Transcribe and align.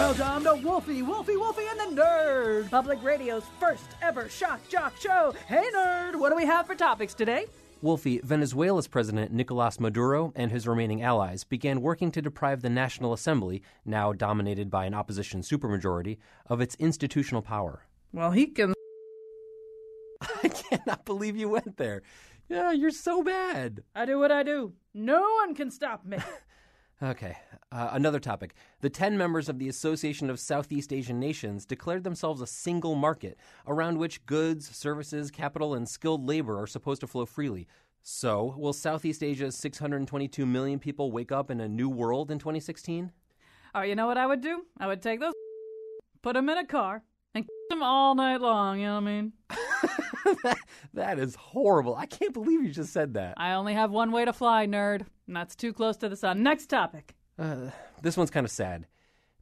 Welcome 0.00 0.44
to 0.44 0.54
Wolfie, 0.66 1.02
Wolfie, 1.02 1.36
Wolfie, 1.36 1.66
and 1.70 1.78
the 1.78 2.00
Nerd, 2.02 2.70
Public 2.70 3.04
Radio's 3.04 3.44
first 3.60 3.84
ever 4.00 4.30
shock 4.30 4.66
jock 4.70 4.98
show. 4.98 5.34
Hey, 5.46 5.62
nerd, 5.76 6.16
what 6.16 6.30
do 6.30 6.36
we 6.36 6.46
have 6.46 6.66
for 6.66 6.74
topics 6.74 7.12
today? 7.12 7.44
Wolfie, 7.82 8.18
Venezuela's 8.24 8.88
president 8.88 9.30
Nicolas 9.30 9.78
Maduro 9.78 10.32
and 10.34 10.50
his 10.50 10.66
remaining 10.66 11.02
allies 11.02 11.44
began 11.44 11.82
working 11.82 12.10
to 12.12 12.22
deprive 12.22 12.62
the 12.62 12.70
National 12.70 13.12
Assembly, 13.12 13.62
now 13.84 14.14
dominated 14.14 14.70
by 14.70 14.86
an 14.86 14.94
opposition 14.94 15.42
supermajority, 15.42 16.16
of 16.46 16.62
its 16.62 16.76
institutional 16.76 17.42
power. 17.42 17.86
Well, 18.10 18.30
he 18.30 18.46
can. 18.46 18.72
I 20.42 20.48
cannot 20.48 21.04
believe 21.04 21.36
you 21.36 21.50
went 21.50 21.76
there. 21.76 22.00
Yeah, 22.48 22.72
you're 22.72 22.90
so 22.90 23.22
bad. 23.22 23.82
I 23.94 24.06
do 24.06 24.18
what 24.18 24.32
I 24.32 24.44
do. 24.44 24.72
No 24.94 25.20
one 25.20 25.54
can 25.54 25.70
stop 25.70 26.06
me. 26.06 26.16
Okay, 27.02 27.34
uh, 27.72 27.88
another 27.92 28.20
topic. 28.20 28.54
The 28.82 28.90
10 28.90 29.16
members 29.16 29.48
of 29.48 29.58
the 29.58 29.68
Association 29.68 30.28
of 30.28 30.38
Southeast 30.38 30.92
Asian 30.92 31.18
Nations 31.18 31.64
declared 31.64 32.04
themselves 32.04 32.42
a 32.42 32.46
single 32.46 32.94
market 32.94 33.38
around 33.66 33.96
which 33.96 34.26
goods, 34.26 34.68
services, 34.76 35.30
capital, 35.30 35.74
and 35.74 35.88
skilled 35.88 36.26
labor 36.26 36.60
are 36.60 36.66
supposed 36.66 37.00
to 37.00 37.06
flow 37.06 37.24
freely. 37.24 37.66
So, 38.02 38.54
will 38.58 38.74
Southeast 38.74 39.22
Asia's 39.22 39.56
622 39.56 40.44
million 40.44 40.78
people 40.78 41.10
wake 41.10 41.32
up 41.32 41.50
in 41.50 41.58
a 41.60 41.68
new 41.68 41.88
world 41.88 42.30
in 42.30 42.38
2016? 42.38 43.12
oh, 43.74 43.82
you 43.82 43.94
know 43.94 44.06
what 44.06 44.18
I 44.18 44.26
would 44.26 44.42
do? 44.42 44.66
I 44.78 44.86
would 44.86 45.00
take 45.00 45.20
those, 45.20 45.32
put 46.22 46.34
them 46.34 46.50
in 46.50 46.58
a 46.58 46.66
car, 46.66 47.02
and 47.34 47.46
them 47.70 47.82
all 47.82 48.14
night 48.14 48.40
long, 48.40 48.80
you 48.80 48.86
know 48.86 48.94
what 48.94 49.02
I 49.02 49.06
mean? 49.06 49.32
that, 50.42 50.58
that 50.94 51.18
is 51.18 51.34
horrible. 51.34 51.94
I 51.94 52.06
can't 52.06 52.34
believe 52.34 52.62
you 52.62 52.70
just 52.70 52.92
said 52.92 53.14
that. 53.14 53.34
I 53.36 53.52
only 53.52 53.74
have 53.74 53.90
one 53.90 54.12
way 54.12 54.24
to 54.24 54.32
fly, 54.32 54.66
nerd, 54.66 55.06
and 55.26 55.36
that's 55.36 55.56
too 55.56 55.72
close 55.72 55.96
to 55.98 56.08
the 56.08 56.16
sun. 56.16 56.42
Next 56.42 56.66
topic. 56.66 57.14
Uh, 57.38 57.70
this 58.02 58.16
one's 58.16 58.30
kind 58.30 58.44
of 58.44 58.50
sad. 58.50 58.86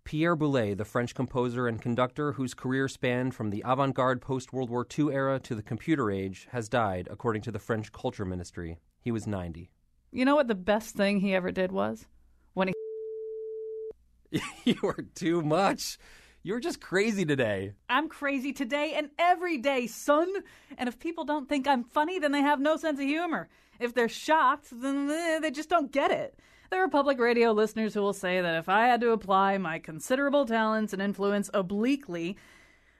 Pierre 0.04 0.36
Boulez, 0.36 0.76
the 0.78 0.86
French 0.86 1.14
composer 1.14 1.68
and 1.68 1.82
conductor 1.82 2.32
whose 2.32 2.54
career 2.54 2.88
spanned 2.88 3.34
from 3.34 3.50
the 3.50 3.62
avant 3.66 3.94
garde 3.94 4.22
post 4.22 4.54
World 4.54 4.70
War 4.70 4.86
II 4.98 5.12
era 5.12 5.38
to 5.40 5.54
the 5.54 5.62
computer 5.62 6.10
age, 6.10 6.48
has 6.50 6.68
died, 6.68 7.08
according 7.10 7.42
to 7.42 7.52
the 7.52 7.58
French 7.58 7.92
Culture 7.92 8.24
Ministry. 8.24 8.78
He 9.00 9.10
was 9.10 9.26
90. 9.26 9.70
You 10.10 10.24
know 10.24 10.34
what 10.34 10.48
the 10.48 10.54
best 10.54 10.94
thing 10.94 11.20
he 11.20 11.34
ever 11.34 11.50
did 11.50 11.72
was? 11.72 12.06
When 12.54 12.68
he. 12.68 14.40
you 14.64 14.78
are 14.82 15.04
too 15.14 15.42
much. 15.42 15.98
You're 16.48 16.60
just 16.60 16.80
crazy 16.80 17.26
today. 17.26 17.74
I'm 17.90 18.08
crazy 18.08 18.54
today 18.54 18.94
and 18.96 19.10
every 19.18 19.58
day, 19.58 19.86
son. 19.86 20.32
And 20.78 20.88
if 20.88 20.98
people 20.98 21.26
don't 21.26 21.46
think 21.46 21.68
I'm 21.68 21.84
funny, 21.84 22.18
then 22.18 22.32
they 22.32 22.40
have 22.40 22.58
no 22.58 22.78
sense 22.78 22.98
of 22.98 23.04
humor. 23.04 23.50
If 23.78 23.92
they're 23.92 24.08
shocked, 24.08 24.68
then 24.72 25.08
they 25.42 25.50
just 25.50 25.68
don't 25.68 25.92
get 25.92 26.10
it. 26.10 26.38
There 26.70 26.82
are 26.82 26.88
public 26.88 27.20
radio 27.20 27.52
listeners 27.52 27.92
who 27.92 28.00
will 28.00 28.14
say 28.14 28.40
that 28.40 28.54
if 28.54 28.66
I 28.66 28.86
had 28.86 29.02
to 29.02 29.10
apply 29.10 29.58
my 29.58 29.78
considerable 29.78 30.46
talents 30.46 30.94
and 30.94 31.02
influence 31.02 31.50
obliquely, 31.52 32.38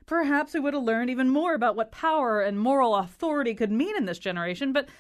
perhaps 0.05 0.53
we 0.53 0.61
would 0.61 0.75
have 0.75 0.83
learned 0.83 1.09
even 1.09 1.31
more 1.31 1.55
about 1.55 1.75
what 1.75 1.91
power 1.91 2.43
and 2.43 2.61
moral 2.61 2.97
authority 2.97 3.55
could 3.55 3.73
mean 3.73 3.97
in 3.97 4.05
this 4.05 4.19
generation, 4.19 4.75
but 4.75 4.91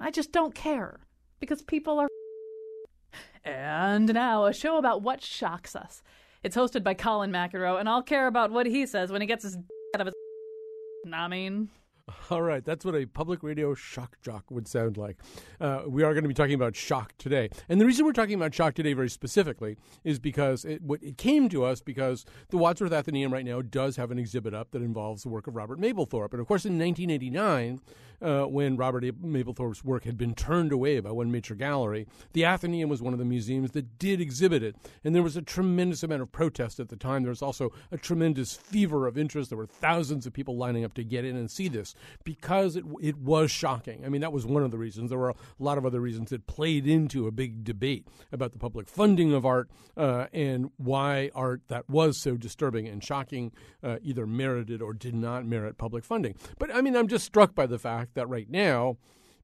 I 0.00 0.10
just 0.10 0.32
don't 0.32 0.52
care 0.52 0.98
because 1.38 1.62
people 1.62 2.00
are. 2.00 2.08
And 3.44 4.12
now, 4.12 4.46
a 4.46 4.52
show 4.52 4.78
about 4.78 5.02
what 5.02 5.22
shocks 5.22 5.76
us. 5.76 6.02
It's 6.42 6.56
hosted 6.56 6.84
by 6.84 6.94
Colin 6.94 7.32
McEnroe, 7.32 7.80
and 7.80 7.88
I'll 7.88 8.02
care 8.02 8.26
about 8.26 8.50
what 8.50 8.66
he 8.66 8.86
says 8.86 9.10
when 9.10 9.20
he 9.20 9.26
gets 9.26 9.42
his 9.42 9.56
out 9.94 10.00
of 10.00 10.06
his. 10.06 10.14
I 11.12 11.28
mean, 11.28 11.68
All 12.30 12.42
right, 12.42 12.64
that's 12.64 12.84
what 12.84 12.94
a 12.94 13.06
public 13.06 13.42
radio 13.42 13.74
shock 13.74 14.16
jock 14.22 14.50
would 14.50 14.68
sound 14.68 14.96
like. 14.96 15.18
Uh, 15.60 15.82
we 15.86 16.02
are 16.02 16.12
going 16.12 16.24
to 16.24 16.28
be 16.28 16.34
talking 16.34 16.54
about 16.54 16.76
shock 16.76 17.12
today, 17.18 17.50
and 17.68 17.80
the 17.80 17.86
reason 17.86 18.04
we're 18.04 18.12
talking 18.12 18.34
about 18.34 18.54
shock 18.54 18.74
today 18.74 18.92
very 18.92 19.10
specifically 19.10 19.76
is 20.04 20.18
because 20.18 20.64
it, 20.64 20.82
it 21.02 21.18
came 21.18 21.48
to 21.48 21.64
us 21.64 21.80
because 21.80 22.24
the 22.50 22.56
Wadsworth 22.56 22.92
Atheneum 22.92 23.32
right 23.32 23.44
now 23.44 23.62
does 23.62 23.96
have 23.96 24.10
an 24.10 24.18
exhibit 24.18 24.54
up 24.54 24.70
that 24.70 24.82
involves 24.82 25.22
the 25.22 25.28
work 25.28 25.46
of 25.46 25.56
Robert 25.56 25.80
Mapplethorpe, 25.80 26.32
and 26.32 26.40
of 26.40 26.46
course, 26.46 26.64
in 26.64 26.78
1989, 26.78 27.80
uh, 28.20 28.44
when 28.44 28.76
Robert 28.76 29.04
Mapplethorpe's 29.22 29.84
work 29.84 30.04
had 30.04 30.16
been 30.16 30.34
turned 30.34 30.72
away 30.72 31.00
by 31.00 31.10
one 31.10 31.30
major 31.30 31.54
gallery, 31.54 32.06
the 32.32 32.42
Atheneum 32.42 32.88
was 32.88 33.02
one 33.02 33.12
of 33.12 33.18
the 33.18 33.24
museums 33.24 33.72
that 33.72 33.98
did 33.98 34.20
exhibit 34.20 34.62
it, 34.62 34.76
and 35.04 35.14
there 35.14 35.22
was 35.22 35.36
a 35.36 35.42
tremendous 35.42 36.02
amount 36.02 36.22
of 36.22 36.32
protest 36.32 36.80
at 36.80 36.88
the 36.88 36.96
time. 36.96 37.22
There 37.22 37.30
was 37.30 37.42
also 37.42 37.72
a 37.92 37.98
tremendous 37.98 38.54
fever 38.54 39.06
of 39.06 39.16
interest. 39.16 39.50
There 39.50 39.58
were 39.58 39.66
thousands 39.66 40.26
of 40.26 40.32
people 40.32 40.56
lining 40.56 40.84
up 40.84 40.94
to 40.94 41.04
get 41.04 41.24
in 41.24 41.36
and 41.36 41.50
see 41.50 41.68
this 41.68 41.94
because 42.24 42.76
it 42.76 42.84
it 43.00 43.18
was 43.18 43.50
shocking. 43.50 44.04
I 44.04 44.08
mean, 44.08 44.20
that 44.20 44.32
was 44.32 44.46
one 44.46 44.62
of 44.62 44.70
the 44.70 44.78
reasons. 44.78 45.10
There 45.10 45.18
were 45.18 45.30
a 45.30 45.34
lot 45.58 45.78
of 45.78 45.86
other 45.86 46.00
reasons 46.00 46.30
that 46.30 46.46
played 46.46 46.86
into 46.86 47.26
a 47.26 47.30
big 47.30 47.64
debate 47.64 48.06
about 48.32 48.52
the 48.52 48.58
public 48.58 48.88
funding 48.88 49.32
of 49.32 49.46
art 49.46 49.70
uh, 49.96 50.26
and 50.32 50.70
why 50.76 51.30
art 51.34 51.62
that 51.68 51.88
was 51.88 52.16
so 52.18 52.36
disturbing 52.36 52.88
and 52.88 53.02
shocking 53.02 53.52
uh, 53.82 53.96
either 54.02 54.26
merited 54.26 54.82
or 54.82 54.92
did 54.92 55.14
not 55.14 55.46
merit 55.46 55.78
public 55.78 56.04
funding. 56.04 56.34
But 56.58 56.74
I 56.74 56.80
mean, 56.80 56.96
I'm 56.96 57.08
just 57.08 57.24
struck 57.24 57.54
by 57.54 57.66
the 57.66 57.78
fact 57.78 58.07
that 58.14 58.28
right 58.28 58.48
now 58.48 58.96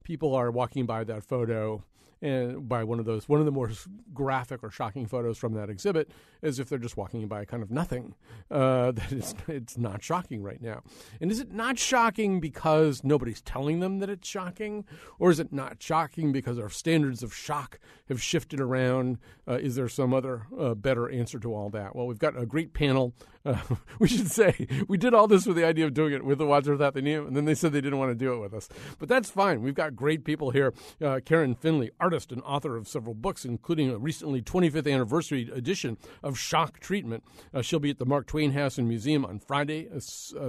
people 0.02 0.34
are 0.34 0.50
walking 0.50 0.86
by 0.86 1.04
that 1.04 1.25
photo 1.25 1.82
and 2.25 2.66
by 2.66 2.82
one 2.82 2.98
of 2.98 3.04
those 3.04 3.28
one 3.28 3.38
of 3.38 3.44
the 3.44 3.52
more 3.52 3.70
graphic 4.14 4.64
or 4.64 4.70
shocking 4.70 5.06
photos 5.06 5.36
from 5.36 5.52
that 5.52 5.69
exhibit 5.69 6.10
as 6.42 6.58
if 6.58 6.69
they're 6.69 6.78
just 6.78 6.97
walking 6.97 7.28
by 7.28 7.44
kind 7.44 7.62
of 7.62 7.70
nothing. 7.70 8.14
Uh, 8.50 8.92
that 8.92 9.12
it's, 9.12 9.34
it's 9.47 9.76
not 9.76 10.02
shocking 10.02 10.42
right 10.42 10.62
now. 10.62 10.82
And 11.20 11.30
is 11.30 11.38
it 11.38 11.52
not 11.52 11.78
shocking 11.78 12.41
because 12.41 13.04
nobody's 13.04 13.42
telling 13.42 13.80
them 13.80 13.98
that 13.98 14.08
it's 14.08 14.26
shocking? 14.26 14.84
Or 15.19 15.31
is 15.31 15.38
it 15.38 15.52
not 15.52 15.82
shocking 15.82 16.32
because 16.32 16.58
our 16.58 16.70
standards 16.70 17.22
of 17.22 17.34
shock 17.34 17.78
have 18.08 18.22
shifted 18.22 18.58
around? 18.58 19.19
Uh, 19.46 19.58
is 19.60 19.75
there 19.75 19.88
some 19.88 20.14
other 20.14 20.46
uh, 20.58 20.75
better 20.75 21.10
answer 21.10 21.38
to 21.41 21.54
all 21.54 21.69
that? 21.70 21.94
Well 21.94 22.06
we've 22.06 22.19
got 22.19 22.38
a 22.38 22.46
great 22.46 22.72
panel 22.72 23.14
uh, 23.44 23.59
we 23.99 24.09
should 24.09 24.31
say 24.31 24.66
we 24.88 24.97
did 24.97 25.15
all 25.15 25.27
this 25.27 25.47
with 25.47 25.56
the 25.56 25.65
idea 25.65 25.84
of 25.84 25.94
doing 25.94 26.12
it 26.12 26.25
with 26.25 26.38
the 26.38 26.47
Wadsworth 26.47 26.81
Atheneum, 26.81 27.27
and 27.27 27.37
then 27.37 27.44
they 27.44 27.55
said 27.55 27.72
they 27.72 27.81
didn't 27.81 27.99
want 27.99 28.10
to 28.10 28.15
do 28.15 28.32
it 28.32 28.38
with 28.38 28.55
us. 28.55 28.69
But 28.99 29.09
that's 29.09 29.31
fine. 29.31 29.62
We've 29.62 29.75
got 29.75 29.97
great 29.97 30.25
people 30.25 30.50
here. 30.50 30.72
Uh, 31.03 31.21
Karen 31.25 31.55
Finley, 31.55 31.91
artist 32.00 32.32
and 32.32 32.43
author 32.43 32.77
of 32.77 32.88
several 32.88 33.15
books, 33.15 33.44
including 33.44 33.91
a 33.91 33.99
recently 33.99 34.43
25th 34.43 34.93
anniversary 34.93 35.50
edition 35.55 35.97
of 36.22 36.38
Shock 36.38 36.81
Treatment. 36.81 37.25
Uh, 37.53 37.62
she'll 37.62 37.81
be 37.81 37.91
at 37.91 37.99
the 37.99 38.06
Mark 38.06 38.27
Twain 38.27 38.53
House 38.53 38.78
and 38.78 38.88
Museum 38.88 39.25
on 39.25 39.38
Friday, 39.38 39.88
uh, 39.88 39.99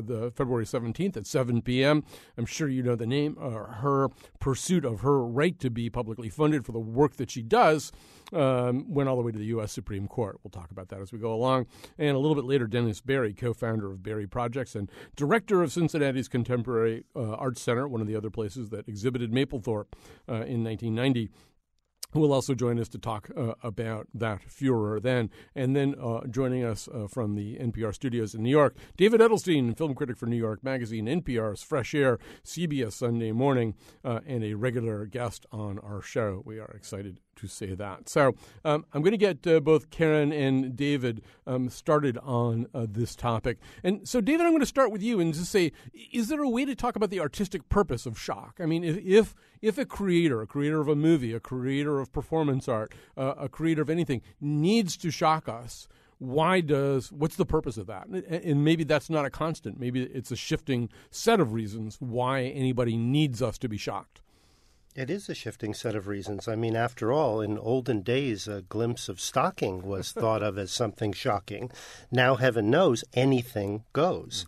the 0.02 0.32
February 0.36 0.66
17th 0.66 1.18
at 1.18 1.28
7 1.28 1.62
p.m. 1.62 2.04
I'm 2.38 2.46
sure 2.46 2.68
you 2.68 2.84
know 2.84 2.96
the 2.96 3.06
name. 3.06 3.38
Uh, 3.40 3.50
her 3.50 4.10
pursuit 4.40 4.86
of 4.86 5.02
her 5.02 5.24
right 5.26 5.60
to 5.60 5.70
be 5.70 5.90
publicly 5.90 6.30
funded 6.30 6.66
for 6.66 6.72
the 6.72 6.80
work 6.80 7.18
that 7.18 7.32
she 7.32 7.42
does 7.42 7.92
um, 8.36 8.86
went 8.88 9.10
all 9.10 9.16
the 9.16 9.22
way 9.22 9.32
to 9.32 9.38
the 9.38 9.46
U.S. 9.46 9.72
Supreme 9.72 10.08
Court. 10.08 10.40
We'll 10.44 10.52
talk 10.52 10.72
about 10.72 10.90
that 10.90 11.02
as 11.02 11.12
we 11.12 11.20
go 11.20 11.34
along. 11.34 11.68
And 11.98 12.16
a 12.16 12.20
little 12.20 12.36
bit 12.36 12.46
later, 12.46 12.68
Dennis 12.68 13.02
Barrie, 13.02 13.34
co 13.34 13.54
founder 13.54 13.92
of 13.92 14.04
Barrie 14.04 14.28
Projects 14.28 14.76
and 14.76 14.92
director 15.16 15.64
of 15.64 15.72
Cincinnati's 15.72 16.28
Contemporary 16.28 17.06
uh, 17.16 17.34
Arts 17.34 17.62
Center, 17.62 17.88
one 17.88 18.02
of 18.02 18.08
the 18.08 18.16
other 18.16 18.30
places 18.30 18.70
that 18.70 18.88
exhibited 18.88 19.32
Mapplethorpe 19.32 19.94
uh, 20.30 20.44
in 20.46 20.64
1990 20.64 21.30
who 22.16 22.22
will 22.22 22.32
also 22.32 22.56
join 22.56 22.80
us 22.80 22.88
to 22.88 22.98
talk 22.98 23.30
uh, 23.36 23.56
about 23.62 24.08
that 24.14 24.42
furor 24.44 25.02
then. 25.02 25.30
And 25.54 25.76
then 25.76 25.96
uh, 26.02 26.22
joining 26.28 26.64
us 26.64 26.88
uh, 26.88 27.08
from 27.10 27.36
the 27.36 27.58
NPR 27.58 27.94
studios 27.94 28.34
in 28.34 28.42
New 28.42 28.50
York, 28.50 28.78
David 28.96 29.20
Edelstein, 29.20 29.78
film 29.78 29.94
critic 29.94 30.16
for 30.16 30.26
New 30.26 30.38
York 30.38 30.64
Magazine, 30.64 31.08
NPR's 31.08 31.62
Fresh 31.62 31.94
Air, 31.94 32.18
CBS 32.46 32.94
Sunday 32.94 33.34
Morning, 33.34 33.76
uh, 34.06 34.22
and 34.26 34.46
a 34.46 34.54
regular 34.54 35.06
guest 35.06 35.46
on 35.52 35.78
our 35.80 36.02
show. 36.02 36.42
We 36.46 36.58
are 36.58 36.72
excited 36.74 37.20
to 37.36 37.48
say 37.48 37.76
that. 37.76 38.10
So 38.10 38.36
um, 38.64 38.86
I'm 38.94 39.02
going 39.02 39.12
to 39.12 39.18
get 39.18 39.46
uh, 39.48 39.60
both 39.60 39.90
Karen 39.90 40.32
and 40.32 40.76
David 40.76 41.22
um, 41.46 41.70
started 41.70 42.18
on 42.20 42.68
uh, 42.74 42.86
this 42.90 43.16
topic. 43.16 43.58
And 43.84 44.08
so, 44.08 44.22
David, 44.22 44.46
I'm 44.46 44.52
going 44.52 44.60
to 44.62 44.66
start 44.66 44.92
with 44.92 45.02
you 45.02 45.20
and 45.20 45.34
just 45.34 45.52
say, 45.52 45.72
is 46.12 46.28
there 46.28 46.42
a 46.42 46.50
way 46.50 46.66
to 46.66 46.76
talk 46.76 46.96
about 46.96 47.10
the 47.10 47.20
artistic 47.20 47.68
purpose 47.70 48.06
of 48.06 48.20
shock? 48.20 48.60
I 48.60 48.66
mean, 48.66 48.84
if 48.84 48.98
if, 48.98 49.36
if 49.62 49.78
a 49.78 49.86
creator, 49.86 50.42
a 50.42 50.48
creator 50.48 50.80
of 50.80 50.88
a 50.88 50.96
movie, 50.96 51.34
a 51.34 51.40
creator 51.40 52.00
of 52.00 52.12
performance 52.12 52.68
art, 52.68 52.94
uh, 53.18 53.34
a 53.38 53.50
creator 53.50 53.82
of 53.82 53.90
anything, 53.90 54.22
needs 54.42 54.98
to 54.98 55.12
shock 55.12 55.48
us. 55.48 55.88
Why 56.18 56.62
does 56.62 57.12
what's 57.12 57.36
the 57.36 57.46
purpose 57.46 57.78
of 57.78 57.88
that? 57.88 58.08
And 58.08 58.64
maybe 58.64 58.86
that's 58.86 59.10
not 59.10 59.26
a 59.26 59.30
constant. 59.30 59.80
Maybe 59.80 60.04
it's 60.04 60.32
a 60.32 60.36
shifting 60.36 60.90
set 61.12 61.40
of 61.40 61.54
reasons 61.54 61.98
why 62.00 62.44
anybody 62.44 62.96
needs 62.96 63.42
us 63.42 63.58
to 63.60 63.68
be 63.68 63.78
shocked. 63.78 64.22
It 64.96 65.10
is 65.10 65.28
a 65.28 65.36
shifting 65.36 65.74
set 65.74 65.94
of 65.94 66.08
reasons. 66.08 66.48
I 66.48 66.56
mean, 66.56 66.78
after 66.78 67.12
all, 67.12 67.42
in 67.42 67.58
olden 67.58 68.02
days, 68.02 68.48
a 68.48 68.62
glimpse 68.62 69.10
of 69.10 69.20
stocking 69.20 69.82
was 69.82 70.12
thought 70.14 70.42
of 70.42 70.58
as 70.58 70.72
something 70.72 71.12
shocking. 71.12 71.70
Now, 72.12 72.36
heaven 72.36 72.70
knows, 72.70 73.04
anything 73.14 73.84
goes. 73.92 74.46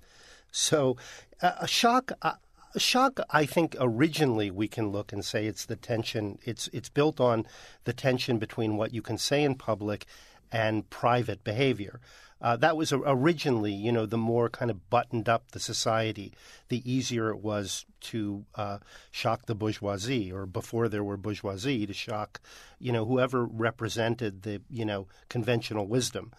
So, 0.49 0.95
uh, 1.41 1.51
a 1.59 1.67
shock. 1.67 2.13
Uh, 2.21 2.35
shock, 2.77 3.19
I 3.29 3.45
think 3.45 3.75
originally 3.77 4.49
we 4.49 4.69
can 4.69 4.89
look 4.89 5.11
and 5.11 5.25
say 5.25 5.47
it's 5.47 5.65
the 5.65 5.75
tension. 5.75 6.39
It's 6.45 6.69
it's 6.71 6.89
built 6.89 7.19
on 7.19 7.45
the 7.83 7.91
tension 7.91 8.38
between 8.39 8.77
what 8.77 8.94
you 8.94 9.01
can 9.01 9.17
say 9.17 9.44
in 9.44 9.55
public 9.55 10.05
and 10.49 10.89
private 10.89 11.44
behavior. 11.44 11.99
Uh, 12.41 12.55
that 12.55 12.77
was 12.77 12.93
originally, 12.93 13.73
you 13.73 13.91
know, 13.91 14.05
the 14.05 14.17
more 14.17 14.49
kind 14.49 14.69
of 14.69 14.89
buttoned 14.89 15.27
up 15.27 15.51
the 15.51 15.59
society, 15.59 16.33
the 16.69 16.89
easier 16.89 17.29
it 17.29 17.39
was 17.39 17.85
to 17.99 18.45
uh, 18.55 18.77
shock 19.11 19.45
the 19.47 19.55
bourgeoisie, 19.55 20.31
or 20.31 20.45
before 20.45 20.87
there 20.87 21.03
were 21.03 21.17
bourgeoisie, 21.17 21.87
to 21.87 21.93
shock, 21.93 22.39
you 22.79 22.91
know, 22.91 23.05
whoever 23.05 23.43
represented 23.45 24.43
the, 24.43 24.61
you 24.69 24.85
know, 24.85 25.07
conventional 25.29 25.87
wisdom. 25.87 26.31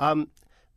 Um, 0.00 0.28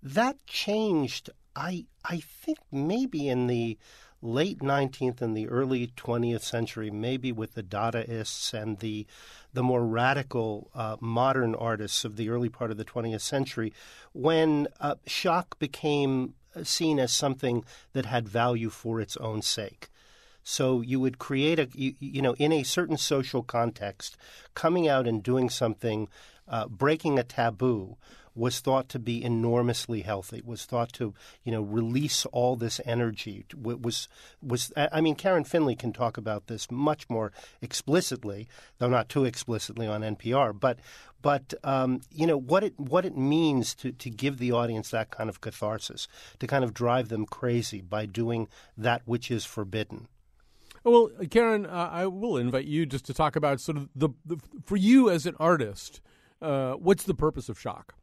that 0.04 0.46
changed. 0.46 1.30
I 1.56 1.86
I 2.06 2.20
think 2.20 2.60
maybe 2.72 3.28
in 3.28 3.48
the 3.48 3.78
late 4.22 4.60
19th 4.60 5.22
and 5.22 5.36
the 5.36 5.48
early 5.48 5.88
20th 5.96 6.42
century, 6.42 6.92
maybe 6.92 7.32
with 7.32 7.54
the 7.54 7.64
Dadaists 7.64 8.54
and 8.54 8.80
the 8.80 9.06
the 9.52 9.64
more 9.64 9.84
radical 9.84 10.70
uh, 10.76 10.96
modern 11.00 11.56
artists 11.56 12.06
of 12.06 12.18
the 12.18 12.30
early 12.30 12.50
part 12.50 12.70
of 12.70 12.78
the 12.78 12.86
20th 12.86 13.22
century, 13.22 13.74
when 14.14 14.68
uh, 14.80 14.94
shock 15.08 15.58
became 15.58 16.36
seen 16.64 17.00
as 17.00 17.12
something 17.12 17.64
that 17.94 18.06
had 18.06 18.28
value 18.28 18.70
for 18.70 19.02
its 19.02 19.18
own 19.18 19.42
sake. 19.42 19.90
So 20.44 20.82
you 20.82 21.00
would 21.00 21.20
create 21.20 21.60
a, 21.60 21.68
you, 21.74 21.96
you 22.00 22.22
know, 22.22 22.34
in 22.34 22.52
a 22.52 22.64
certain 22.64 22.98
social 22.98 23.44
context, 23.44 24.18
coming 24.54 24.88
out 24.88 25.08
and 25.08 25.22
doing 25.22 25.50
something, 25.50 26.08
uh, 26.48 26.68
breaking 26.68 27.20
a 27.20 27.24
taboo 27.24 27.98
was 28.40 28.62
thought 28.62 28.88
to 28.90 29.00
be 29.00 29.24
enormously 29.24 30.02
healthy. 30.02 30.42
Was 30.44 30.66
thought 30.66 30.94
to 30.94 31.14
you 31.44 31.52
know 31.52 31.62
release 31.62 32.26
all 32.28 32.56
this 32.56 32.80
energy. 32.86 33.46
Was 33.56 34.08
was 34.42 34.72
I 34.76 35.02
mean 35.02 35.16
Karen 35.16 35.44
Finley 35.44 35.76
can 35.76 35.92
talk 35.94 36.18
about 36.18 36.48
this 36.48 36.72
much 36.72 37.10
more 37.10 37.32
explicitly, 37.62 38.48
though 38.78 38.88
not 38.88 39.10
too 39.10 39.26
explicitly 39.26 39.86
on 39.86 40.02
NPR. 40.02 40.58
But 40.58 40.80
but 41.22 41.54
um, 41.64 42.02
you 42.12 42.26
know 42.26 42.38
what 42.38 42.64
it 42.64 42.80
what 42.80 43.06
it 43.06 43.18
means 43.18 43.76
to 43.76 43.92
to 43.92 44.10
give 44.10 44.38
the 44.38 44.54
audience 44.54 44.90
that 44.92 45.12
kind 45.12 45.30
of 45.30 45.42
catharsis, 45.42 46.08
to 46.40 46.48
kind 46.48 46.64
of 46.64 46.74
drive 46.74 47.10
them 47.10 47.26
crazy 47.26 47.82
by 47.82 48.06
doing 48.06 48.48
that 48.78 49.02
which 49.06 49.30
is 49.30 49.46
forbidden. 49.46 50.08
Well, 50.84 51.10
Karen, 51.30 51.66
uh, 51.66 51.90
I 51.92 52.08
will 52.08 52.38
invite 52.38 52.66
you 52.66 52.86
just 52.86 53.06
to 53.08 53.14
talk 53.14 53.36
about 53.36 53.60
sort 53.60 53.78
of 53.78 53.90
the, 53.94 54.10
the 54.26 54.38
for 54.64 54.78
you 54.78 55.10
as 55.10 55.26
an 55.26 55.36
artist. 55.40 56.00
Uh, 56.42 56.74
what's 56.74 57.04
the 57.04 57.14
purpose 57.14 57.50
of 57.50 57.60
shock? 57.60 57.96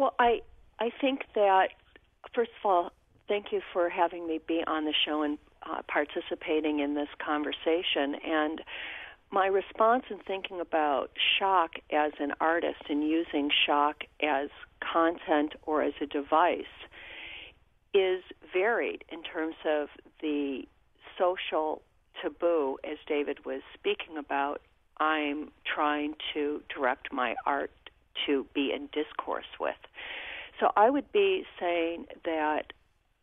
Well, 0.00 0.14
I 0.18 0.40
I 0.78 0.88
think 0.98 1.24
that 1.34 1.68
first 2.34 2.52
of 2.58 2.70
all, 2.70 2.92
thank 3.28 3.52
you 3.52 3.60
for 3.70 3.90
having 3.90 4.26
me 4.26 4.40
be 4.48 4.64
on 4.66 4.86
the 4.86 4.94
show 5.04 5.22
and 5.22 5.36
uh, 5.62 5.82
participating 5.88 6.78
in 6.78 6.94
this 6.94 7.10
conversation. 7.22 8.14
And 8.26 8.62
my 9.30 9.46
response 9.46 10.04
in 10.08 10.16
thinking 10.20 10.58
about 10.58 11.10
shock 11.38 11.72
as 11.92 12.12
an 12.18 12.32
artist 12.40 12.80
and 12.88 13.06
using 13.06 13.50
shock 13.66 14.04
as 14.22 14.48
content 14.80 15.52
or 15.64 15.82
as 15.82 15.92
a 16.00 16.06
device 16.06 16.64
is 17.92 18.22
varied 18.54 19.04
in 19.10 19.22
terms 19.22 19.56
of 19.66 19.88
the 20.22 20.62
social 21.18 21.82
taboo, 22.22 22.78
as 22.90 22.96
David 23.06 23.44
was 23.44 23.60
speaking 23.74 24.16
about. 24.16 24.62
I'm 24.98 25.50
trying 25.64 26.14
to 26.32 26.62
direct 26.74 27.12
my 27.12 27.34
art 27.44 27.70
to 28.26 28.46
be 28.54 28.72
in 28.74 28.88
discourse 28.92 29.50
with. 29.58 29.76
So 30.58 30.70
I 30.76 30.90
would 30.90 31.10
be 31.12 31.44
saying 31.58 32.06
that 32.24 32.72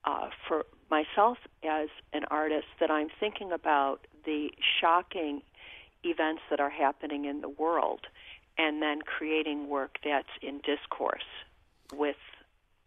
uh, 0.05 0.29
for 0.47 0.65
myself 0.89 1.38
as 1.63 1.89
an 2.13 2.23
artist, 2.31 2.67
that 2.79 2.89
I'm 2.89 3.09
thinking 3.19 3.51
about 3.51 4.07
the 4.25 4.49
shocking 4.79 5.41
events 6.03 6.41
that 6.49 6.59
are 6.59 6.69
happening 6.69 7.25
in 7.25 7.41
the 7.41 7.49
world, 7.49 8.01
and 8.57 8.81
then 8.81 9.01
creating 9.01 9.67
work 9.67 9.97
that's 10.03 10.27
in 10.41 10.61
discourse 10.61 11.27
with 11.94 12.15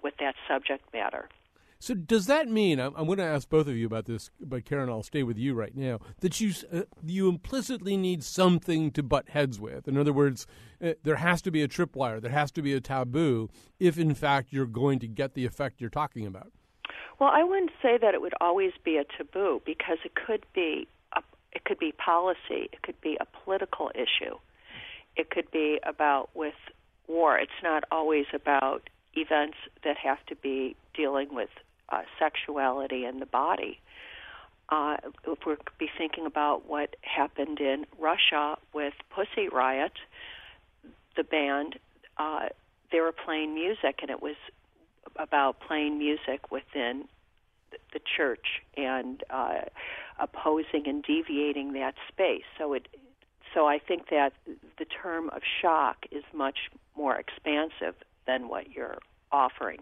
with 0.03 0.15
that 0.19 0.35
subject 0.49 0.93
matter. 0.93 1.29
So 1.83 1.95
does 1.95 2.27
that 2.27 2.47
mean 2.47 2.79
I'm, 2.79 2.95
I'm, 2.95 3.07
going 3.07 3.19
to 3.19 3.25
ask 3.25 3.49
both 3.49 3.67
of 3.67 3.75
you 3.75 3.87
about 3.87 4.05
this, 4.05 4.31
but 4.39 4.67
Karen, 4.67 4.91
I'll 4.91 5.03
stay 5.03 5.23
with 5.23 5.39
you 5.39 5.55
right 5.55 5.75
now. 5.75 5.99
That 6.21 6.39
you 6.39 6.53
uh, 6.71 6.83
you 7.03 7.27
implicitly 7.31 7.97
need 7.97 8.23
something 8.23 8.91
to 8.91 9.03
butt 9.03 9.31
heads 9.31 9.59
with. 9.59 9.89
In 9.89 9.97
other 9.97 10.13
words, 10.13 10.47
uh, 10.85 10.93
there 11.03 11.17
has 11.17 11.41
to 11.43 11.51
be 11.51 11.63
a 11.63 11.69
tripwire, 11.69 12.21
there 12.21 12.31
has 12.31 12.51
to 12.53 12.63
be 12.63 12.75
a 12.75 12.83
taboo, 12.83 13.49
if 13.79 13.99
in 13.99 14.15
fact 14.15 14.53
you're 14.53 14.67
going 14.67 14.99
to 14.99 15.09
get 15.09 15.33
the 15.33 15.47
effect 15.47 15.81
you're 15.81 15.89
talking 15.89 16.27
about. 16.27 16.53
Well, 17.19 17.31
I 17.33 17.45
wouldn't 17.45 17.73
say 17.81 17.97
that 17.97 18.13
it 18.13 18.21
would 18.21 18.35
always 18.43 18.73
be 18.85 18.99
a 18.99 19.05
taboo 19.05 19.63
because 19.65 19.99
it 20.05 20.13
could 20.15 20.45
be 20.55 20.87
a, 21.17 21.23
it 21.53 21.65
could 21.65 21.79
be 21.79 21.93
policy, 21.93 22.69
it 22.73 22.83
could 22.83 23.01
be 23.01 23.17
a 23.19 23.27
political 23.43 23.91
issue, 23.95 24.37
it 25.17 25.31
could 25.31 25.51
be 25.51 25.81
about 25.83 26.29
with 26.35 26.55
war. 27.09 27.39
It's 27.39 27.51
not 27.63 27.85
always 27.91 28.27
about 28.35 28.91
events 29.15 29.57
that 29.83 29.97
have 29.97 30.25
to 30.27 30.37
be 30.37 30.77
dealing 30.95 31.35
with 31.35 31.49
uh, 31.91 32.03
sexuality 32.19 33.05
and 33.05 33.21
the 33.21 33.27
body. 33.27 33.81
Uh, 34.69 34.97
if 35.27 35.39
we're 35.45 35.57
be 35.79 35.89
thinking 35.99 36.27
about 36.27 36.69
what 36.69 36.95
happened 37.03 37.59
in 37.61 37.87
Russia 37.99 38.57
with 38.73 38.95
Pussy 39.11 39.49
Riot, 39.49 39.93
the 41.17 41.25
band, 41.25 41.79
uh, 42.19 42.49
they 42.93 43.01
were 43.01 43.13
playing 43.13 43.55
music, 43.55 43.99
and 44.01 44.11
it 44.11 44.23
was 44.23 44.37
about 45.17 45.59
playing 45.61 45.99
music 45.99 46.53
within 46.53 47.05
the 47.93 48.01
church 48.17 48.63
and 48.77 49.23
uh, 49.31 49.63
opposing 50.19 50.87
and 50.87 51.03
deviating 51.03 51.73
that 51.73 51.95
space. 52.09 52.45
So 52.59 52.73
it, 52.75 52.87
so 53.55 53.67
I 53.67 53.79
think 53.79 54.09
that 54.11 54.33
the 54.79 54.85
term 54.85 55.31
of 55.31 55.43
shock 55.61 56.07
is 56.11 56.25
much 56.33 56.71
more 56.97 57.17
expansive 57.17 57.95
than 58.27 58.49
what 58.49 58.71
you're 58.71 58.99
offering. 59.33 59.81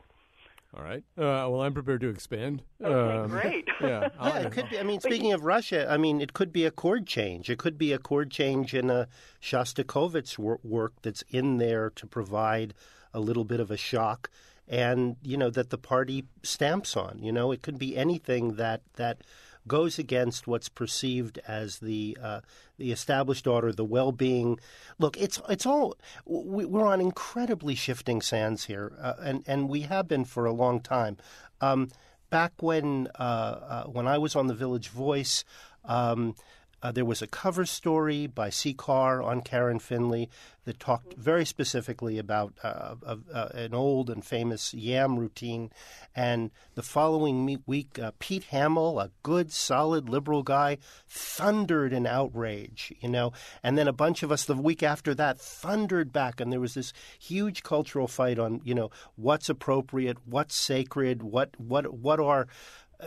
All 0.77 0.83
right. 0.83 1.03
Uh, 1.17 1.49
well, 1.49 1.63
I'm 1.63 1.73
prepared 1.73 2.03
to 2.03 2.09
expand. 2.09 2.63
Okay, 2.83 3.17
um, 3.17 3.31
great. 3.31 3.67
yeah, 3.81 4.09
yeah, 4.23 4.39
it 4.41 4.53
could 4.53 4.69
be. 4.69 4.79
I 4.79 4.83
mean, 4.83 5.01
speaking 5.01 5.33
of 5.33 5.45
Russia, 5.45 5.87
I 5.91 5.97
mean, 5.97 6.21
it 6.21 6.35
could 6.35 6.53
be 6.53 6.67
a 6.67 6.71
chord 6.71 7.07
change. 7.07 7.49
It 7.49 7.59
could 7.59 7.79
be 7.79 7.93
a 7.93 7.99
chord 7.99 8.31
change 8.31 8.75
in 8.75 8.91
a 8.91 9.09
Shostakovich 9.41 10.39
work 10.39 10.93
that's 11.03 11.25
in 11.31 11.57
there 11.57 11.91
to 11.91 12.07
provide 12.07 12.75
a 13.15 13.21
little 13.21 13.45
bit 13.45 13.61
of 13.61 13.71
a 13.71 13.79
shock, 13.79 14.31
and 14.69 15.17
you 15.23 15.39
know 15.39 15.49
that 15.49 15.71
the 15.71 15.79
party 15.79 16.27
stamps 16.43 16.99
on. 16.99 17.19
You 17.23 17.33
know, 17.33 17.51
it 17.51 17.63
could 17.63 17.79
be 17.79 17.97
anything 17.97 18.57
that 18.57 18.83
that 18.97 19.23
goes 19.69 19.99
against 19.99 20.47
what's 20.47 20.69
perceived 20.69 21.39
as 21.47 21.79
the 21.79 22.17
uh, 22.21 22.41
the 22.79 22.91
established 22.91 23.47
order, 23.47 23.73
the 23.73 23.85
well-being. 23.85 24.59
Look, 24.99 25.17
it's 25.17 25.41
it's 25.49 25.67
all 25.67 25.97
we're 26.27 26.87
on 26.87 27.01
incredibly 27.01 27.75
shifting 27.75 28.21
sands 28.21 28.65
here, 28.65 28.93
uh, 29.01 29.15
and 29.21 29.45
and 29.47 29.69
we 29.69 29.83
have 29.83 30.09
been 30.09 30.25
for 30.25 30.47
a 30.47 30.53
long 30.53 30.81
time. 30.81 31.19
Um, 31.61 31.91
back 32.31 32.53
when 32.61 33.09
uh, 33.19 33.23
uh 33.23 33.85
when 33.85 34.07
I 34.07 34.19
was 34.19 34.35
on 34.35 34.47
the 34.47 34.55
Village 34.55 34.89
Voice. 34.89 35.45
Um, 35.85 36.35
uh, 36.83 36.93
there 36.93 37.05
was 37.05 37.23
a 37.23 37.27
cover 37.27 37.67
story 37.67 38.27
by 38.27 38.51
C. 38.51 38.73
Carr 38.73 39.23
on 39.23 39.41
Karen 39.43 39.79
Finley 39.79 40.29
that 40.65 40.79
talked 40.79 41.15
very 41.15 41.45
specifically 41.45 42.19
about 42.19 42.53
uh, 42.63 42.95
uh, 43.05 43.49
an 43.55 43.75
old 43.75 44.11
and 44.11 44.25
famous 44.25 44.75
yam 44.75 45.19
routine. 45.19 45.71
And 46.15 46.51
the 46.75 46.83
following 46.83 47.63
week, 47.67 47.99
uh, 47.99 48.13
Pete 48.19 48.45
Hamill, 48.45 49.01
a 49.01 49.11
good, 49.23 49.51
solid 49.51 50.09
liberal 50.09 50.43
guy, 50.43 50.79
thundered 51.09 51.93
in 51.93 52.07
outrage, 52.07 52.93
you 53.01 53.09
know. 53.09 53.33
And 53.63 53.77
then 53.77 53.89
a 53.89 53.93
bunch 53.93 54.23
of 54.23 54.31
us 54.31 54.45
the 54.45 54.55
week 54.55 54.83
after 54.83 55.15
that 55.15 55.41
thundered 55.41 56.13
back. 56.13 56.41
And 56.41 56.53
there 56.53 56.61
was 56.61 56.75
this 56.75 56.93
huge 57.19 57.63
cultural 57.63 58.07
fight 58.07 58.39
on, 58.39 58.61
you 58.63 58.75
know, 58.75 58.91
what's 59.17 59.49
appropriate, 59.49 60.19
what's 60.27 60.55
sacred, 60.55 61.23
what, 61.23 61.59
what, 61.59 61.95
what 61.95 62.21
are 62.21 62.47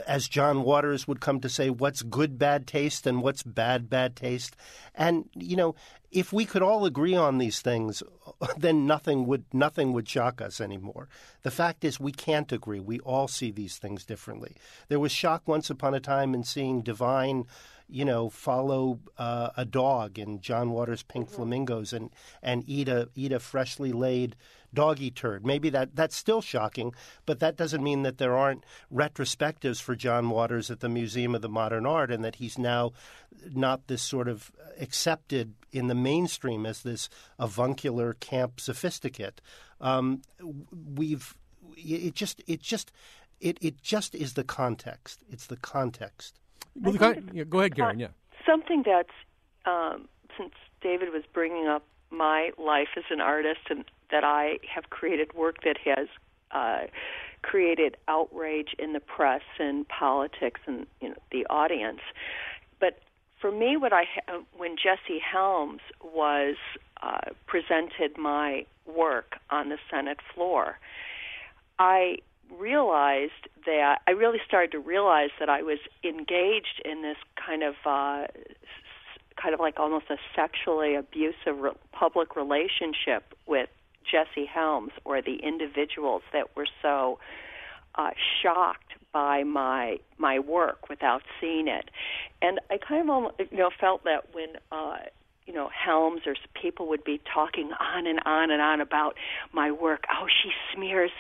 as 0.08 0.28
John 0.28 0.64
Waters 0.64 1.08
would 1.08 1.20
come 1.20 1.40
to 1.42 1.50
say, 1.50 1.70
what's 1.70 2.02
good 2.02 2.38
bad 2.38 2.66
taste 2.66 3.06
and 3.06 3.22
what's 3.22 3.44
bad 3.44 3.90
bad 3.90 4.16
taste. 4.16 4.56
And 4.96 5.30
you 5.36 5.56
know, 5.56 5.76
if 6.12 6.32
we 6.32 6.46
could 6.46 6.62
all 6.62 6.86
agree 6.86 7.16
on 7.16 7.38
these 7.38 7.62
things, 7.62 8.04
then 8.58 8.86
nothing 8.86 9.26
would 9.28 9.46
nothing 9.54 9.94
would 9.94 10.08
shock 10.08 10.42
us 10.42 10.62
anymore. 10.62 11.08
The 11.44 11.52
fact 11.52 11.84
is, 11.84 12.00
we 12.00 12.12
can't 12.12 12.52
agree. 12.52 12.80
We 12.80 13.00
all 13.00 13.28
see 13.28 13.52
these 13.52 13.78
things 13.78 14.06
differently. 14.06 14.56
There 14.88 15.00
was 15.00 15.12
shock 15.12 15.48
once 15.48 15.70
upon 15.70 15.94
a 15.94 16.00
time 16.00 16.34
in 16.34 16.44
seeing 16.44 16.82
Divine 16.82 17.46
you 17.92 18.06
know, 18.06 18.30
follow 18.30 19.00
uh, 19.18 19.50
a 19.58 19.66
dog 19.66 20.18
in 20.18 20.40
John 20.40 20.72
Waters' 20.72 21.04
Pink 21.04 21.28
mm-hmm. 21.28 21.36
Flamingos 21.36 21.92
and, 21.92 22.10
and 22.42 22.64
eat 22.66 22.88
a 22.88 23.10
eat 23.16 23.34
a 23.34 23.40
freshly 23.40 23.92
laid 23.92 24.38
doggy 24.74 25.12
turd. 25.12 25.46
Maybe 25.46 25.70
that 25.70 25.96
that's 25.96 26.16
still 26.16 26.42
shocking, 26.42 26.94
but 27.26 27.40
that 27.40 27.56
doesn't 27.56 27.84
mean 27.84 28.04
that 28.04 28.18
there 28.18 28.36
aren't 28.36 28.66
retrospectives 28.94 29.82
for 29.82 29.96
John 29.96 30.30
Waters 30.30 30.72
at 30.72 30.80
the 30.80 30.90
Museum 30.90 31.36
of 31.36 31.42
the 31.42 31.50
Modern 31.50 31.86
Art 31.86 32.12
and 32.12 32.24
that 32.24 32.36
he's 32.36 32.58
now 32.58 32.92
not 33.54 33.88
this 33.88 34.02
sort 34.02 34.28
of 34.28 34.52
accepted 34.80 35.54
in 35.72 35.88
the 35.88 35.96
mainstream 35.96 36.66
as 36.66 36.82
this 36.82 37.10
avuncular 37.40 38.14
camp 38.16 38.60
sophisticate. 38.60 39.42
Um, 39.80 40.22
we've 40.96 41.36
it 41.78 42.16
just 42.16 42.42
it 42.48 42.62
just 42.62 42.92
it, 43.40 43.58
it 43.62 43.82
just 43.82 44.16
is 44.16 44.34
the 44.34 44.44
context. 44.44 45.24
It's 45.30 45.48
the 45.48 45.58
context. 45.58 46.40
Well, 46.80 46.94
the 46.94 47.24
yeah, 47.34 47.44
go 47.44 47.60
ahead, 47.60 47.76
Karen. 47.76 48.00
Yeah. 48.00 48.10
Something 48.46 48.84
that's 48.86 49.10
um, 49.66 50.08
since 50.38 50.54
David 50.82 51.10
was 51.12 51.24
bringing 51.34 51.68
up 51.68 51.86
my 52.10 52.52
life 52.58 52.90
as 52.98 53.04
an 53.10 53.22
artist 53.22 53.62
and 53.70 53.86
that 54.12 54.24
I 54.24 54.60
have 54.74 54.90
created 54.90 55.34
work 55.34 55.64
that 55.64 55.78
has 55.86 56.08
uh, 56.52 56.88
created 57.42 57.98
outrage 58.08 58.76
in 58.78 58.94
the 58.94 59.00
press 59.00 59.42
and 59.60 59.88
politics 59.88 60.62
and 60.68 60.86
you 61.02 61.10
know, 61.10 61.16
the 61.32 61.46
audience. 61.50 62.02
But 62.80 63.00
for 63.40 63.52
me, 63.52 63.78
what 63.78 63.94
I 63.94 64.04
ha- 64.04 64.42
when 64.56 64.76
Jesse 64.76 65.20
Helms 65.20 65.82
was 66.04 66.56
uh, 67.02 67.32
presented 67.48 68.18
my 68.18 68.66
work 68.86 69.38
on 69.50 69.70
the 69.70 69.78
Senate 69.90 70.20
floor, 70.34 70.78
I 71.80 72.18
realized 72.60 73.48
that 73.66 74.02
I 74.08 74.12
really 74.12 74.40
started 74.46 74.72
to 74.74 74.80
realize 74.80 75.30
that 75.40 75.50
I 75.50 75.64
was 75.64 75.80
engaged 76.04 76.82
in 76.84 77.02
this 77.02 77.18
kind 77.44 77.64
of 77.64 77.76
uh, 77.86 78.28
kind 79.42 79.54
of 79.54 79.60
like 79.60 79.80
almost 79.80 80.06
a 80.10 80.18
sexually 80.36 80.96
abusive 80.96 81.58
re- 81.58 81.72
public 81.92 82.36
relationship 82.36 83.34
with 83.48 83.70
Jesse 84.10 84.46
Helms 84.46 84.92
or 85.06 85.22
the 85.22 85.36
individuals 85.36 86.22
that 86.34 86.56
were 86.56 86.68
so 86.82 87.20
uh, 87.96 88.12
shocked 88.42 88.94
by 89.14 89.44
my 89.44 89.98
my 90.18 90.40
work 90.40 90.90
without 90.90 91.22
seeing 91.40 91.68
it, 91.68 91.90
and 92.42 92.60
I 92.70 92.78
kind 92.78 93.10
of 93.10 93.32
you 93.52 93.58
know 93.58 93.70
felt 93.78 94.04
that 94.06 94.34
when 94.34 94.50
uh, 94.72 94.98
you 95.46 95.54
know 95.54 95.70
Helms 95.70 96.22
or 96.26 96.36
people 96.60 96.88
would 96.88 97.04
be 97.04 97.20
talking 97.34 97.72
on 97.80 98.08
and 98.08 98.20
on 98.26 98.52
and 98.52 98.62
on 98.62 98.80
about 98.80 99.18
my 99.52 99.72
work. 99.72 100.06
Oh, 100.10 100.28
she 100.42 100.52
smears 100.74 101.12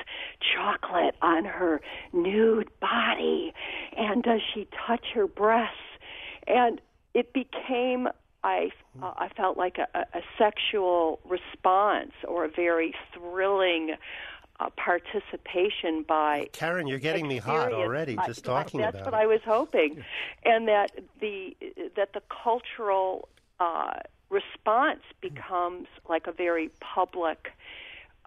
chocolate 0.56 1.16
on 1.22 1.44
her 1.46 1.82
nude 2.14 2.70
body, 2.80 3.54
and 3.98 4.24
does 4.24 4.42
she 4.54 4.68
touch 4.88 5.08
her 5.14 5.28
breasts? 5.28 5.76
And 6.48 6.80
it 7.14 7.34
became 7.34 8.08
I 8.44 8.72
uh, 9.02 9.14
I 9.18 9.30
felt 9.30 9.58
like 9.58 9.78
a, 9.78 10.00
a 10.00 10.22
sexual 10.38 11.20
response 11.26 12.12
or 12.28 12.46
a 12.46 12.50
very 12.50 12.94
thrilling 13.14 13.96
uh, 14.60 14.70
participation 14.78 16.04
by 16.08 16.50
Karen. 16.54 16.88
You're 16.88 17.00
getting 17.00 17.28
me 17.28 17.38
hot 17.38 17.74
already 17.74 18.18
just 18.26 18.44
talking 18.46 18.80
about 18.80 18.94
that's 18.94 19.06
what 19.06 19.14
it. 19.14 19.18
I 19.18 19.26
was 19.26 19.42
hoping, 19.46 20.04
and 20.44 20.68
that 20.68 20.92
the 21.20 21.56
that 21.96 22.14
the 22.14 22.22
cultural 22.44 23.30
uh, 23.60 23.94
response 24.30 25.02
becomes 25.22 25.88
like 26.10 26.28
a 26.28 26.32
very 26.32 26.72
public, 26.80 27.52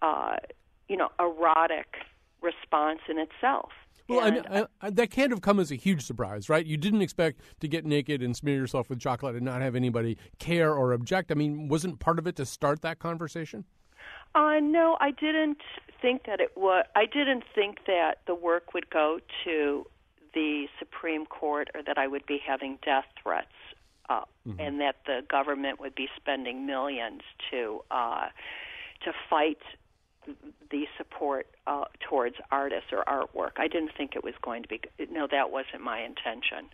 uh, 0.03 0.37
you 0.89 0.97
know, 0.97 1.11
erotic 1.19 1.97
response 2.41 3.01
in 3.09 3.19
itself. 3.19 3.71
Well, 4.09 4.21
I 4.21 4.31
mean, 4.31 4.43
I, 4.51 4.67
I, 4.83 4.91
that 4.91 5.11
can't 5.11 5.31
have 5.31 5.41
come 5.41 5.59
as 5.59 5.71
a 5.71 5.77
huge 5.77 6.03
surprise, 6.05 6.51
right? 6.51 6.65
You 6.65 6.77
didn't 6.77 7.01
expect 7.01 7.41
to 7.61 7.69
get 7.69 7.87
naked 7.87 8.23
and 8.23 8.37
smear 8.37 8.57
yourself 8.57 8.91
with 8.91 9.01
chocolate 9.01 9.35
and 9.35 9.45
not 9.45 9.63
have 9.63 9.75
anybody 9.75 10.19
care 10.39 10.75
or 10.75 10.93
object. 10.93 11.31
I 11.31 11.35
mean, 11.35 11.69
wasn't 11.69 12.01
part 12.01 12.19
of 12.19 12.27
it 12.27 12.37
to 12.37 12.45
start 12.45 12.83
that 12.83 12.99
conversation? 12.99 13.65
Uh, 14.35 14.59
no, 14.61 14.97
I 15.01 15.11
didn't 15.11 15.59
think 16.03 16.27
that 16.27 16.41
it 16.41 16.53
was. 16.57 16.85
I 16.95 17.07
didn't 17.07 17.45
think 17.55 17.87
that 17.87 18.19
the 18.27 18.35
work 18.35 18.75
would 18.75 18.91
go 18.91 19.21
to 19.45 19.87
the 20.35 20.67
Supreme 20.79 21.25
Court 21.25 21.69
or 21.75 21.83
that 21.83 21.97
I 21.97 22.07
would 22.07 22.27
be 22.27 22.41
having 22.45 22.79
death 22.85 23.07
threats, 23.23 23.47
uh, 24.09 24.23
and 24.59 24.81
that 24.81 24.97
the 25.07 25.21
government 25.31 25.81
would 25.81 25.95
be 25.95 26.09
spending 26.17 26.67
millions 26.67 27.23
to 27.51 27.81
uh, 27.91 28.27
to 29.05 29.13
fight 29.31 29.63
the 30.71 30.85
support 30.97 31.47
uh, 31.67 31.85
towards 32.01 32.37
artists 32.51 32.91
or 32.93 33.05
artwork. 33.05 33.53
I 33.59 33.69
didn't 33.69 33.93
think 33.97 34.17
it 34.17 34.25
was 34.25 34.35
going 34.43 34.63
to 34.63 34.69
be. 34.69 34.81
No, 35.11 35.27
that 35.31 35.51
wasn't 35.51 35.83
my 35.83 36.01
intention. 36.01 36.71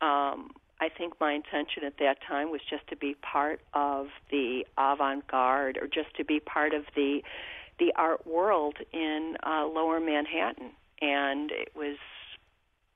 Um, 0.00 0.50
I 0.80 0.88
think 0.88 1.14
my 1.20 1.32
intention 1.32 1.84
at 1.84 1.98
that 1.98 2.18
time 2.26 2.50
was 2.50 2.60
just 2.68 2.86
to 2.88 2.96
be 2.96 3.14
part 3.14 3.60
of 3.72 4.08
the 4.30 4.66
avant-garde, 4.76 5.78
or 5.80 5.86
just 5.86 6.14
to 6.16 6.24
be 6.24 6.40
part 6.40 6.74
of 6.74 6.84
the 6.96 7.22
the 7.78 7.92
art 7.96 8.26
world 8.26 8.76
in 8.92 9.36
uh, 9.44 9.66
Lower 9.66 10.00
Manhattan, 10.00 10.70
and 11.00 11.50
it 11.50 11.72
was. 11.74 11.96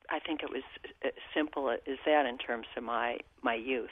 I 0.08 0.20
think 0.20 0.44
it 0.44 0.50
was 0.50 0.62
as 1.04 1.12
simple 1.34 1.68
as 1.70 1.78
that 2.04 2.26
in 2.26 2.38
terms 2.38 2.66
of 2.76 2.84
my 2.84 3.18
my 3.42 3.54
youth. 3.54 3.90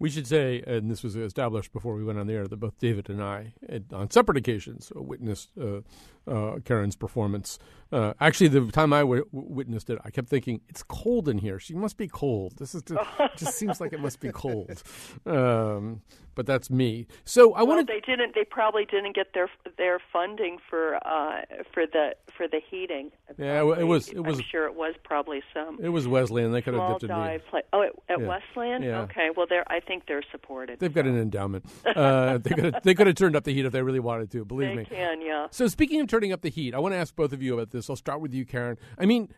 We 0.00 0.08
should 0.08 0.26
say, 0.26 0.62
and 0.66 0.90
this 0.90 1.02
was 1.02 1.14
established 1.14 1.74
before 1.74 1.94
we 1.94 2.02
went 2.02 2.18
on 2.18 2.26
the 2.26 2.32
air, 2.32 2.48
that 2.48 2.56
both 2.56 2.78
David 2.78 3.10
and 3.10 3.22
I, 3.22 3.52
on 3.92 4.10
separate 4.10 4.38
occasions, 4.38 4.90
witnessed 4.96 5.50
uh, 5.60 5.82
uh, 6.26 6.60
Karen's 6.64 6.96
performance. 6.96 7.58
Uh, 7.92 8.14
actually, 8.20 8.48
the 8.48 8.66
time 8.70 8.92
I 8.92 9.00
w- 9.00 9.26
witnessed 9.32 9.90
it, 9.90 9.98
I 10.04 10.10
kept 10.10 10.28
thinking, 10.28 10.60
"It's 10.68 10.82
cold 10.82 11.28
in 11.28 11.38
here. 11.38 11.58
She 11.58 11.74
must 11.74 11.96
be 11.96 12.06
cold. 12.08 12.54
This 12.58 12.74
is 12.74 12.82
just, 12.82 13.00
just 13.36 13.54
seems 13.58 13.80
like 13.80 13.92
it 13.92 14.00
must 14.00 14.20
be 14.20 14.30
cold." 14.30 14.82
Um, 15.26 16.02
but 16.34 16.46
that's 16.46 16.70
me. 16.70 17.06
So 17.24 17.52
I 17.54 17.58
Well, 17.62 17.76
wanted. 17.76 17.88
they 17.88 18.00
didn't. 18.00 18.34
They 18.34 18.44
probably 18.44 18.84
didn't 18.86 19.14
get 19.14 19.34
their 19.34 19.48
their 19.76 19.98
funding 20.12 20.58
for 20.68 20.96
uh, 21.06 21.42
for 21.72 21.86
the 21.86 22.14
for 22.36 22.46
the 22.48 22.60
heating. 22.70 23.10
Yeah, 23.36 23.60
it 23.60 23.64
was- 23.86 24.08
it 24.08 24.20
was- 24.24 24.38
I'm 24.38 24.44
sure 24.50 24.64
it 24.66 24.74
was 24.74 24.94
probably 25.02 25.42
some 25.52 25.78
It 25.82 25.88
was 25.90 26.06
Wesleyan. 26.08 26.52
They 26.52 26.62
could 26.62 26.74
have 26.74 26.88
dipped 27.00 27.04
it 27.04 27.10
in. 27.10 27.40
Play. 27.50 27.62
Oh, 27.72 27.82
at, 27.82 27.90
at 28.08 28.20
Yeah. 28.20 28.26
Wesleyan. 28.26 28.82
Yeah. 28.82 29.00
Okay. 29.02 29.30
Well, 29.36 29.46
they're. 29.48 29.64
I 29.70 29.80
think 29.80 30.04
they're 30.06 30.22
supported. 30.30 30.78
They've 30.78 30.92
got 30.94 31.06
an 31.06 31.18
endowment. 31.18 31.66
Uh, 31.84 32.38
they 32.38 32.50
could 32.50 32.64
have, 32.74 32.82
they 32.84 32.94
could 32.94 33.06
have 33.08 33.16
turned 33.16 33.36
up 33.36 33.44
the 33.44 33.52
heat 33.52 33.64
if 33.66 33.72
they 33.72 33.82
really 33.82 34.00
wanted 34.00 34.30
to. 34.30 34.44
Believe 34.44 34.68
They 34.70 34.76
me. 34.76 34.84
can. 34.84 35.20
Yeah. 35.20 35.48
So 35.50 35.66
speaking 35.68 36.00
of 36.00 36.06
turning 36.08 36.32
up 36.32 36.40
the 36.42 36.48
heat, 36.50 36.74
I 36.74 36.78
want 36.78 36.94
to 36.94 36.98
ask 36.98 37.14
both 37.14 37.32
of 37.32 37.42
you 37.42 37.54
about 37.54 37.70
this. 37.70 37.79
I'll 37.88 37.96
start 37.96 38.20
with 38.20 38.34
you, 38.34 38.44
Karen. 38.44 38.76
I 38.98 39.06
mean, 39.06 39.28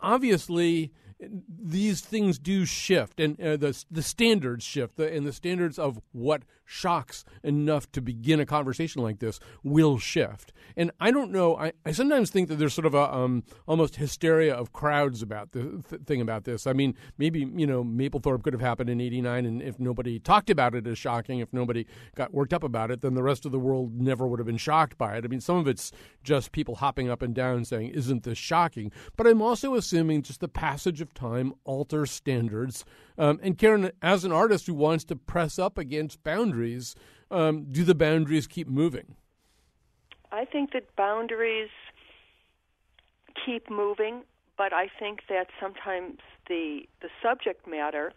obviously, 0.00 0.92
these 1.48 2.00
things 2.00 2.38
do 2.38 2.64
shift, 2.64 3.18
and 3.18 3.40
uh, 3.40 3.56
the 3.56 3.84
the 3.90 4.02
standards 4.02 4.64
shift, 4.64 4.96
the, 4.96 5.12
and 5.12 5.26
the 5.26 5.32
standards 5.32 5.78
of 5.78 6.00
what 6.12 6.42
shocks 6.68 7.24
enough 7.42 7.90
to 7.92 8.02
begin 8.02 8.38
a 8.40 8.46
conversation 8.46 9.02
like 9.02 9.20
this 9.20 9.40
will 9.64 9.96
shift. 9.96 10.52
And 10.76 10.90
I 11.00 11.10
don't 11.10 11.32
know. 11.32 11.56
I, 11.56 11.72
I 11.86 11.92
sometimes 11.92 12.28
think 12.28 12.48
that 12.48 12.56
there's 12.56 12.74
sort 12.74 12.84
of 12.84 12.94
a 12.94 13.12
um, 13.12 13.42
almost 13.66 13.96
hysteria 13.96 14.54
of 14.54 14.74
crowds 14.74 15.22
about 15.22 15.52
the 15.52 15.82
th- 15.88 16.02
thing 16.02 16.20
about 16.20 16.44
this. 16.44 16.66
I 16.66 16.74
mean, 16.74 16.94
maybe 17.16 17.40
you 17.40 17.66
know 17.66 17.82
Mapplethorpe 17.82 18.42
could 18.42 18.52
have 18.52 18.60
happened 18.60 18.90
in 18.90 19.00
'89, 19.00 19.46
and 19.46 19.62
if 19.62 19.80
nobody 19.80 20.18
talked 20.18 20.50
about 20.50 20.74
it 20.74 20.86
as 20.86 20.98
shocking, 20.98 21.38
if 21.38 21.52
nobody 21.54 21.86
got 22.14 22.34
worked 22.34 22.52
up 22.52 22.62
about 22.62 22.90
it, 22.90 23.00
then 23.00 23.14
the 23.14 23.22
rest 23.22 23.46
of 23.46 23.52
the 23.52 23.58
world 23.58 23.98
never 23.98 24.26
would 24.26 24.38
have 24.38 24.46
been 24.46 24.58
shocked 24.58 24.98
by 24.98 25.16
it. 25.16 25.24
I 25.24 25.28
mean, 25.28 25.40
some 25.40 25.56
of 25.56 25.66
it's 25.66 25.90
just 26.22 26.52
people 26.52 26.76
hopping 26.76 27.08
up 27.08 27.22
and 27.22 27.34
down 27.34 27.64
saying, 27.64 27.88
"Isn't 27.90 28.24
this 28.24 28.38
shocking?" 28.38 28.92
But 29.16 29.26
I'm 29.26 29.40
also 29.40 29.74
assuming 29.74 30.22
just 30.22 30.40
the 30.40 30.48
passage 30.48 31.00
of 31.00 31.14
time 31.14 31.54
alters 31.64 32.10
standards. 32.10 32.84
Um, 33.18 33.40
and 33.42 33.58
Karen, 33.58 33.90
as 34.00 34.24
an 34.24 34.32
artist 34.32 34.66
who 34.66 34.74
wants 34.74 35.04
to 35.04 35.16
press 35.16 35.58
up 35.58 35.76
against 35.76 36.22
boundaries, 36.22 36.94
um, 37.30 37.66
do 37.70 37.84
the 37.84 37.94
boundaries 37.94 38.46
keep 38.46 38.68
moving? 38.68 39.16
I 40.30 40.44
think 40.44 40.72
that 40.72 40.94
boundaries 40.94 41.70
keep 43.44 43.68
moving, 43.68 44.22
but 44.56 44.72
I 44.72 44.88
think 44.98 45.22
that 45.28 45.48
sometimes 45.60 46.18
the 46.48 46.88
the 47.02 47.08
subject 47.22 47.66
matter 47.66 48.12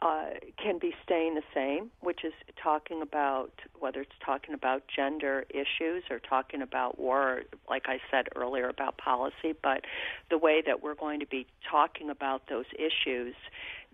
uh, 0.00 0.26
can 0.62 0.78
be 0.78 0.94
staying 1.02 1.34
the 1.34 1.42
same, 1.52 1.90
which 2.00 2.24
is 2.24 2.32
talking 2.62 3.02
about 3.02 3.50
whether 3.78 4.00
it's 4.00 4.12
talking 4.24 4.54
about 4.54 4.84
gender 4.94 5.44
issues 5.50 6.04
or 6.08 6.20
talking 6.20 6.62
about 6.62 6.98
war, 6.98 7.42
like 7.68 7.84
I 7.86 7.98
said 8.10 8.28
earlier 8.36 8.68
about 8.68 8.96
policy, 8.98 9.54
but 9.60 9.84
the 10.30 10.38
way 10.38 10.62
that 10.64 10.82
we're 10.82 10.94
going 10.94 11.18
to 11.20 11.26
be 11.26 11.46
talking 11.68 12.10
about 12.10 12.42
those 12.48 12.66
issues, 12.74 13.34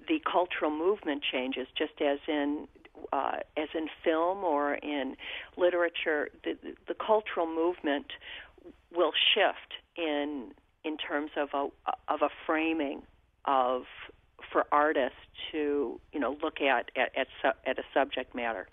the 0.06 0.20
cultural 0.30 0.70
movement 0.70 1.22
changes, 1.30 1.66
just 1.76 2.00
as 2.02 2.18
in 2.28 2.68
uh, 3.12 3.38
as 3.56 3.68
in 3.74 3.88
film 4.04 4.44
or 4.44 4.74
in 4.74 5.16
literature, 5.56 6.28
the, 6.44 6.56
the 6.86 6.94
cultural 6.94 7.46
movement 7.46 8.06
will 8.94 9.12
shift 9.34 9.74
in 9.96 10.52
in 10.84 10.98
terms 10.98 11.30
of 11.36 11.48
a 11.54 11.68
of 12.12 12.20
a 12.22 12.28
framing 12.46 13.02
of 13.46 13.82
for 14.54 14.64
artists 14.70 15.18
to 15.50 16.00
you 16.12 16.20
know 16.20 16.38
look 16.42 16.60
at 16.60 16.90
at 16.96 17.10
at, 17.18 17.26
su- 17.42 17.58
at 17.66 17.78
a 17.78 17.82
subject 17.92 18.34
matter. 18.34 18.68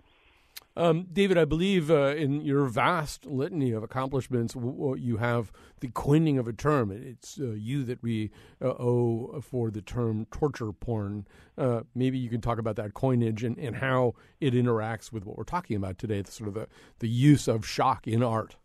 Um, 0.78 1.08
David, 1.12 1.38
I 1.38 1.44
believe 1.44 1.92
uh, 1.92 2.16
in 2.16 2.40
your 2.42 2.66
vast 2.68 3.26
litany 3.26 3.72
of 3.72 3.84
accomplishments, 3.84 4.54
w- 4.54 4.72
w- 4.72 5.04
you 5.04 5.18
have 5.18 5.52
the 5.82 5.90
coining 5.90 6.38
of 6.38 6.48
a 6.48 6.54
term. 6.54 6.92
It's 6.92 7.38
uh, 7.38 7.48
you 7.52 7.84
that 7.86 8.02
we 8.02 8.32
uh, 8.62 8.68
owe 8.68 9.42
for 9.42 9.70
the 9.70 9.82
term 9.82 10.28
torture 10.32 10.72
porn. 10.72 11.28
Uh, 11.58 11.82
maybe 11.94 12.18
you 12.18 12.30
can 12.30 12.40
talk 12.40 12.58
about 12.58 12.78
that 12.78 12.94
coinage 12.94 13.44
and, 13.44 13.58
and 13.58 13.78
how 13.78 14.14
it 14.40 14.54
interacts 14.54 15.12
with 15.12 15.26
what 15.26 15.38
we're 15.38 15.44
talking 15.44 15.76
about 15.76 15.98
today, 15.98 16.22
the 16.22 16.32
sort 16.32 16.48
of 16.48 16.54
the, 16.54 16.68
the 17.00 17.10
use 17.10 17.50
of 17.50 17.68
shock 17.68 18.08
in 18.08 18.24
art. 18.24 18.56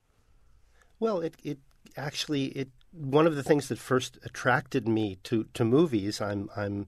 Well, 1.01 1.21
it 1.21 1.35
it 1.43 1.59
actually 1.97 2.47
it 2.49 2.69
one 2.97 3.27
of 3.27 3.37
the 3.37 3.43
things 3.43 3.69
that 3.69 3.79
first 3.79 4.19
attracted 4.25 4.89
me 4.89 5.19
to 5.25 5.47
to 5.55 5.65
movies. 5.65 6.21
I'm 6.21 6.51
I'm 6.57 6.87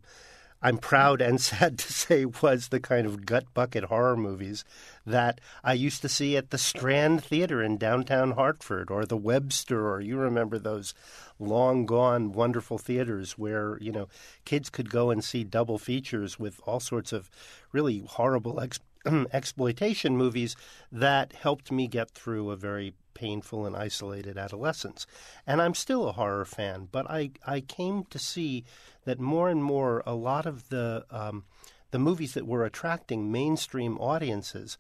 I'm 0.61 0.79
proud 0.79 1.21
and 1.21 1.41
sad 1.41 1.79
to 1.79 1.93
say 1.93 2.25
was 2.25 2.69
the 2.69 2.81
kind 2.81 3.07
of 3.07 3.25
gut 3.25 3.53
bucket 3.55 3.85
horror 3.85 4.17
movies 4.17 4.65
that 5.07 5.41
I 5.63 5.75
used 5.75 6.03
to 6.03 6.09
see 6.09 6.37
at 6.37 6.51
the 6.51 6.59
Strand 6.59 7.23
Theater 7.23 7.63
in 7.63 7.79
downtown 7.79 8.33
Hartford 8.33 8.91
or 8.91 9.05
the 9.05 9.17
Webster 9.17 9.89
or 9.89 10.01
you 10.01 10.17
remember 10.17 10.59
those 10.59 10.95
long 11.39 11.87
gone 11.87 12.33
wonderful 12.33 12.79
theaters 12.79 13.39
where, 13.39 13.79
you 13.81 13.93
know, 13.93 14.09
kids 14.45 14.69
could 14.71 14.91
go 14.91 15.11
and 15.11 15.23
see 15.23 15.45
double 15.45 15.79
features 15.79 16.39
with 16.39 16.61
all 16.67 16.81
sorts 16.81 17.13
of 17.13 17.31
really 17.73 18.03
horrible 18.07 18.61
ex- 18.61 18.81
exploitation 19.33 20.17
movies 20.17 20.57
that 20.91 21.33
helped 21.33 21.71
me 21.71 21.87
get 21.87 22.11
through 22.11 22.51
a 22.51 22.57
very 22.57 22.95
painful 23.19 23.67
and 23.67 23.77
isolated 23.77 24.39
adolescence. 24.39 25.07
And 25.47 25.61
I'm 25.61 25.75
still 25.75 26.09
a 26.09 26.13
horror 26.13 26.45
fan, 26.45 26.89
but 26.93 27.11
I, 27.11 27.33
I 27.45 27.61
came 27.61 28.05
to 28.11 28.19
see 28.19 28.65
that 29.05 29.19
more 29.19 29.49
and 29.49 29.63
more 29.63 30.03
a 30.07 30.15
lot 30.15 30.47
of 30.47 30.69
the 30.69 31.05
um, 31.11 31.45
the 31.91 31.99
movies 31.99 32.35
that 32.35 32.47
were 32.47 32.65
attracting 32.65 33.33
mainstream 33.33 33.97
audiences 33.99 34.77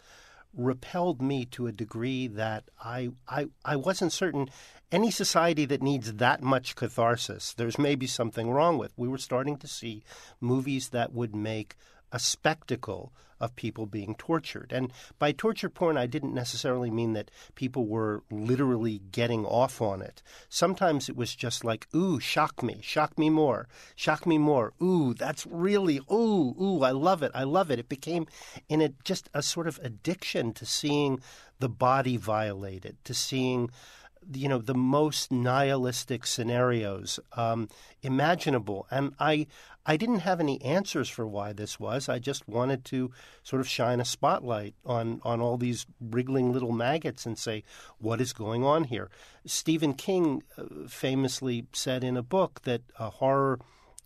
repelled 0.54 1.20
me 1.20 1.44
to 1.46 1.66
a 1.66 1.72
degree 1.72 2.26
that 2.26 2.64
I, 2.82 3.10
I 3.26 3.46
I 3.64 3.76
wasn't 3.76 4.12
certain 4.12 4.48
any 4.92 5.10
society 5.10 5.64
that 5.66 5.82
needs 5.82 6.14
that 6.14 6.42
much 6.42 6.74
catharsis 6.74 7.52
there's 7.54 7.78
maybe 7.78 8.06
something 8.06 8.50
wrong 8.50 8.78
with. 8.78 8.92
We 8.96 9.08
were 9.08 9.18
starting 9.18 9.56
to 9.58 9.66
see 9.66 10.02
movies 10.40 10.90
that 10.90 11.12
would 11.12 11.34
make 11.34 11.76
a 12.12 12.18
spectacle 12.18 13.12
of 13.40 13.56
people 13.56 13.86
being 13.86 14.14
tortured. 14.16 14.72
And 14.72 14.92
by 15.18 15.32
torture 15.32 15.68
porn, 15.68 15.96
I 15.96 16.06
didn't 16.06 16.34
necessarily 16.34 16.90
mean 16.90 17.12
that 17.12 17.30
people 17.54 17.86
were 17.86 18.22
literally 18.30 19.00
getting 19.12 19.44
off 19.44 19.80
on 19.80 20.02
it. 20.02 20.22
Sometimes 20.48 21.08
it 21.08 21.16
was 21.16 21.34
just 21.34 21.64
like, 21.64 21.86
ooh, 21.94 22.20
shock 22.20 22.62
me, 22.62 22.80
shock 22.82 23.18
me 23.18 23.30
more, 23.30 23.68
shock 23.94 24.26
me 24.26 24.38
more. 24.38 24.72
Ooh, 24.82 25.14
that's 25.14 25.46
really, 25.46 25.98
ooh, 26.10 26.54
ooh, 26.60 26.82
I 26.82 26.90
love 26.90 27.22
it, 27.22 27.32
I 27.34 27.44
love 27.44 27.70
it. 27.70 27.78
It 27.78 27.88
became 27.88 28.26
in 28.68 28.80
a, 28.80 28.90
just 29.04 29.28
a 29.34 29.42
sort 29.42 29.68
of 29.68 29.78
addiction 29.82 30.52
to 30.54 30.66
seeing 30.66 31.20
the 31.60 31.68
body 31.68 32.16
violated, 32.16 32.96
to 33.04 33.14
seeing 33.14 33.70
you 34.32 34.48
know 34.48 34.58
the 34.58 34.74
most 34.74 35.32
nihilistic 35.32 36.26
scenarios 36.26 37.18
um, 37.34 37.68
imaginable, 38.02 38.86
and 38.90 39.14
I 39.18 39.46
I 39.88 39.96
didn't 39.96 40.20
have 40.20 40.38
any 40.38 40.60
answers 40.60 41.08
for 41.08 41.26
why 41.26 41.54
this 41.54 41.80
was. 41.80 42.10
I 42.10 42.18
just 42.18 42.46
wanted 42.46 42.84
to 42.86 43.10
sort 43.42 43.60
of 43.60 43.68
shine 43.68 44.00
a 44.00 44.04
spotlight 44.04 44.74
on 44.84 45.20
on 45.24 45.40
all 45.40 45.56
these 45.56 45.86
wriggling 45.98 46.52
little 46.52 46.72
maggots 46.72 47.24
and 47.24 47.38
say 47.38 47.64
what 47.98 48.20
is 48.20 48.34
going 48.34 48.64
on 48.64 48.84
here. 48.84 49.08
Stephen 49.46 49.94
King 49.94 50.42
uh, 50.58 50.86
famously 50.88 51.66
said 51.72 52.04
in 52.04 52.18
a 52.18 52.22
book 52.22 52.60
that 52.64 52.82
uh, 52.98 53.08
horror 53.08 53.58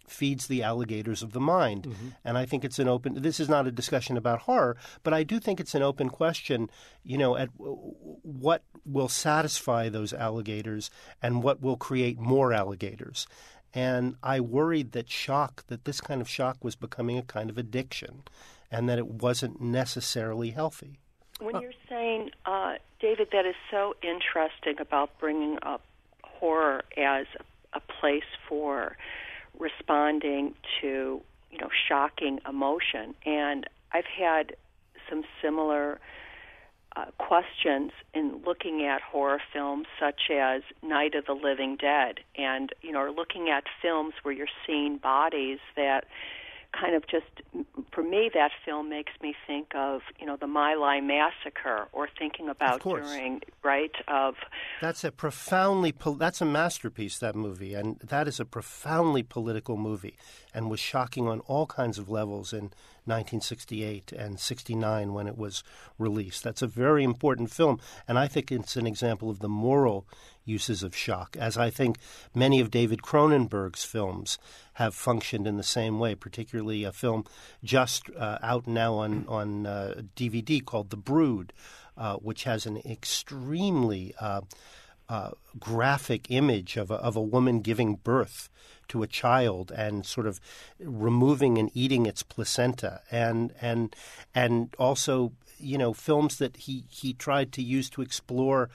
feeds 0.06 0.46
the 0.46 0.62
alligators 0.62 1.22
of 1.22 1.32
the 1.32 1.40
mind. 1.40 1.84
Mm-hmm. 1.84 2.08
And 2.24 2.38
I 2.38 2.46
think 2.46 2.64
it's 2.64 2.78
an 2.78 2.88
open 2.88 3.20
this 3.20 3.40
is 3.40 3.48
not 3.48 3.66
a 3.66 3.72
discussion 3.72 4.16
about 4.16 4.40
horror, 4.40 4.76
but 5.02 5.12
I 5.12 5.24
do 5.24 5.40
think 5.40 5.58
it's 5.58 5.74
an 5.74 5.82
open 5.82 6.08
question, 6.10 6.70
you 7.02 7.18
know, 7.18 7.36
at 7.36 7.48
what 7.56 8.62
will 8.84 9.08
satisfy 9.08 9.88
those 9.88 10.12
alligators 10.12 10.90
and 11.20 11.42
what 11.42 11.60
will 11.60 11.76
create 11.76 12.18
more 12.18 12.52
alligators. 12.52 13.26
And 13.74 14.16
I 14.22 14.40
worried 14.40 14.92
that 14.92 15.08
shock, 15.08 15.64
that 15.68 15.84
this 15.84 16.00
kind 16.00 16.20
of 16.20 16.28
shock 16.28 16.62
was 16.62 16.76
becoming 16.76 17.16
a 17.16 17.22
kind 17.22 17.48
of 17.48 17.56
addiction 17.56 18.22
and 18.70 18.88
that 18.88 18.98
it 18.98 19.06
wasn't 19.06 19.60
necessarily 19.60 20.50
healthy. 20.50 20.98
When 21.40 21.60
you're 21.60 21.72
saying, 21.88 22.30
uh, 22.46 22.74
David, 23.00 23.28
that 23.32 23.46
is 23.46 23.54
so 23.70 23.94
interesting 24.02 24.80
about 24.80 25.18
bringing 25.18 25.58
up 25.62 25.82
horror 26.22 26.82
as 26.96 27.26
a 27.72 27.80
place 27.80 28.22
for 28.48 28.96
responding 29.58 30.54
to 30.80 31.20
you 31.50 31.58
know 31.58 31.68
shocking 31.88 32.40
emotion 32.48 33.14
and 33.26 33.68
i've 33.92 34.06
had 34.06 34.56
some 35.08 35.22
similar 35.40 36.00
uh, 36.94 37.06
questions 37.18 37.92
in 38.14 38.42
looking 38.44 38.84
at 38.84 39.00
horror 39.00 39.40
films 39.52 39.86
such 39.98 40.30
as 40.30 40.62
Night 40.82 41.14
of 41.14 41.26
the 41.26 41.32
Living 41.32 41.76
Dead 41.76 42.20
and 42.36 42.70
you 42.82 42.92
know 42.92 43.00
or 43.00 43.10
looking 43.10 43.48
at 43.48 43.64
films 43.80 44.14
where 44.22 44.34
you're 44.34 44.46
seeing 44.66 44.98
bodies 44.98 45.58
that 45.76 46.04
kind 46.78 46.94
of 46.94 47.06
just 47.06 47.26
for 47.92 48.02
me 48.02 48.30
that 48.32 48.50
film 48.64 48.88
makes 48.88 49.12
me 49.22 49.34
think 49.46 49.68
of 49.74 50.00
you 50.18 50.26
know 50.26 50.36
the 50.36 50.46
My 50.46 50.74
Lai 50.74 51.00
massacre 51.00 51.88
or 51.92 52.08
thinking 52.18 52.48
about 52.48 52.82
during 52.82 53.42
right 53.62 53.94
of 54.08 54.34
that's 54.80 55.04
a 55.04 55.12
profoundly 55.12 55.94
that's 56.18 56.40
a 56.40 56.46
masterpiece 56.46 57.18
that 57.18 57.34
movie 57.34 57.74
and 57.74 57.98
that 58.00 58.26
is 58.26 58.40
a 58.40 58.44
profoundly 58.44 59.22
political 59.22 59.76
movie 59.76 60.16
and 60.54 60.70
was 60.70 60.80
shocking 60.80 61.28
on 61.28 61.40
all 61.40 61.66
kinds 61.66 61.98
of 61.98 62.08
levels 62.08 62.52
in 62.52 62.70
1968 63.04 64.12
and 64.12 64.38
69 64.38 65.12
when 65.12 65.26
it 65.26 65.36
was 65.36 65.64
released. 65.98 66.44
That's 66.44 66.62
a 66.62 66.66
very 66.66 67.04
important 67.04 67.50
film 67.50 67.80
and 68.08 68.18
I 68.18 68.28
think 68.28 68.50
it's 68.50 68.76
an 68.76 68.86
example 68.86 69.28
of 69.30 69.40
the 69.40 69.48
moral 69.48 70.06
uses 70.44 70.82
of 70.82 70.96
shock, 70.96 71.36
as 71.38 71.56
I 71.56 71.70
think 71.70 71.98
many 72.34 72.60
of 72.60 72.70
David 72.70 73.02
Cronenberg's 73.02 73.84
films 73.84 74.38
have 74.74 74.94
functioned 74.94 75.46
in 75.46 75.56
the 75.56 75.62
same 75.62 75.98
way, 75.98 76.14
particularly 76.14 76.84
a 76.84 76.92
film 76.92 77.24
just 77.62 78.10
uh, 78.16 78.38
out 78.42 78.66
now 78.66 78.94
on, 78.94 79.24
on 79.28 79.66
uh, 79.66 80.02
DVD 80.16 80.64
called 80.64 80.90
The 80.90 80.96
Brood, 80.96 81.52
uh, 81.96 82.16
which 82.16 82.44
has 82.44 82.66
an 82.66 82.78
extremely 82.78 84.14
uh, 84.20 84.42
uh, 85.08 85.30
graphic 85.58 86.30
image 86.30 86.76
of 86.76 86.90
a, 86.90 86.94
of 86.94 87.16
a 87.16 87.22
woman 87.22 87.60
giving 87.60 87.96
birth 87.96 88.48
to 88.88 89.02
a 89.02 89.06
child 89.06 89.70
and 89.70 90.06
sort 90.06 90.26
of 90.26 90.40
removing 90.80 91.58
and 91.58 91.70
eating 91.74 92.06
its 92.06 92.22
placenta. 92.22 93.00
And 93.10 93.52
and 93.60 93.94
and 94.34 94.74
also 94.78 95.32
you 95.58 95.78
know 95.78 95.92
films 95.92 96.38
that 96.38 96.56
he 96.56 96.84
he 96.88 97.12
tried 97.12 97.52
to 97.52 97.62
use 97.62 97.90
to 97.90 98.02
explore 98.02 98.70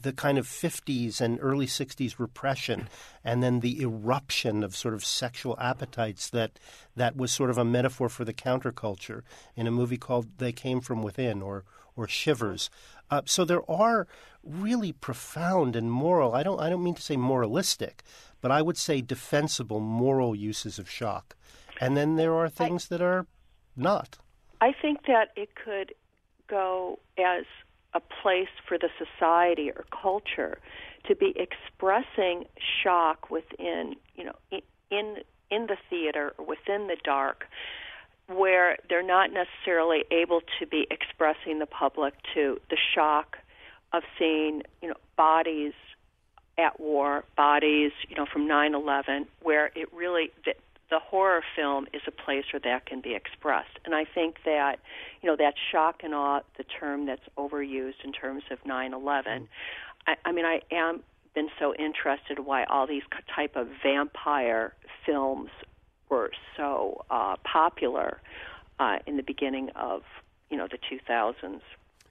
the 0.00 0.12
kind 0.12 0.38
of 0.38 0.46
50s 0.46 1.20
and 1.20 1.38
early 1.42 1.66
60s 1.66 2.18
repression 2.18 2.88
and 3.24 3.42
then 3.42 3.60
the 3.60 3.82
eruption 3.82 4.62
of 4.62 4.76
sort 4.76 4.94
of 4.94 5.04
sexual 5.04 5.58
appetites 5.60 6.30
that 6.30 6.58
that 6.96 7.16
was 7.16 7.32
sort 7.32 7.50
of 7.50 7.58
a 7.58 7.64
metaphor 7.64 8.08
for 8.08 8.24
the 8.24 8.32
counterculture 8.32 9.22
in 9.56 9.66
a 9.66 9.70
movie 9.70 9.98
called 9.98 10.38
They 10.38 10.52
Came 10.52 10.80
From 10.80 11.02
Within 11.02 11.42
or 11.42 11.64
or 11.94 12.08
Shivers. 12.08 12.70
Uh, 13.10 13.20
so 13.26 13.44
there 13.44 13.68
are 13.70 14.06
really 14.42 14.92
profound 14.92 15.76
and 15.76 15.92
moral 15.92 16.34
I 16.34 16.42
don't 16.42 16.60
I 16.60 16.70
don't 16.70 16.84
mean 16.84 16.94
to 16.94 17.02
say 17.02 17.16
moralistic, 17.16 18.02
but 18.40 18.50
I 18.50 18.62
would 18.62 18.78
say 18.78 19.00
defensible 19.00 19.80
moral 19.80 20.34
uses 20.34 20.78
of 20.78 20.88
shock. 20.88 21.36
And 21.80 21.96
then 21.96 22.16
there 22.16 22.34
are 22.34 22.48
things 22.48 22.86
I, 22.90 22.96
that 22.96 23.02
are 23.02 23.26
not. 23.76 24.18
I 24.60 24.72
think 24.80 25.06
that 25.06 25.30
it 25.36 25.50
could 25.54 25.92
go 26.48 27.00
as 27.18 27.44
a 27.94 28.00
place 28.00 28.48
for 28.66 28.78
the 28.78 28.88
society 28.98 29.70
or 29.70 29.84
culture 29.90 30.58
to 31.06 31.14
be 31.14 31.34
expressing 31.36 32.46
shock 32.82 33.30
within, 33.30 33.96
you 34.16 34.24
know, 34.24 34.36
in 34.90 35.18
in 35.50 35.66
the 35.66 35.76
theater 35.90 36.32
or 36.38 36.46
within 36.46 36.86
the 36.86 36.96
dark 37.04 37.44
where 38.28 38.78
they're 38.88 39.02
not 39.02 39.30
necessarily 39.32 40.04
able 40.10 40.40
to 40.58 40.66
be 40.66 40.86
expressing 40.90 41.58
the 41.58 41.66
public 41.66 42.14
to 42.32 42.58
the 42.70 42.76
shock 42.94 43.36
of 43.92 44.02
seeing, 44.18 44.62
you 44.80 44.88
know, 44.88 44.94
bodies 45.16 45.74
at 46.56 46.78
war, 46.80 47.24
bodies, 47.36 47.92
you 48.08 48.16
know, 48.16 48.26
from 48.26 48.46
9/11 48.46 49.26
where 49.42 49.70
it 49.74 49.92
really 49.92 50.30
the, 50.92 50.98
horror 50.98 51.42
film 51.56 51.86
is 51.92 52.02
a 52.06 52.10
place 52.10 52.44
where 52.52 52.60
that 52.60 52.86
can 52.86 53.00
be 53.00 53.14
expressed. 53.14 53.78
And 53.84 53.94
I 53.94 54.04
think 54.04 54.36
that, 54.44 54.78
you 55.20 55.28
know, 55.28 55.36
that 55.36 55.54
shock 55.70 56.02
and 56.04 56.14
awe, 56.14 56.40
the 56.56 56.64
term 56.64 57.06
that's 57.06 57.22
overused 57.36 58.04
in 58.04 58.12
terms 58.12 58.44
of 58.50 58.62
9/11. 58.64 58.92
Mm-hmm. 58.92 59.44
I, 60.06 60.16
I 60.24 60.32
mean, 60.32 60.44
I 60.44 60.60
am 60.70 61.02
been 61.34 61.48
so 61.58 61.74
interested 61.74 62.40
why 62.40 62.64
all 62.64 62.86
these 62.86 63.02
type 63.34 63.56
of 63.56 63.68
vampire 63.82 64.74
films 65.06 65.50
were 66.10 66.30
so 66.56 67.04
uh, 67.10 67.36
popular 67.42 68.20
uh, 68.78 68.98
in 69.06 69.16
the 69.16 69.22
beginning 69.22 69.70
of 69.74 70.02
you 70.50 70.56
know 70.56 70.68
the 70.70 70.78
2000s. 70.78 71.60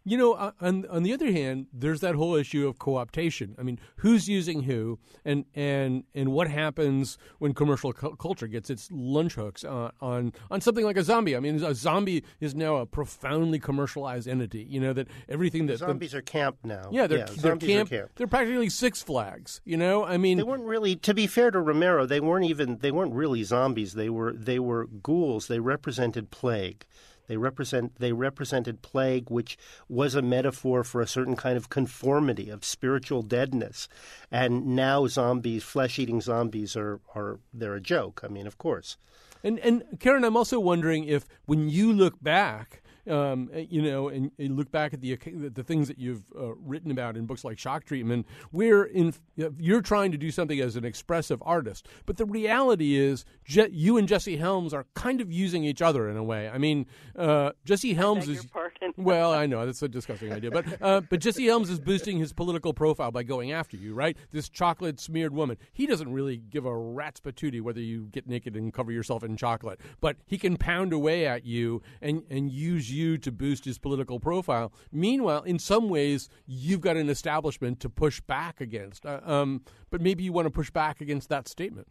You 0.04 0.18
know, 0.18 0.34
uh, 0.34 0.52
on 0.60 0.86
on 0.90 1.04
the 1.04 1.14
other 1.14 1.32
hand, 1.32 1.68
there's 1.72 2.00
that 2.00 2.16
whole 2.16 2.34
issue 2.34 2.68
of 2.68 2.80
co-optation. 2.80 3.54
I 3.60 3.64
mean, 3.64 3.80
who's 3.98 4.28
using 4.28 4.64
who, 4.64 4.98
and 5.24 5.46
and 5.54 6.06
and 6.16 6.32
what 6.32 6.48
happens 6.48 7.20
when 7.38 7.54
commercial 7.54 7.94
cu- 7.94 8.16
culture 8.16 8.48
gets 8.48 8.72
its 8.72 8.90
lunch 8.92 9.36
hooks 9.36 9.64
on, 9.64 9.92
on 10.02 10.34
on 10.50 10.60
something 10.60 10.84
like 10.84 10.98
a 10.98 11.04
zombie? 11.04 11.36
I 11.36 11.40
mean, 11.40 11.64
a 11.64 11.76
zombie 11.76 12.24
is 12.40 12.56
now 12.56 12.78
a 12.78 12.88
profoundly 12.88 13.60
commercialized 13.60 14.28
entity. 14.28 14.66
You 14.68 14.80
know 14.80 14.94
that 14.94 15.08
everything 15.30 15.68
that 15.68 15.78
zombies 15.78 16.14
the, 16.14 16.18
are 16.18 16.22
camp 16.22 16.58
now. 16.64 16.90
Yeah, 16.92 17.06
they're 17.06 17.20
yeah, 17.20 17.26
they're 17.38 17.58
camp, 17.58 17.90
camp, 17.90 18.12
They're 18.16 18.26
practically 18.26 18.70
Six 18.70 19.04
Flags. 19.04 19.62
You 19.66 19.78
know, 19.78 20.04
I 20.04 20.18
mean, 20.18 20.38
they 20.38 20.44
weren't 20.44 20.66
really. 20.66 20.96
To 20.96 21.14
be 21.14 21.28
fair 21.28 21.52
to 21.52 21.60
Romero, 21.60 22.08
they 22.08 22.20
weren't 22.20 22.46
even. 22.46 22.80
They 22.80 22.92
weren't 22.92 23.14
really 23.14 23.44
zombies. 23.44 23.94
They 23.94 24.10
were 24.10 24.34
they 24.34 24.58
were 24.58 24.88
ghouls. 24.88 25.48
They 25.48 25.60
represented 25.60 26.32
plague 26.32 26.88
They 27.28 27.38
represent 27.38 27.96
they 28.00 28.12
represented 28.12 28.82
plague, 28.82 29.30
which 29.30 29.58
was 29.88 30.16
a 30.16 30.22
metaphor 30.22 30.84
for 30.84 31.02
a 31.02 31.08
certain 31.08 31.36
kind 31.36 31.58
of 31.58 31.70
conformity 31.70 32.50
of 32.50 32.66
spiritual 32.66 33.22
deadness. 33.22 33.88
And 34.32 34.76
now 34.76 35.08
zombies, 35.08 35.64
flesh 35.64 36.00
eating 36.00 36.22
zombies, 36.22 36.76
are 36.76 37.00
are 37.16 37.40
they're 37.54 37.76
a 37.76 37.82
joke. 37.82 38.22
I 38.24 38.28
mean, 38.28 38.48
of 38.48 38.58
course. 38.58 38.98
And 39.44 39.60
and 39.60 39.84
Karen, 40.00 40.24
I'm 40.24 40.38
also 40.38 40.60
wondering 40.60 41.06
if 41.06 41.26
when 41.46 41.70
you 41.70 41.92
look 41.94 42.22
back 42.22 42.82
um, 43.10 43.50
eh, 43.54 43.66
you 43.70 43.82
know, 43.82 44.10
and, 44.10 44.32
and, 44.38 44.56
look 44.56 44.72
back 44.72 44.94
at 44.94 45.02
the 45.02 45.16
the 45.16 45.64
things 45.64 45.88
that 45.88 45.98
you've 45.98 46.24
uh, 46.38 46.54
written 46.56 46.92
about 46.92 47.18
in 47.18 47.26
books 47.26 47.44
like 47.44 47.58
Shock 47.58 47.86
Treatment, 47.86 48.28
where 48.52 48.84
in 48.84 49.14
you're 49.58 49.82
trying 49.82 50.12
to 50.12 50.18
do 50.18 50.32
something 50.32 50.60
as 50.60 50.76
an 50.76 50.86
expressive 50.86 51.42
artist, 51.46 51.88
but 52.06 52.18
the 52.18 52.26
reality 52.26 52.96
is 52.96 53.26
Je- 53.44 53.70
you 53.72 53.98
and 53.98 54.08
Jesse 54.08 54.38
Helms 54.38 54.74
are 54.74 54.86
kind 54.94 55.22
of 55.22 55.32
using 55.32 55.64
each 55.64 55.82
other 55.82 56.10
in 56.10 56.18
a 56.18 56.24
way. 56.24 56.50
I 56.50 56.58
mean, 56.58 56.86
uh, 57.16 57.52
Jesse 57.66 57.94
Helms 57.94 58.28
is 58.28 58.48
well, 58.98 59.34
I 59.34 59.46
know 59.46 59.66
that's 59.66 59.82
a 59.82 59.90
disgusting 59.90 60.32
idea, 60.32 60.52
but 60.52 60.66
uh, 60.82 61.02
but 61.02 61.20
Jesse 61.20 61.46
Helms 61.46 61.70
is 61.70 61.80
boosting 61.80 62.18
his 62.20 62.34
political 62.34 62.74
profile 62.74 63.12
by 63.12 63.24
going 63.24 63.52
after 63.52 63.78
you, 63.78 63.94
right? 63.94 64.18
This 64.32 64.50
chocolate 64.50 65.00
smeared 65.00 65.34
woman. 65.34 65.58
He 65.74 65.88
doesn't 65.88 66.12
really 66.12 66.38
give 66.38 66.66
a 66.66 66.78
rat's 66.78 67.20
patootie 67.20 67.62
whether 67.62 67.82
you 67.82 68.08
get 68.12 68.28
naked 68.28 68.56
and 68.56 68.74
cover 68.74 68.92
yourself 68.92 69.24
in 69.24 69.38
chocolate, 69.38 69.80
but 70.00 70.18
he 70.26 70.38
can 70.38 70.58
pound 70.58 70.94
away 70.94 71.26
at 71.26 71.46
you 71.46 71.82
and 72.02 72.24
and 72.30 72.52
use 72.52 72.92
you 72.92 73.01
to 73.18 73.32
boost 73.32 73.66
his 73.66 73.78
political 73.78 74.20
profile. 74.20 74.72
Meanwhile, 74.92 75.44
in 75.44 75.60
some 75.60 75.90
ways, 75.90 76.30
you've 76.46 76.82
got 76.82 76.98
an 76.98 77.10
establishment 77.10 77.80
to 77.82 77.90
push 77.90 78.22
back 78.22 78.62
against. 78.62 79.06
Uh, 79.06 79.20
um, 79.24 79.62
but 79.90 80.02
maybe 80.02 80.24
you 80.24 80.34
want 80.34 80.46
to 80.46 80.52
push 80.52 80.70
back 80.70 81.02
against 81.02 81.30
that 81.30 81.48
statement. 81.48 81.88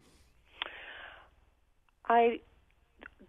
I 2.07 2.41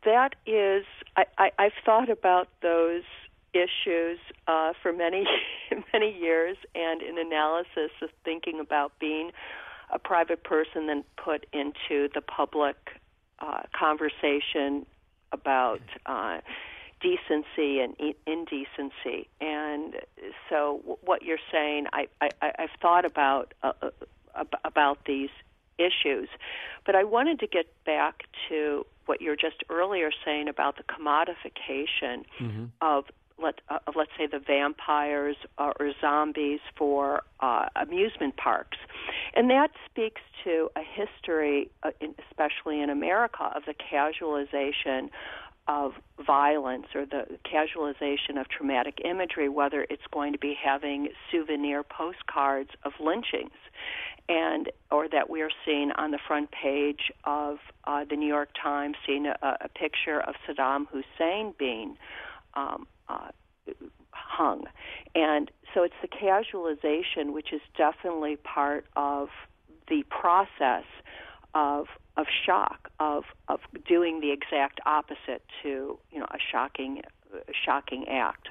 that 0.04 0.34
is 0.46 0.84
I, 1.16 1.24
I 1.38 1.50
I've 1.58 1.72
thought 1.84 2.10
about 2.10 2.48
those 2.62 3.04
issues 3.52 4.18
uh, 4.46 4.72
for 4.82 4.92
many 4.92 5.24
many 5.92 6.18
years 6.18 6.56
and 6.74 7.02
in 7.02 7.18
analysis 7.18 7.90
of 8.00 8.10
thinking 8.24 8.60
about 8.60 8.98
being 8.98 9.30
a 9.90 9.98
private 9.98 10.42
person 10.42 10.86
then 10.86 11.04
put 11.22 11.46
into 11.52 12.08
the 12.14 12.22
public 12.22 12.76
uh, 13.40 13.60
conversation 13.78 14.86
about 15.32 15.80
uh, 16.06 16.38
decency 17.02 17.80
and 17.80 17.96
indecency. 18.26 19.28
And 19.40 19.94
so, 20.48 20.98
what 21.02 21.22
you're 21.22 21.38
saying, 21.50 21.86
I, 21.92 22.06
I, 22.20 22.30
I've 22.40 22.70
thought 22.80 23.04
about 23.04 23.54
uh, 23.62 23.72
uh 23.82 24.44
about 24.64 25.04
these 25.04 25.30
issues, 25.78 26.28
but 26.86 26.94
I 26.94 27.04
wanted 27.04 27.40
to 27.40 27.46
get 27.46 27.66
back 27.84 28.24
to 28.48 28.86
what 29.06 29.20
you're 29.20 29.36
just 29.36 29.62
earlier 29.68 30.10
saying 30.24 30.48
about 30.48 30.76
the 30.76 30.84
commodification 30.84 32.24
mm-hmm. 32.40 32.64
of 32.80 33.04
let 33.42 33.60
uh, 33.68 33.78
of 33.86 33.96
let's 33.96 34.12
say 34.16 34.26
the 34.26 34.38
vampires 34.38 35.36
or, 35.58 35.74
or 35.80 35.92
zombies 36.00 36.60
for 36.76 37.22
uh, 37.40 37.66
amusement 37.76 38.36
parks, 38.36 38.78
and 39.34 39.50
that 39.50 39.70
speaks 39.90 40.20
to 40.44 40.70
a 40.76 40.82
history, 40.82 41.70
uh, 41.82 41.90
in, 42.00 42.14
especially 42.30 42.80
in 42.80 42.90
America, 42.90 43.50
of 43.54 43.64
the 43.66 43.74
casualization 43.74 45.10
of 45.68 45.92
violence 46.24 46.86
or 46.94 47.06
the 47.06 47.38
casualization 47.44 48.40
of 48.40 48.48
traumatic 48.48 49.00
imagery, 49.04 49.48
whether 49.48 49.86
it's 49.88 50.02
going 50.12 50.32
to 50.32 50.38
be 50.38 50.54
having 50.60 51.08
souvenir 51.30 51.82
postcards 51.82 52.70
of 52.84 52.92
lynchings, 53.00 53.52
and 54.28 54.70
or 54.90 55.08
that 55.08 55.30
we're 55.30 55.50
seeing 55.64 55.92
on 55.92 56.10
the 56.10 56.18
front 56.26 56.50
page 56.50 57.12
of 57.24 57.58
uh, 57.84 58.04
the 58.08 58.16
New 58.16 58.26
York 58.26 58.50
Times, 58.60 58.96
seeing 59.06 59.26
a, 59.26 59.36
a 59.42 59.68
picture 59.68 60.20
of 60.20 60.34
Saddam 60.46 60.86
Hussein 60.88 61.54
being 61.58 61.96
um, 62.54 62.86
uh, 63.08 63.28
hung, 64.10 64.64
and 65.14 65.50
so 65.74 65.84
it's 65.84 65.94
the 66.02 66.08
casualization 66.08 67.32
which 67.32 67.52
is 67.52 67.60
definitely 67.76 68.36
part 68.36 68.84
of 68.96 69.28
the 69.88 70.04
process 70.10 70.84
of 71.54 71.86
of 72.16 72.26
shock 72.46 72.90
of 73.00 73.24
of 73.48 73.60
doing 73.86 74.20
the 74.20 74.32
exact 74.32 74.80
opposite 74.86 75.42
to 75.62 75.98
you 76.10 76.18
know 76.18 76.26
a 76.30 76.38
shocking 76.50 77.02
shocking 77.64 78.06
act. 78.08 78.48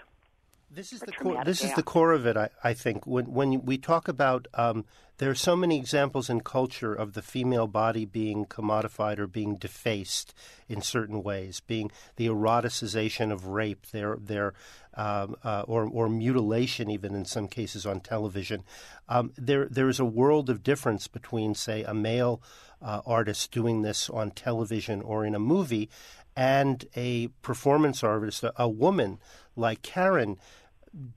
This 0.74 0.94
is 0.94 1.02
the 1.02 1.12
core. 1.12 1.44
This 1.44 1.64
is 1.64 1.74
the 1.74 1.84
core 1.84 2.14
of 2.14 2.26
it. 2.26 2.38
I, 2.38 2.50
I 2.64 2.74
think 2.74 3.06
when 3.06 3.34
when 3.34 3.66
we 3.66 3.78
talk 3.78 4.08
about 4.08 4.48
um, 4.54 4.86
there 5.18 5.30
are 5.30 5.36
so 5.36 5.56
many 5.56 5.78
examples 5.78 6.30
in 6.30 6.42
culture 6.42 6.94
of 6.94 7.12
the 7.12 7.22
female 7.22 7.68
body 7.68 8.06
being 8.06 8.46
commodified 8.46 9.20
or 9.20 9.28
being 9.28 9.58
defaced 9.58 10.34
in 10.70 10.82
certain 10.82 11.24
ways, 11.24 11.60
being 11.60 11.92
the 12.16 12.28
eroticization 12.28 13.34
of 13.34 13.48
rape, 13.48 13.88
their 13.88 14.16
their 14.16 14.54
um, 14.94 15.36
uh, 15.44 15.64
or 15.68 15.84
or 15.84 16.08
mutilation, 16.08 16.90
even 16.90 17.16
in 17.16 17.26
some 17.26 17.50
cases 17.50 17.86
on 17.86 18.00
television. 18.00 18.64
Um, 19.10 19.34
there 19.38 19.68
there 19.70 19.90
is 19.90 20.00
a 20.00 20.06
world 20.06 20.50
of 20.50 20.64
difference 20.64 21.10
between, 21.10 21.54
say, 21.54 21.84
a 21.84 21.94
male 21.94 22.42
uh, 22.82 23.02
artist 23.06 23.52
doing 23.52 23.82
this 23.82 24.10
on 24.10 24.32
television 24.32 25.02
or 25.02 25.26
in 25.26 25.36
a 25.36 25.40
movie, 25.40 25.90
and 26.34 26.86
a 26.96 27.28
performance 27.42 28.06
artist, 28.06 28.44
a, 28.46 28.54
a 28.56 28.70
woman 28.70 29.20
like 29.56 29.82
Karen 29.82 30.38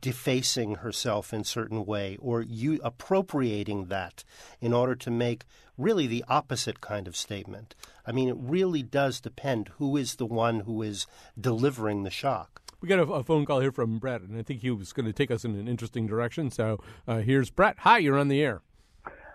defacing 0.00 0.76
herself 0.76 1.32
in 1.32 1.44
certain 1.44 1.84
way 1.84 2.16
or 2.20 2.42
you 2.42 2.78
appropriating 2.84 3.86
that 3.86 4.24
in 4.60 4.72
order 4.72 4.94
to 4.94 5.10
make 5.10 5.44
really 5.76 6.06
the 6.06 6.24
opposite 6.28 6.80
kind 6.80 7.08
of 7.08 7.16
statement. 7.16 7.74
I 8.06 8.12
mean, 8.12 8.28
it 8.28 8.36
really 8.38 8.82
does 8.82 9.20
depend 9.20 9.68
who 9.78 9.96
is 9.96 10.16
the 10.16 10.26
one 10.26 10.60
who 10.60 10.82
is 10.82 11.06
delivering 11.40 12.04
the 12.04 12.10
shock. 12.10 12.62
We 12.80 12.88
got 12.88 12.98
a, 12.98 13.04
a 13.04 13.24
phone 13.24 13.46
call 13.46 13.60
here 13.60 13.72
from 13.72 13.98
Brett, 13.98 14.20
and 14.20 14.38
I 14.38 14.42
think 14.42 14.60
he 14.60 14.70
was 14.70 14.92
going 14.92 15.06
to 15.06 15.12
take 15.12 15.30
us 15.30 15.44
in 15.44 15.54
an 15.56 15.66
interesting 15.66 16.06
direction. 16.06 16.50
So 16.50 16.78
uh, 17.08 17.18
here's 17.18 17.50
Brett. 17.50 17.76
Hi, 17.78 17.98
you're 17.98 18.18
on 18.18 18.28
the 18.28 18.42
air. 18.42 18.60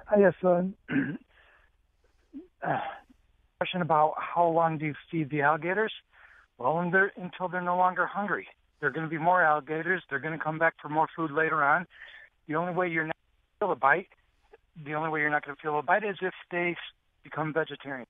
Hi, 0.06 0.20
yes. 0.20 0.34
Uh, 0.44 0.64
question 3.58 3.82
about 3.82 4.14
how 4.18 4.48
long 4.48 4.78
do 4.78 4.86
you 4.86 4.94
feed 5.10 5.30
the 5.32 5.42
alligators? 5.42 5.92
Well, 6.58 6.90
they're, 6.92 7.12
until 7.18 7.48
they're 7.48 7.62
no 7.62 7.78
longer 7.78 8.06
hungry. 8.06 8.48
There 8.80 8.90
are 8.90 8.92
going 8.92 9.06
to 9.06 9.10
be 9.10 9.18
more 9.18 9.44
alligators. 9.44 10.04
They're 10.10 10.20
going 10.20 10.38
to 10.38 10.44
come 10.44 10.58
back 10.58 10.76
for 10.82 10.90
more 10.90 11.08
food 11.16 11.32
later 11.32 11.64
on. 11.64 11.86
The 12.48 12.56
only 12.56 12.74
way 12.74 12.88
you're 12.88 13.06
not 13.06 13.16
going 13.60 13.60
to 13.60 13.66
feel 13.66 13.72
a 13.72 13.76
bite, 13.76 14.08
the 14.86 14.94
only 14.94 15.10
way 15.10 15.20
you're 15.20 15.30
not 15.30 15.46
going 15.46 15.56
to 15.56 15.62
feel 15.62 15.78
a 15.78 15.84
bite 15.84 16.04
is 16.04 16.18
if 16.22 16.34
they 16.52 16.76
become 17.24 17.54
vegetarian. 17.54 18.08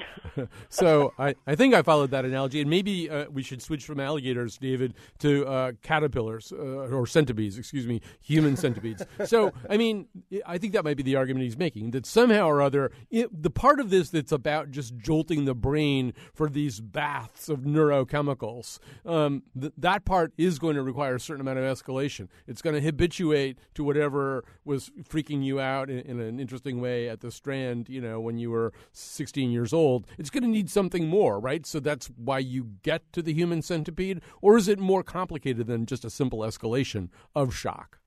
so 0.68 1.12
I, 1.18 1.34
I 1.46 1.54
think 1.54 1.74
I 1.74 1.82
followed 1.82 2.10
that 2.10 2.24
analogy, 2.24 2.60
and 2.60 2.70
maybe 2.70 3.10
uh, 3.10 3.26
we 3.30 3.42
should 3.42 3.62
switch 3.62 3.84
from 3.84 4.00
alligators, 4.00 4.56
David, 4.58 4.94
to 5.18 5.46
uh, 5.46 5.72
caterpillars 5.82 6.52
uh, 6.52 6.56
or 6.56 7.06
centipedes. 7.06 7.58
Excuse 7.58 7.86
me, 7.86 8.00
human 8.20 8.56
centipedes. 8.56 9.04
so 9.26 9.52
I 9.68 9.76
mean, 9.76 10.08
I 10.46 10.58
think 10.58 10.72
that 10.72 10.84
might 10.84 10.96
be 10.96 11.02
the 11.02 11.16
argument 11.16 11.44
he's 11.44 11.58
making 11.58 11.90
that 11.92 12.06
somehow 12.06 12.46
or 12.46 12.62
other, 12.62 12.90
it, 13.10 13.42
the 13.42 13.50
part 13.50 13.80
of 13.80 13.90
this 13.90 14.10
that's 14.10 14.32
about 14.32 14.70
just 14.70 14.96
jolting 14.96 15.44
the 15.44 15.54
brain 15.54 16.14
for 16.34 16.48
these 16.48 16.80
baths 16.80 17.48
of 17.48 17.60
neurochemicals, 17.60 18.78
um, 19.04 19.42
th- 19.58 19.72
that 19.76 20.04
part 20.04 20.32
is 20.38 20.58
going 20.58 20.76
to 20.76 20.82
require 20.82 21.16
a 21.16 21.20
certain 21.20 21.40
amount 21.40 21.58
of 21.58 21.64
escalation. 21.64 22.28
It's 22.46 22.62
going 22.62 22.74
to 22.74 22.80
habituate 22.80 23.58
to 23.74 23.84
whatever 23.84 24.44
was 24.64 24.90
freaking 25.02 25.44
you 25.44 25.60
out 25.60 25.90
in, 25.90 25.98
in 26.00 26.20
an 26.20 26.40
interesting 26.40 26.80
way 26.80 27.08
at 27.08 27.20
the 27.20 27.30
Strand, 27.30 27.88
you 27.88 28.00
know, 28.00 28.20
when 28.20 28.38
you 28.38 28.50
were 28.50 28.72
16 28.92 29.50
years 29.50 29.72
old 29.72 29.81
old, 29.82 30.06
it's 30.18 30.30
going 30.30 30.42
to 30.42 30.48
need 30.48 30.70
something 30.70 31.06
more, 31.06 31.38
right? 31.40 31.66
So 31.66 31.80
that's 31.80 32.06
why 32.06 32.38
you 32.38 32.72
get 32.82 33.12
to 33.12 33.22
the 33.22 33.32
human 33.32 33.62
centipede? 33.62 34.20
Or 34.40 34.56
is 34.56 34.68
it 34.68 34.78
more 34.78 35.02
complicated 35.02 35.66
than 35.66 35.86
just 35.86 36.04
a 36.04 36.10
simple 36.10 36.40
escalation 36.40 37.08
of 37.34 37.54
shock? 37.54 37.98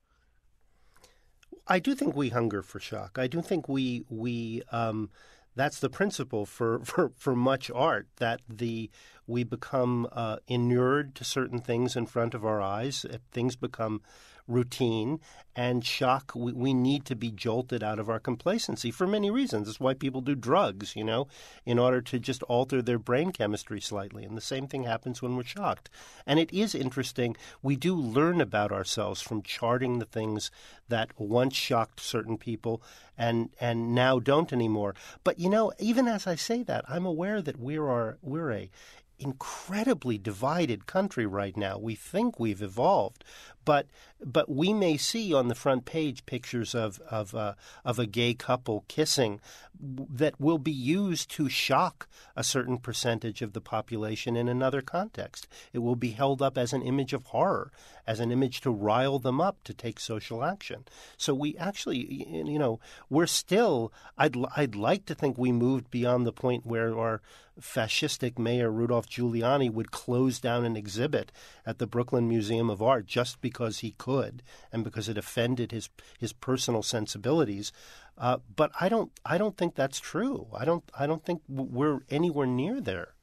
I 1.68 1.78
do 1.78 1.94
think 1.94 2.14
we 2.14 2.28
hunger 2.28 2.62
for 2.62 2.78
shock. 2.78 3.18
I 3.18 3.26
do 3.26 3.42
think 3.42 3.68
we 3.68 4.04
we 4.08 4.62
um, 4.70 5.10
that's 5.56 5.80
the 5.80 5.90
principle 5.90 6.46
for, 6.46 6.78
for, 6.84 7.10
for 7.16 7.34
much 7.34 7.70
art 7.74 8.06
that 8.16 8.40
the 8.48 8.90
we 9.26 9.42
become 9.42 10.06
uh, 10.12 10.36
inured 10.46 11.16
to 11.16 11.24
certain 11.24 11.58
things 11.58 11.96
in 11.96 12.06
front 12.06 12.34
of 12.34 12.44
our 12.44 12.60
eyes. 12.60 13.04
Things 13.32 13.56
become 13.56 14.02
routine 14.48 15.20
and 15.54 15.84
shock. 15.84 16.32
We, 16.34 16.52
we 16.52 16.74
need 16.74 17.04
to 17.06 17.16
be 17.16 17.30
jolted 17.30 17.82
out 17.82 17.98
of 17.98 18.08
our 18.08 18.20
complacency 18.20 18.90
for 18.90 19.06
many 19.06 19.30
reasons. 19.30 19.66
That's 19.66 19.80
why 19.80 19.94
people 19.94 20.20
do 20.20 20.34
drugs, 20.34 20.94
you 20.94 21.04
know, 21.04 21.28
in 21.64 21.78
order 21.78 22.00
to 22.02 22.18
just 22.18 22.42
alter 22.44 22.82
their 22.82 22.98
brain 22.98 23.32
chemistry 23.32 23.80
slightly. 23.80 24.24
And 24.24 24.36
the 24.36 24.42
same 24.42 24.66
thing 24.66 24.84
happens 24.84 25.22
when 25.22 25.36
we're 25.36 25.44
shocked. 25.44 25.90
And 26.26 26.38
it 26.38 26.52
is 26.52 26.74
interesting. 26.74 27.36
We 27.62 27.76
do 27.76 27.94
learn 27.94 28.40
about 28.40 28.72
ourselves 28.72 29.22
from 29.22 29.42
charting 29.42 29.98
the 29.98 30.04
things 30.04 30.50
that 30.88 31.10
once 31.18 31.56
shocked 31.56 32.00
certain 32.00 32.38
people 32.38 32.82
and 33.18 33.50
and 33.60 33.94
now 33.94 34.18
don't 34.18 34.52
anymore. 34.52 34.94
But 35.24 35.38
you 35.38 35.48
know, 35.48 35.72
even 35.78 36.06
as 36.06 36.26
I 36.26 36.34
say 36.34 36.62
that, 36.64 36.84
I'm 36.88 37.06
aware 37.06 37.40
that 37.40 37.58
we 37.58 37.76
are 37.76 37.88
our, 37.88 38.18
we're 38.22 38.52
a 38.52 38.70
incredibly 39.18 40.18
divided 40.18 40.86
country 40.86 41.26
right 41.26 41.56
now. 41.56 41.78
We 41.78 41.94
think 41.94 42.38
we've 42.38 42.62
evolved, 42.62 43.24
but 43.66 43.86
but 44.24 44.48
we 44.48 44.72
may 44.72 44.96
see 44.96 45.34
on 45.34 45.48
the 45.48 45.54
front 45.54 45.84
page 45.84 46.24
pictures 46.24 46.74
of 46.74 46.98
of 47.10 47.34
uh, 47.34 47.52
of 47.84 47.98
a 47.98 48.06
gay 48.06 48.32
couple 48.32 48.86
kissing 48.88 49.40
that 49.78 50.40
will 50.40 50.56
be 50.56 50.72
used 50.72 51.30
to 51.32 51.50
shock 51.50 52.08
a 52.34 52.42
certain 52.42 52.78
percentage 52.78 53.42
of 53.42 53.52
the 53.52 53.60
population 53.60 54.34
in 54.34 54.48
another 54.48 54.80
context. 54.80 55.46
It 55.74 55.80
will 55.80 55.96
be 55.96 56.12
held 56.12 56.40
up 56.40 56.56
as 56.56 56.72
an 56.72 56.80
image 56.80 57.12
of 57.12 57.26
horror, 57.26 57.70
as 58.06 58.20
an 58.20 58.32
image 58.32 58.62
to 58.62 58.70
rile 58.70 59.18
them 59.18 59.38
up 59.38 59.62
to 59.64 59.74
take 59.74 60.00
social 60.00 60.42
action. 60.42 60.86
So 61.18 61.34
we 61.34 61.54
actually, 61.58 62.24
you 62.26 62.58
know, 62.58 62.80
we're 63.10 63.26
still. 63.26 63.92
I'd 64.16 64.36
I'd 64.56 64.76
like 64.76 65.04
to 65.06 65.14
think 65.14 65.36
we 65.36 65.52
moved 65.52 65.90
beyond 65.90 66.26
the 66.26 66.32
point 66.32 66.64
where 66.64 66.96
our 66.98 67.20
fascistic 67.60 68.38
mayor 68.38 68.70
Rudolph 68.70 69.08
Giuliani 69.08 69.72
would 69.72 69.90
close 69.90 70.38
down 70.38 70.64
an 70.64 70.76
exhibit 70.76 71.32
at 71.64 71.78
the 71.78 71.86
Brooklyn 71.86 72.28
Museum 72.28 72.68
of 72.68 72.82
Art 72.82 73.06
just 73.06 73.40
because 73.40 73.55
he 73.78 73.92
could 73.92 74.42
and 74.72 74.84
because 74.84 75.08
it 75.08 75.18
offended 75.18 75.72
his 75.72 75.88
his 76.18 76.32
personal 76.32 76.82
sensibilities. 76.82 77.72
Uh, 78.18 78.38
but 78.54 78.70
I 78.80 78.88
don't 78.88 79.12
I 79.24 79.38
don't 79.38 79.56
think 79.56 79.74
that's 79.74 80.00
true. 80.00 80.46
I 80.56 80.64
don't 80.64 80.84
I 80.98 81.06
don't 81.06 81.24
think 81.24 81.42
we're 81.48 82.00
anywhere 82.10 82.46
near 82.46 82.80
there. 82.80 83.14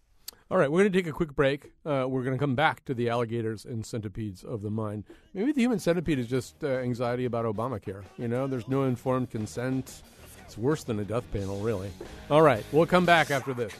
All 0.52 0.60
right, 0.60 0.72
we're 0.72 0.82
going 0.82 0.91
to 0.91 1.00
take 1.00 1.08
a 1.08 1.12
quick 1.12 1.36
break. 1.36 1.72
Uh, 1.84 2.06
we're 2.08 2.22
going 2.22 2.38
to 2.38 2.39
come 2.39 2.54
back 2.54 2.86
to 2.86 2.93
the 2.93 3.10
alligators 3.10 3.65
and 3.65 3.84
centipedes 3.84 4.43
of 4.43 4.62
the 4.62 4.69
mind. 4.69 5.06
Maybe 5.34 5.52
the 5.52 5.62
human 5.62 5.80
centipede 5.80 6.19
is 6.19 6.28
just 6.28 6.63
uh, 6.63 6.67
anxiety 6.67 7.26
about 7.26 7.46
Obamacare. 7.46 8.04
You 8.19 8.28
know, 8.28 8.46
there's 8.46 8.67
no 8.67 8.84
informed 8.84 9.32
consent. 9.32 10.04
It's 10.46 10.56
worse 10.56 10.84
than 10.84 11.00
a 11.00 11.06
death 11.06 11.24
panel, 11.34 11.60
really. 11.62 11.89
All 12.30 12.43
right, 12.43 12.63
we'll 12.72 12.86
come 12.86 13.06
back 13.06 13.32
after 13.32 13.54
this. 13.54 13.74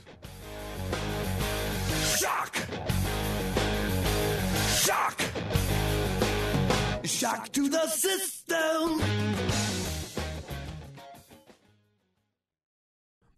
Shock 7.14 7.52
to 7.52 7.70
the 7.70 7.86
system! 7.86 9.00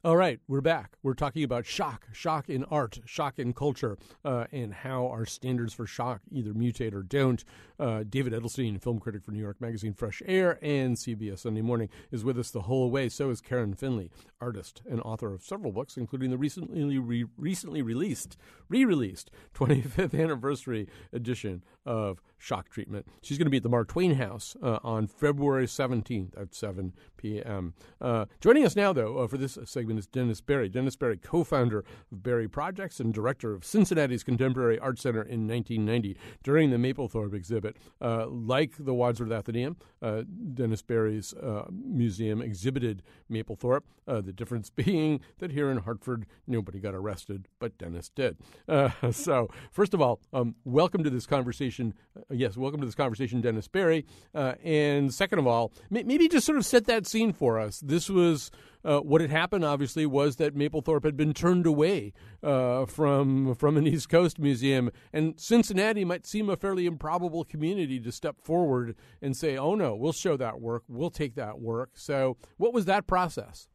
All 0.06 0.16
right, 0.16 0.40
we're 0.48 0.62
back. 0.62 0.98
We're 1.02 1.16
talking 1.16 1.44
about 1.44 1.66
shock, 1.66 2.06
shock 2.14 2.48
in 2.48 2.64
art, 2.66 3.00
shock 3.06 3.40
in 3.40 3.54
culture, 3.54 3.98
uh, 4.24 4.46
and 4.52 4.72
how 4.72 5.08
our 5.08 5.26
standards 5.26 5.74
for 5.74 5.88
shock 5.88 6.22
either 6.32 6.54
mutate 6.54 6.94
or 6.94 7.02
don't. 7.02 7.44
Uh, 7.80 8.04
David 8.08 8.32
Edelstein, 8.32 8.80
film 8.80 9.00
critic 9.00 9.24
for 9.24 9.32
New 9.32 9.40
York 9.42 9.60
Magazine 9.60 9.96
Fresh 9.96 10.22
Air 10.28 10.60
and 10.62 10.96
CBS 10.96 11.40
Sunday 11.40 11.64
Morning, 11.64 11.90
is 12.12 12.24
with 12.24 12.38
us 12.38 12.52
the 12.52 12.62
whole 12.62 12.92
way. 12.92 13.10
So 13.10 13.32
is 13.32 13.42
Karen 13.42 13.74
Finley, 13.74 14.12
artist 14.40 14.84
and 14.88 15.02
author 15.02 15.34
of 15.34 15.44
several 15.44 15.72
books, 15.72 15.98
including 15.98 16.30
the 16.30 16.38
recently 16.38 17.00
re- 17.00 17.26
recently 17.36 17.82
released, 17.82 18.38
re-released 18.70 19.32
25th 19.56 20.14
anniversary 20.24 20.88
edition 21.14 21.64
of 21.84 22.22
Shock 22.45 22.69
Treatment. 22.69 23.08
She's 23.23 23.39
going 23.39 23.47
to 23.47 23.51
be 23.51 23.58
at 23.58 23.63
the 23.63 23.69
Mark 23.69 23.88
Twain 23.88 24.15
House 24.15 24.55
uh, 24.62 24.77
on 24.84 25.08
February 25.08 25.65
17th 25.65 26.39
at 26.39 26.53
7 26.53 26.93
p.m. 27.17 27.73
Uh, 27.99 28.25
joining 28.39 28.63
us 28.63 28.75
now, 28.75 28.93
though, 28.93 29.17
uh, 29.17 29.27
for 29.27 29.38
this 29.39 29.58
segment 29.65 29.97
is 29.97 30.05
Dennis 30.05 30.41
Barrie. 30.41 30.69
Dennis 30.69 30.95
Barrie, 30.95 31.17
co 31.17 31.43
founder 31.43 31.79
of 31.79 31.86
Barrie 32.12 32.47
Projects 32.47 32.99
and 32.99 33.12
director 33.12 33.51
of 33.53 33.65
Cincinnati's 33.65 34.23
Contemporary 34.23 34.77
Art 34.77 34.99
Center 34.99 35.23
in 35.23 35.47
1990 35.47 36.15
during 36.43 36.69
the 36.69 36.77
Mapplethorpe 36.77 37.34
exhibit. 37.34 37.77
Uh, 37.99 38.27
like 38.27 38.73
the 38.77 38.93
Wadsworth 38.93 39.31
Atheneum, 39.31 39.77
uh, 40.03 40.21
Dennis 40.53 40.84
Barrie's 40.84 41.34
uh, 41.34 41.65
museum 41.71 42.43
exhibited 42.43 43.01
Mapplethorpe, 43.31 43.86
the 44.05 44.34
difference 44.34 44.69
being 44.75 45.19
that 45.39 45.51
here 45.51 45.71
in 45.71 45.77
Hartford, 45.77 46.27
nobody 46.45 46.79
got 46.79 46.93
arrested, 46.93 47.47
but 47.58 47.75
Dennis 47.79 48.10
did. 48.10 48.38
so, 49.12 49.49
first 49.71 49.95
of 49.95 50.01
all, 50.01 50.19
um, 50.31 50.53
welcome 50.63 51.03
to 51.03 51.10
this 51.10 51.25
conversation. 51.25 51.95
Yes, 52.38 52.58
welcome 52.58 52.82
to 52.82 52.86
this 52.86 52.95
conversation, 52.95 53.41
Dennis 53.41 53.67
Barrie. 53.67 54.06
and 54.34 55.13
second 55.13 55.39
of 55.39 55.48
all, 55.48 55.71
maybe 55.89 56.28
just 56.28 56.45
sort 56.45 56.58
of 56.58 56.65
set 56.65 56.86
that 56.86 57.08
scene 57.08 57.34
for 57.34 57.60
us. 57.60 57.80
This 57.80 58.10
was 58.10 58.52
uh, 58.86 59.00
what 59.00 59.19
had 59.19 59.32
happened, 59.32 59.65
obviously, 59.65 60.06
was 60.06 60.36
that 60.36 60.56
Mapplethorpe 60.56 61.04
had 61.04 61.17
been 61.17 61.34
turned 61.34 61.65
away 61.65 62.13
uh, 62.43 62.86
from 62.86 63.56
from 63.56 63.78
an 63.78 63.88
East 63.88 64.10
Coast 64.10 64.38
museum, 64.38 64.91
and 65.12 65.39
Cincinnati 65.39 66.06
might 66.06 66.28
seem 66.28 66.50
a 66.50 66.56
fairly 66.56 66.86
improbable 66.86 67.43
community 67.43 68.00
to 68.00 68.12
step 68.12 68.39
forward 68.39 68.95
and 69.21 69.36
say, 69.36 69.58
"Oh 69.58 69.74
no, 69.74 69.95
we'll 69.95 70.13
show 70.13 70.38
that 70.38 70.62
work, 70.62 70.84
we'll 70.88 71.10
take 71.10 71.36
that 71.36 71.60
work." 71.60 71.91
So, 71.95 72.38
what 72.58 72.74
was 72.74 72.86
that 72.86 73.08
process? 73.08 73.67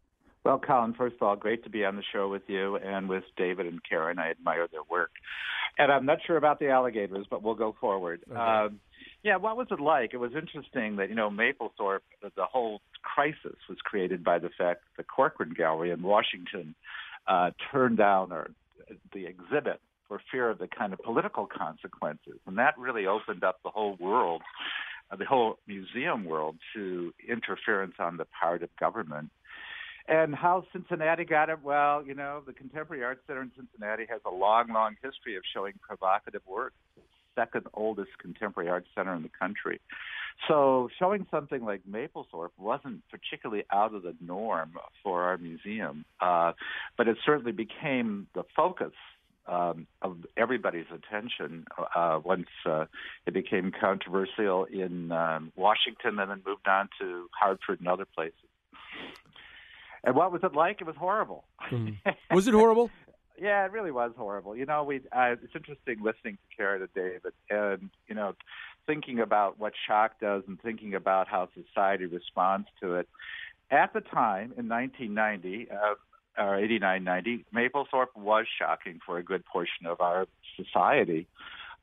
Well, 0.45 0.59
Colin, 0.59 0.95
first 0.95 1.17
of 1.21 1.23
all, 1.23 1.37
great 1.37 1.65
to 1.65 1.71
be 1.71 1.85
on 1.85 1.97
the 1.97 2.05
show 2.13 2.29
with 2.29 2.43
you 2.47 2.77
and 2.77 3.09
with 3.09 3.25
David 3.37 3.67
and 3.67 3.81
Karen. 3.87 4.19
I 4.19 4.31
admire 4.31 4.69
their 4.71 4.85
work. 4.89 5.11
And 5.79 5.91
I'm 5.91 6.07
not 6.07 6.19
sure 6.27 6.37
about 6.37 6.59
the 6.59 6.69
alligators, 6.69 7.27
but 7.31 7.43
we'll 7.43 7.55
go 7.55 7.75
forward. 7.81 8.21
Okay. 8.31 8.39
Um, 8.39 8.81
yeah, 9.23 9.37
what 9.37 9.57
was 9.57 9.67
it 9.71 9.81
like? 9.81 10.15
It 10.15 10.19
was 10.19 10.33
interesting 10.35 10.97
that, 10.97 11.09
you 11.09 11.15
know, 11.15 11.31
Mapplethorpe, 11.31 12.01
the 12.23 12.45
whole 12.45 12.81
crisis 13.03 13.57
was 13.69 13.79
created 13.85 14.25
by 14.25 14.39
the 14.39 14.51
fact 14.57 14.83
the 14.97 15.05
Corcoran 15.05 15.55
Gallery 15.57 15.91
in 15.91 16.03
Washington 16.03 16.75
uh, 17.27 17.51
turned 17.71 17.99
down 17.99 18.33
or 18.33 18.51
the 19.13 19.27
exhibit 19.27 19.81
for 20.09 20.21
fear 20.31 20.51
of 20.51 20.59
the 20.59 20.67
kind 20.67 20.93
of 20.93 20.99
political 21.01 21.47
consequences. 21.47 22.41
And 22.47 22.59
that 22.59 22.79
really 22.79 23.07
opened 23.07 23.45
up 23.45 23.61
the 23.63 23.71
whole 23.71 23.97
world, 24.01 24.43
uh, 25.11 25.17
the 25.17 25.25
whole 25.25 25.59
museum 25.67 26.25
world, 26.25 26.57
to 26.75 27.13
interference 27.29 27.95
on 27.99 28.17
the 28.17 28.27
part 28.41 28.63
of 28.63 28.71
government. 28.79 29.31
And 30.11 30.35
how 30.35 30.65
Cincinnati 30.73 31.25
got 31.25 31.51
it? 31.51 31.63
Well, 31.63 32.05
you 32.05 32.15
know, 32.15 32.43
the 32.45 32.53
Contemporary 32.53 33.05
Art 33.05 33.23
Center 33.29 33.43
in 33.43 33.53
Cincinnati 33.57 34.07
has 34.11 34.21
a 34.27 34.31
long, 34.31 34.69
long 34.69 34.97
history 35.03 35.37
of 35.37 35.45
showing 35.55 35.75
provocative 35.81 36.43
work 36.47 36.73
second 37.37 37.67
oldest 37.75 38.11
contemporary 38.19 38.69
art 38.69 38.85
center 38.95 39.15
in 39.15 39.23
the 39.23 39.31
country. 39.39 39.81
So 40.49 40.89
showing 40.99 41.27
something 41.31 41.65
like 41.65 41.83
Mapplethorpe 41.89 42.51
wasn't 42.59 43.03
particularly 43.11 43.65
out 43.73 43.95
of 43.95 44.03
the 44.03 44.15
norm 44.21 44.73
for 45.03 45.23
our 45.23 45.39
museum, 45.39 46.05
uh, 46.21 46.53
but 46.97 47.09
it 47.09 47.17
certainly 47.25 47.53
became 47.53 48.27
the 48.35 48.43
focus 48.57 48.93
um, 49.47 49.87
of 50.03 50.17
everybody's 50.37 50.87
attention 50.93 51.65
uh, 51.95 52.21
once 52.25 52.49
uh, 52.67 52.87
it 53.27 53.35
became 53.35 53.73
controversial 53.79 54.65
in 54.65 55.13
um, 55.13 55.53
Washington 55.57 56.19
and 56.19 56.31
then 56.31 56.43
moved 56.47 56.69
on 56.69 56.89
to 57.01 57.29
Hartford 57.39 57.81
and 57.81 57.89
other 57.89 58.07
places. 58.07 58.35
And 60.05 60.15
what 60.15 60.33
was 60.33 60.43
it 60.43 60.55
like? 60.55 60.81
It 60.81 60.87
was 60.87 60.97
horrible. 60.97 61.45
Mm. 61.71 61.99
Was 62.31 62.49
it 62.49 62.55
horrible? 62.55 62.91
Yeah, 63.41 63.65
it 63.65 63.73
really 63.73 63.91
was 63.91 64.13
horrible. 64.19 64.55
You 64.55 64.67
know, 64.67 64.85
we 64.85 64.97
uh, 65.13 65.35
it's 65.43 65.55
interesting 65.55 65.97
listening 66.03 66.37
to 66.37 66.57
Karen 66.57 66.83
and 66.83 66.93
David, 66.95 67.33
and 67.49 67.89
you 68.07 68.15
know, 68.15 68.35
thinking 68.87 69.19
about 69.19 69.59
what 69.59 69.73
shock 69.89 70.21
does 70.21 70.43
and 70.47 70.61
thinking 70.61 70.95
about 70.95 71.27
how 71.27 71.49
society 71.55 72.05
responds 72.05 72.69
to 72.83 72.97
it. 72.97 73.09
At 73.71 73.95
the 73.95 74.01
time 74.01 74.53
in 74.59 74.69
1990 74.69 75.69
uh, 75.71 76.43
or 76.43 76.57
89, 76.59 77.03
90, 77.03 77.45
Mapplethorpe 77.55 78.15
was 78.15 78.47
shocking 78.59 79.01
for 79.07 79.17
a 79.17 79.23
good 79.23 79.45
portion 79.47 79.87
of 79.87 80.01
our 80.01 80.27
society. 80.57 81.27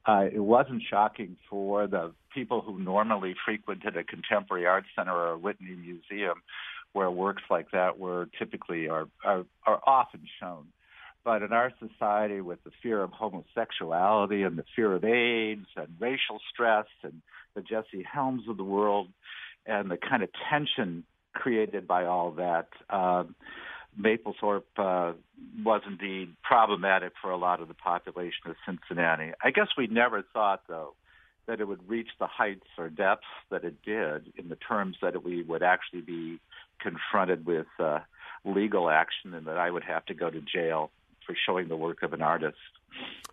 Uh, 0.05 0.25
it 0.31 0.39
wasn't 0.39 0.83
shocking 0.89 1.37
for 1.49 1.87
the 1.87 2.13
people 2.33 2.61
who 2.61 2.79
normally 2.79 3.35
frequented 3.45 3.97
a 3.97 4.03
contemporary 4.03 4.65
art 4.65 4.85
center 4.95 5.11
or 5.11 5.31
a 5.31 5.37
Whitney 5.37 5.75
museum, 5.75 6.41
where 6.97 7.11
works 7.11 7.43
like 7.51 7.69
that 7.71 7.99
were 7.99 8.27
typically 8.39 8.89
are 8.89 9.07
are, 9.23 9.45
are 9.67 9.79
often 9.85 10.21
shown. 10.39 10.65
But 11.23 11.43
in 11.43 11.51
our 11.51 11.71
society, 11.79 12.41
with 12.41 12.63
the 12.63 12.71
fear 12.81 13.03
of 13.03 13.11
homosexuality 13.11 14.41
and 14.41 14.57
the 14.57 14.63
fear 14.75 14.93
of 14.93 15.03
AIDS 15.03 15.67
and 15.75 15.87
racial 15.99 16.39
stress 16.51 16.87
and 17.03 17.21
the 17.53 17.61
Jesse 17.61 18.03
Helms 18.11 18.43
of 18.49 18.57
the 18.57 18.63
world 18.63 19.09
and 19.65 19.91
the 19.91 19.97
kind 19.97 20.23
of 20.23 20.29
tension 20.49 21.03
created 21.33 21.87
by 21.87 22.05
all 22.05 22.31
that, 22.31 22.69
uh, 22.89 23.25
Mapplethorpe 23.99 24.63
uh, 24.77 25.13
was 25.63 25.81
indeed 25.85 26.35
problematic 26.41 27.13
for 27.21 27.29
a 27.29 27.37
lot 27.37 27.61
of 27.61 27.67
the 27.67 27.73
population 27.73 28.43
of 28.47 28.55
Cincinnati. 28.65 29.33
I 29.43 29.51
guess 29.51 29.67
we 29.77 29.87
never 29.87 30.23
thought, 30.33 30.61
though, 30.67 30.93
that 31.47 31.59
it 31.59 31.67
would 31.67 31.87
reach 31.89 32.09
the 32.19 32.27
heights 32.27 32.67
or 32.77 32.89
depths 32.89 33.25
that 33.51 33.63
it 33.63 33.75
did 33.83 34.33
in 34.37 34.49
the 34.49 34.55
terms 34.55 34.97
that 35.01 35.23
we 35.23 35.41
would 35.43 35.63
actually 35.63 36.01
be 36.01 36.39
confronted 36.79 37.45
with 37.45 37.67
uh, 37.79 37.99
legal 38.45 38.89
action 38.89 39.33
and 39.33 39.45
that 39.47 39.57
I 39.57 39.69
would 39.69 39.83
have 39.83 40.05
to 40.05 40.13
go 40.13 40.29
to 40.29 40.41
jail 40.41 40.91
for 41.25 41.35
showing 41.45 41.67
the 41.67 41.75
work 41.75 42.03
of 42.03 42.13
an 42.13 42.21
artist. 42.21 42.57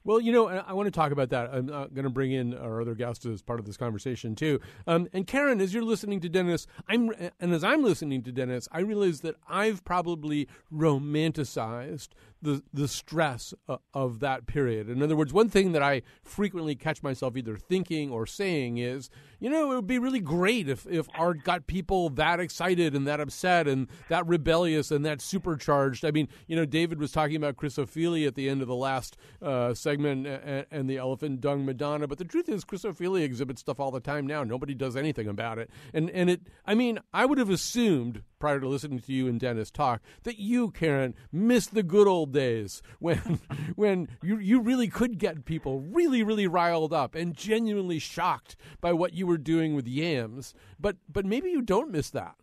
Well, 0.07 0.21
you 0.21 0.33
know, 0.33 0.49
I 0.49 0.75
want 0.75 0.87
to 0.87 0.91
talk 0.91 1.13
about 1.13 1.31
that. 1.31 1.49
I'm 1.51 1.71
uh, 1.71 1.87
going 1.87 2.05
to 2.05 2.11
bring 2.11 2.31
in 2.31 2.53
our 2.53 2.83
other 2.83 2.95
guest 2.95 3.25
as 3.25 3.41
part 3.41 3.59
of 3.59 3.65
this 3.65 3.79
conversation 3.79 4.35
too. 4.35 4.61
Um, 4.87 5.09
and 5.15 5.27
Karen, 5.27 5.63
as 5.63 5.73
you're 5.73 5.83
listening 5.83 6.21
to 6.21 6.29
Dennis, 6.29 6.67
I'm 6.87 7.11
and 7.41 7.55
as 7.55 7.65
I'm 7.65 7.83
listening 7.83 8.23
to 8.25 8.33
Dennis, 8.33 8.69
I 8.71 8.81
realize 8.81 9.23
that 9.23 9.37
I've 9.49 9.83
probably 9.83 10.47
romanticized 10.71 12.09
the 12.45 12.63
the 12.73 12.87
stress 12.87 13.55
uh, 13.67 13.79
of 13.95 14.21
that 14.21 14.47
period. 14.47 14.91
In 14.91 15.03
other 15.03 15.17
words, 15.17 15.33
one 15.33 15.49
thing 15.49 15.73
that 15.73 15.83
I 15.83 16.03
frequently 16.23 16.75
catch 16.75 17.03
myself 17.03 17.35
either 17.37 17.57
thinking 17.57 18.11
or 18.11 18.27
saying 18.27 18.77
is, 18.77 19.09
you 19.41 19.49
know, 19.49 19.73
it 19.73 19.77
would 19.77 19.87
be 19.87 19.99
really 19.99 20.21
great 20.21 20.69
if 20.69 20.87
if 20.87 21.09
art 21.15 21.43
got 21.45 21.67
people 21.67 22.11
that 22.11 22.41
excited 22.41 22.95
and 22.95 23.07
that 23.07 23.21
upset 23.21 23.67
and 23.67 23.89
that 24.11 24.27
rebellious 24.27 24.91
and 24.91 25.07
that 25.07 25.23
supercharged. 25.23 26.05
I 26.05 26.11
mean, 26.11 26.29
you 26.47 26.55
know, 26.55 26.67
David 26.67 27.01
was 27.01 27.11
talking 27.11 27.37
about 27.37 27.57
Chris 27.57 27.77
Ofili 27.77 28.27
at 28.27 28.35
the 28.35 28.51
end 28.51 28.61
of 28.61 28.69
the 28.69 28.77
last 28.77 29.17
uh, 29.41 29.47
uh, 29.55 29.75
segment 29.75 30.27
and, 30.27 30.67
and, 30.71 30.91
the 30.91 30.97
elephant 30.97 31.41
dung 31.41 31.65
Madonna. 31.65 32.09
But 32.09 32.19
the 32.19 32.25
truth 32.25 32.49
is, 32.49 32.65
Chris 32.65 32.83
Ofili 32.83 33.23
exhibits 33.23 33.61
stuff 33.61 33.79
all 33.79 33.91
the 33.93 34.01
time 34.01 34.27
now. 34.27 34.43
Nobody 34.43 34.75
does 34.75 34.97
anything 34.97 35.29
about 35.29 35.59
it. 35.59 35.71
And 35.93 36.11
and 36.11 36.29
it, 36.29 36.41
I 36.67 36.75
mean, 36.75 36.99
I 37.13 37.25
would 37.25 37.39
have 37.39 37.51
assumed 37.51 38.23
prior 38.41 38.59
to 38.59 38.69
listening 38.69 38.99
to 39.01 39.13
you 39.13 39.29
and 39.29 39.39
Dennis 39.39 39.71
talk 39.71 40.03
that 40.25 40.39
you, 40.39 40.71
Karen, 40.71 41.15
miss 41.31 41.67
the 41.67 41.83
good 41.83 42.09
old 42.09 42.33
days 42.33 42.83
when 42.99 43.41
when 43.77 44.09
you 44.23 44.39
you 44.39 44.61
really 44.61 44.89
could 44.89 45.19
get 45.19 45.45
people 45.45 45.81
really 45.81 46.23
really 46.23 46.49
riled 46.49 46.93
up 46.93 47.15
and 47.15 47.35
genuinely 47.35 47.99
shocked 47.99 48.57
by 48.81 48.93
what 48.93 49.15
you 49.15 49.27
were 49.27 49.39
doing 49.39 49.75
with 49.75 49.87
yams. 49.87 50.55
But 50.81 50.97
but 51.09 51.25
maybe 51.25 51.51
you 51.51 51.63
don't 51.63 51.93
miss 51.93 52.11
that. 52.11 52.35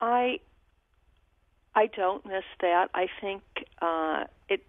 I 0.00 0.40
I 1.74 1.86
don't 1.86 2.24
miss 2.24 2.44
that. 2.60 2.88
I 2.94 3.08
think 3.20 3.42
uh, 3.82 4.24
it 4.48 4.64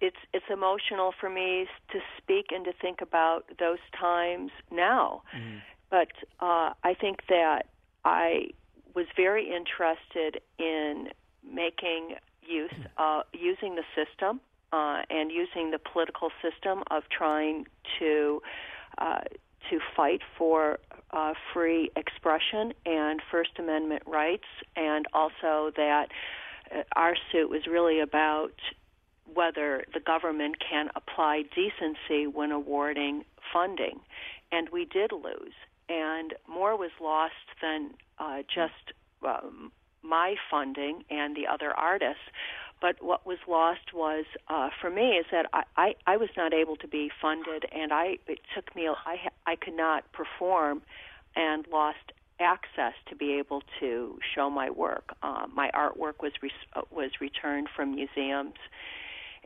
it's 0.00 0.16
it's 0.32 0.44
emotional 0.50 1.12
for 1.18 1.30
me 1.30 1.66
to 1.92 1.98
speak 2.18 2.46
and 2.50 2.64
to 2.64 2.72
think 2.80 3.00
about 3.00 3.44
those 3.58 3.78
times 3.98 4.50
now. 4.70 5.22
Mm-hmm. 5.36 5.58
But 5.90 6.12
uh, 6.40 6.72
I 6.82 6.94
think 7.00 7.20
that 7.28 7.66
I 8.04 8.48
was 8.94 9.06
very 9.16 9.54
interested 9.54 10.40
in 10.58 11.08
making 11.44 12.16
use 12.42 12.72
uh, 12.96 13.22
using 13.32 13.76
the 13.76 13.84
system 13.94 14.40
uh, 14.72 15.02
and 15.10 15.30
using 15.30 15.70
the 15.70 15.78
political 15.78 16.30
system 16.42 16.82
of 16.90 17.04
trying 17.10 17.66
to 17.98 18.42
uh, 18.98 19.20
to 19.70 19.80
fight 19.96 20.20
for 20.38 20.78
uh, 21.10 21.34
free 21.52 21.90
expression 21.96 22.72
and 22.84 23.20
First 23.30 23.50
Amendment 23.58 24.02
rights, 24.06 24.46
and 24.76 25.06
also 25.12 25.72
that 25.76 26.08
uh, 26.74 26.82
our 26.94 27.14
suit 27.30 27.50
was 27.50 27.66
really 27.66 28.00
about 28.00 28.54
whether 29.32 29.84
the 29.92 30.00
government 30.00 30.56
can 30.60 30.88
apply 30.94 31.44
decency 31.54 32.26
when 32.26 32.52
awarding 32.52 33.24
funding. 33.52 34.00
And 34.52 34.68
we 34.70 34.84
did 34.84 35.12
lose. 35.12 35.54
And 35.88 36.34
more 36.48 36.76
was 36.76 36.90
lost 37.00 37.34
than 37.62 37.90
uh, 38.18 38.42
just 38.52 38.92
um, 39.26 39.70
my 40.02 40.34
funding 40.50 41.04
and 41.10 41.36
the 41.36 41.46
other 41.46 41.72
artists. 41.72 42.22
But 42.80 43.02
what 43.02 43.26
was 43.26 43.38
lost 43.48 43.94
was, 43.94 44.24
uh, 44.48 44.68
for 44.80 44.90
me, 44.90 45.12
is 45.12 45.26
that 45.32 45.46
I, 45.52 45.62
I, 45.76 45.94
I 46.06 46.16
was 46.18 46.28
not 46.36 46.52
able 46.52 46.76
to 46.76 46.88
be 46.88 47.10
funded, 47.22 47.64
and 47.72 47.90
I 47.92 48.18
it 48.26 48.40
took 48.54 48.76
me 48.76 48.86
I 48.88 49.16
I 49.46 49.56
could 49.56 49.76
not 49.76 50.04
perform, 50.12 50.82
and 51.34 51.66
lost 51.72 52.12
access 52.38 52.92
to 53.08 53.16
be 53.16 53.32
able 53.38 53.62
to 53.80 54.18
show 54.34 54.50
my 54.50 54.68
work. 54.68 55.16
Uh, 55.22 55.46
my 55.54 55.70
artwork 55.74 56.20
was 56.20 56.32
re- 56.42 56.50
uh, 56.74 56.82
was 56.90 57.12
returned 57.18 57.68
from 57.74 57.94
museums, 57.94 58.58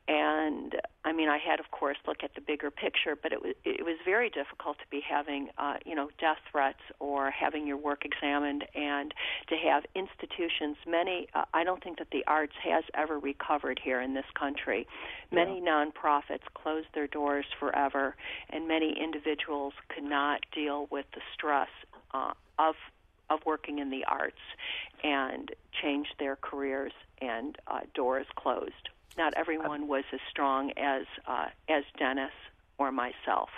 and 0.08 0.74
I 1.04 1.12
mean, 1.12 1.28
I 1.28 1.38
had, 1.38 1.60
of 1.60 1.70
course, 1.70 1.96
look 2.06 2.18
at 2.22 2.34
the 2.34 2.40
bigger 2.40 2.70
picture, 2.70 3.16
but 3.20 3.32
it 3.32 3.42
was 3.42 3.54
it 3.64 3.84
was 3.84 3.96
very 4.04 4.28
difficult 4.28 4.78
to 4.78 4.84
be 4.90 5.00
having, 5.00 5.48
uh, 5.56 5.74
you 5.86 5.94
know, 5.94 6.10
death 6.18 6.38
threats 6.50 6.80
or 6.98 7.30
having 7.30 7.66
your 7.66 7.76
work 7.76 8.04
examined, 8.04 8.64
and 8.74 9.14
to 9.48 9.56
have 9.56 9.84
institutions. 9.94 10.76
Many, 10.86 11.28
uh, 11.34 11.44
I 11.54 11.64
don't 11.64 11.82
think 11.82 11.98
that 11.98 12.08
the 12.12 12.24
arts 12.26 12.52
has 12.62 12.84
ever 12.94 13.18
recovered 13.18 13.80
here 13.82 14.00
in 14.00 14.14
this 14.14 14.26
country. 14.38 14.86
Many 15.32 15.62
yeah. 15.64 15.84
nonprofits 15.84 16.44
closed 16.54 16.88
their 16.92 17.06
doors 17.06 17.46
forever, 17.58 18.14
and 18.50 18.68
many 18.68 18.94
individuals 19.02 19.72
could 19.88 20.04
not 20.04 20.40
deal 20.54 20.86
with 20.90 21.06
the 21.14 21.20
stress 21.34 21.70
uh, 22.12 22.32
of 22.58 22.74
of 23.30 23.38
working 23.46 23.78
in 23.78 23.90
the 23.90 24.04
arts, 24.06 24.42
and 25.04 25.52
changed 25.80 26.14
their 26.18 26.36
careers, 26.36 26.92
and 27.20 27.56
uh, 27.68 27.80
doors 27.94 28.26
closed 28.36 28.88
not 29.16 29.34
everyone 29.36 29.88
was 29.88 30.04
as 30.12 30.20
strong 30.30 30.72
as 30.76 31.06
uh, 31.26 31.46
as 31.68 31.84
Dennis 31.98 32.32
or 32.78 32.92
myself. 32.92 33.48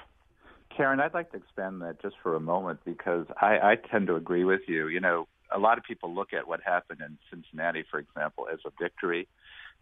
Karen, 0.76 1.00
I'd 1.00 1.14
like 1.14 1.30
to 1.32 1.36
expand 1.36 1.82
that 1.82 2.00
just 2.00 2.16
for 2.22 2.34
a 2.34 2.40
moment 2.40 2.80
because 2.84 3.26
I, 3.40 3.58
I 3.58 3.76
tend 3.90 4.06
to 4.06 4.16
agree 4.16 4.44
with 4.44 4.62
you. 4.66 4.88
You 4.88 5.00
know, 5.00 5.28
a 5.54 5.58
lot 5.58 5.76
of 5.76 5.84
people 5.84 6.14
look 6.14 6.32
at 6.32 6.48
what 6.48 6.60
happened 6.64 7.00
in 7.00 7.18
Cincinnati, 7.30 7.84
for 7.90 7.98
example, 7.98 8.46
as 8.50 8.60
a 8.64 8.70
victory. 8.80 9.28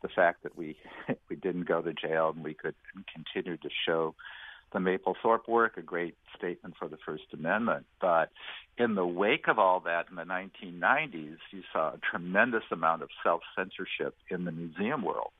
The 0.02 0.09
fact 0.09 0.42
that 0.42 0.56
we 0.56 0.76
we 1.28 1.37
didn't 1.37 1.64
go 1.64 1.80
to 1.83 1.92
jail 1.92 2.33
and 2.35 2.44
we 2.44 2.54
could 2.54 2.74
continue 3.12 3.56
to 3.56 3.68
show 3.87 4.14
the 4.72 4.78
Mapplethorpe 4.78 5.48
work, 5.48 5.76
a 5.76 5.83
great 5.83 6.16
statement 6.37 6.76
for 6.78 6.88
the 6.88 6.96
First 7.04 7.24
Amendment. 7.33 7.87
But 8.00 8.30
in 8.78 8.94
the 8.94 9.06
wake 9.06 9.48
of 9.48 9.59
all 9.59 9.80
that 9.80 10.06
in 10.09 10.16
the 10.16 10.22
1990s, 10.22 11.38
you 11.50 11.62
saw 11.72 11.88
a 11.88 11.98
tremendous 11.98 12.62
amount 12.70 13.02
of 13.02 13.09
self 13.22 13.42
censorship 13.56 14.14
in 14.30 14.44
the 14.44 14.52
museum 14.52 15.02
world. 15.02 15.33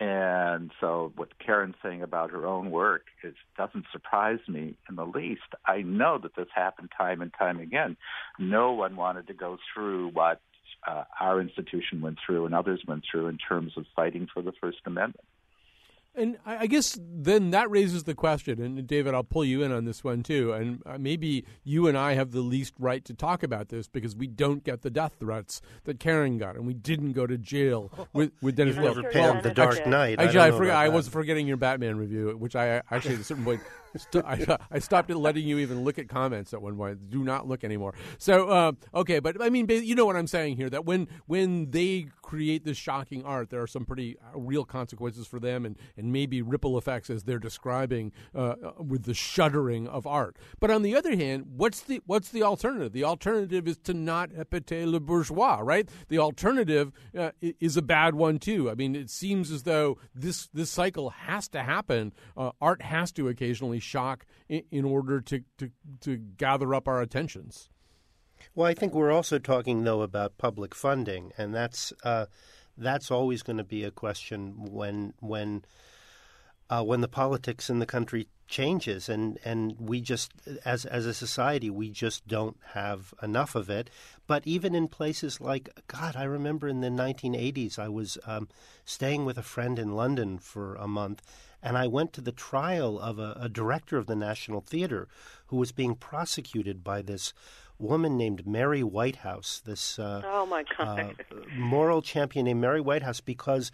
And 0.00 0.70
so, 0.80 1.12
what 1.16 1.38
Karen's 1.38 1.74
saying 1.82 2.02
about 2.02 2.30
her 2.30 2.46
own 2.46 2.70
work 2.70 3.02
is 3.22 3.34
doesn't 3.58 3.84
surprise 3.92 4.38
me 4.48 4.74
in 4.88 4.96
the 4.96 5.04
least. 5.04 5.42
I 5.66 5.82
know 5.82 6.18
that 6.22 6.34
this 6.34 6.48
happened 6.54 6.90
time 6.96 7.20
and 7.20 7.32
time 7.38 7.60
again. 7.60 7.96
No 8.38 8.72
one 8.72 8.96
wanted 8.96 9.26
to 9.26 9.34
go 9.34 9.58
through 9.72 10.08
what 10.08 10.40
uh, 10.86 11.04
our 11.20 11.40
institution 11.40 12.00
went 12.00 12.18
through 12.24 12.46
and 12.46 12.54
others 12.54 12.82
went 12.88 13.04
through 13.10 13.26
in 13.28 13.36
terms 13.36 13.72
of 13.76 13.84
fighting 13.94 14.28
for 14.32 14.42
the 14.42 14.52
First 14.60 14.78
Amendment. 14.86 15.26
And 16.14 16.36
I 16.44 16.66
guess 16.66 16.98
then 17.00 17.52
that 17.52 17.70
raises 17.70 18.04
the 18.04 18.14
question, 18.14 18.60
and 18.60 18.86
David, 18.86 19.14
I'll 19.14 19.24
pull 19.24 19.46
you 19.46 19.62
in 19.62 19.72
on 19.72 19.86
this 19.86 20.04
one 20.04 20.22
too. 20.22 20.52
And 20.52 20.82
uh, 20.84 20.98
maybe 20.98 21.46
you 21.64 21.86
and 21.86 21.96
I 21.96 22.12
have 22.14 22.32
the 22.32 22.42
least 22.42 22.74
right 22.78 23.02
to 23.06 23.14
talk 23.14 23.42
about 23.42 23.70
this 23.70 23.88
because 23.88 24.14
we 24.14 24.26
don't 24.26 24.62
get 24.62 24.82
the 24.82 24.90
death 24.90 25.14
threats 25.18 25.62
that 25.84 25.98
Karen 25.98 26.36
got, 26.36 26.56
and 26.56 26.66
we 26.66 26.74
didn't 26.74 27.12
go 27.12 27.26
to 27.26 27.38
jail 27.38 27.90
with, 28.12 28.32
with 28.42 28.56
Dennis. 28.56 28.76
You've 28.76 28.84
never 28.84 29.04
paid 29.04 29.42
The 29.42 29.54
Dark 29.54 29.86
Knight. 29.86 30.20
Actually, 30.20 30.40
I, 30.40 30.48
I 30.48 30.50
forgot. 30.50 30.76
I 30.76 30.88
was 30.90 31.08
forgetting 31.08 31.46
your 31.46 31.56
Batman 31.56 31.96
review, 31.96 32.36
which 32.38 32.56
I 32.56 32.82
actually 32.90 33.14
at 33.14 33.20
a 33.20 33.24
certain 33.24 33.44
point 33.44 33.62
I, 34.14 34.58
I, 34.70 34.78
stopped 34.78 35.10
letting 35.10 35.46
you 35.46 35.58
even 35.58 35.84
look 35.84 35.98
at 35.98 36.08
comments 36.08 36.54
at 36.54 36.62
one 36.62 36.76
point. 36.76 37.10
Do 37.10 37.22
not 37.22 37.46
look 37.46 37.64
anymore. 37.64 37.94
So 38.18 38.48
uh, 38.48 38.72
okay, 38.94 39.18
but 39.18 39.42
I 39.42 39.50
mean, 39.50 39.66
you 39.68 39.94
know 39.94 40.06
what 40.06 40.16
I'm 40.16 40.26
saying 40.26 40.56
here. 40.56 40.70
That 40.70 40.84
when 40.84 41.08
when 41.26 41.70
they 41.70 42.06
create 42.22 42.64
this 42.64 42.76
shocking 42.76 43.24
art, 43.24 43.50
there 43.50 43.60
are 43.60 43.66
some 43.66 43.84
pretty 43.84 44.16
uh, 44.18 44.38
real 44.38 44.64
consequences 44.64 45.26
for 45.26 45.38
them, 45.38 45.66
and 45.66 45.76
and 45.96 46.12
maybe 46.12 46.40
ripple 46.42 46.78
effects 46.78 47.10
as 47.10 47.24
they're 47.24 47.38
describing 47.38 48.12
uh, 48.34 48.38
uh, 48.38 48.72
with 48.78 49.04
the 49.04 49.14
shuddering 49.14 49.86
of 49.86 50.06
art. 50.06 50.36
But 50.60 50.70
on 50.70 50.82
the 50.82 50.96
other 50.96 51.14
hand, 51.16 51.46
what's 51.56 51.80
the 51.80 52.00
what's 52.06 52.30
the 52.30 52.42
alternative? 52.42 52.92
The 52.92 53.04
alternative 53.04 53.68
is 53.68 53.76
to 53.84 53.94
not 53.94 54.30
épater 54.30 54.90
le 54.90 55.00
bourgeois, 55.00 55.60
right? 55.62 55.88
The 56.08 56.18
alternative 56.18 56.92
uh, 57.16 57.32
is 57.40 57.76
a 57.76 57.82
bad 57.82 58.14
one 58.14 58.38
too. 58.38 58.70
I 58.70 58.74
mean, 58.74 58.96
it 58.96 59.10
seems 59.10 59.50
as 59.50 59.64
though 59.64 59.98
this 60.14 60.48
this 60.54 60.70
cycle 60.70 61.10
has 61.10 61.48
to 61.48 61.62
happen. 61.62 62.12
Uh, 62.36 62.52
art 62.60 62.82
has 62.82 63.12
to 63.12 63.28
occasionally 63.28 63.80
shock 63.82 64.24
in, 64.48 64.62
in 64.70 64.84
order 64.84 65.20
to, 65.20 65.42
to, 65.58 65.70
to 66.00 66.16
gather 66.16 66.74
up 66.74 66.88
our 66.88 67.02
attentions. 67.02 67.68
Well, 68.54 68.66
I 68.66 68.74
think 68.74 68.94
we're 68.94 69.12
also 69.12 69.38
talking 69.38 69.84
though 69.84 70.02
about 70.02 70.38
public 70.38 70.74
funding, 70.74 71.32
and 71.38 71.54
that's 71.54 71.92
uh, 72.02 72.26
that's 72.76 73.10
always 73.10 73.42
going 73.42 73.58
to 73.58 73.64
be 73.64 73.84
a 73.84 73.90
question 73.90 74.54
when 74.72 75.14
when 75.20 75.64
uh, 76.68 76.82
when 76.82 77.00
the 77.00 77.08
politics 77.08 77.70
in 77.70 77.78
the 77.78 77.86
country 77.86 78.28
changes, 78.48 79.08
and, 79.08 79.38
and 79.44 79.74
we 79.78 80.00
just 80.00 80.32
as 80.64 80.84
as 80.84 81.06
a 81.06 81.14
society 81.14 81.70
we 81.70 81.90
just 81.90 82.26
don't 82.26 82.58
have 82.74 83.14
enough 83.22 83.54
of 83.54 83.70
it. 83.70 83.90
But 84.26 84.46
even 84.46 84.74
in 84.74 84.88
places 84.88 85.40
like 85.40 85.70
God, 85.86 86.16
I 86.16 86.24
remember 86.24 86.68
in 86.68 86.80
the 86.80 86.88
1980s, 86.88 87.78
I 87.78 87.88
was 87.88 88.18
um, 88.26 88.48
staying 88.84 89.24
with 89.24 89.38
a 89.38 89.42
friend 89.42 89.78
in 89.78 89.96
London 89.96 90.38
for 90.38 90.74
a 90.74 90.88
month, 90.88 91.22
and 91.62 91.78
I 91.78 91.86
went 91.86 92.12
to 92.14 92.20
the 92.20 92.32
trial 92.32 92.98
of 92.98 93.18
a, 93.18 93.36
a 93.40 93.48
director 93.48 93.96
of 93.96 94.06
the 94.06 94.16
National 94.16 94.60
Theatre 94.60 95.08
who 95.46 95.56
was 95.56 95.72
being 95.72 95.94
prosecuted 95.94 96.82
by 96.82 97.02
this 97.02 97.32
woman 97.78 98.16
named 98.16 98.46
Mary 98.46 98.82
Whitehouse, 98.82 99.60
this 99.64 99.98
uh, 99.98 100.22
oh 100.24 100.46
my 100.46 100.64
God. 100.76 101.16
uh, 101.30 101.36
moral 101.56 102.02
champion 102.02 102.46
named 102.46 102.60
Mary 102.60 102.80
Whitehouse, 102.80 103.20
because 103.20 103.70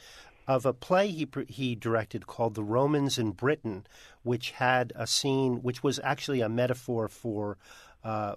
of 0.47 0.65
a 0.65 0.73
play 0.73 1.09
he 1.09 1.29
he 1.49 1.75
directed 1.75 2.27
called 2.27 2.55
The 2.55 2.65
Romans 2.65 3.19
in 3.19 3.33
Britain, 3.33 3.87
which 4.23 4.53
had 4.53 4.93
a 4.97 5.07
scene 5.07 5.63
which 5.63 5.83
was 5.83 6.01
actually 6.03 6.41
a 6.41 6.49
metaphor 6.49 7.09
for 7.09 7.59
uh, 8.05 8.37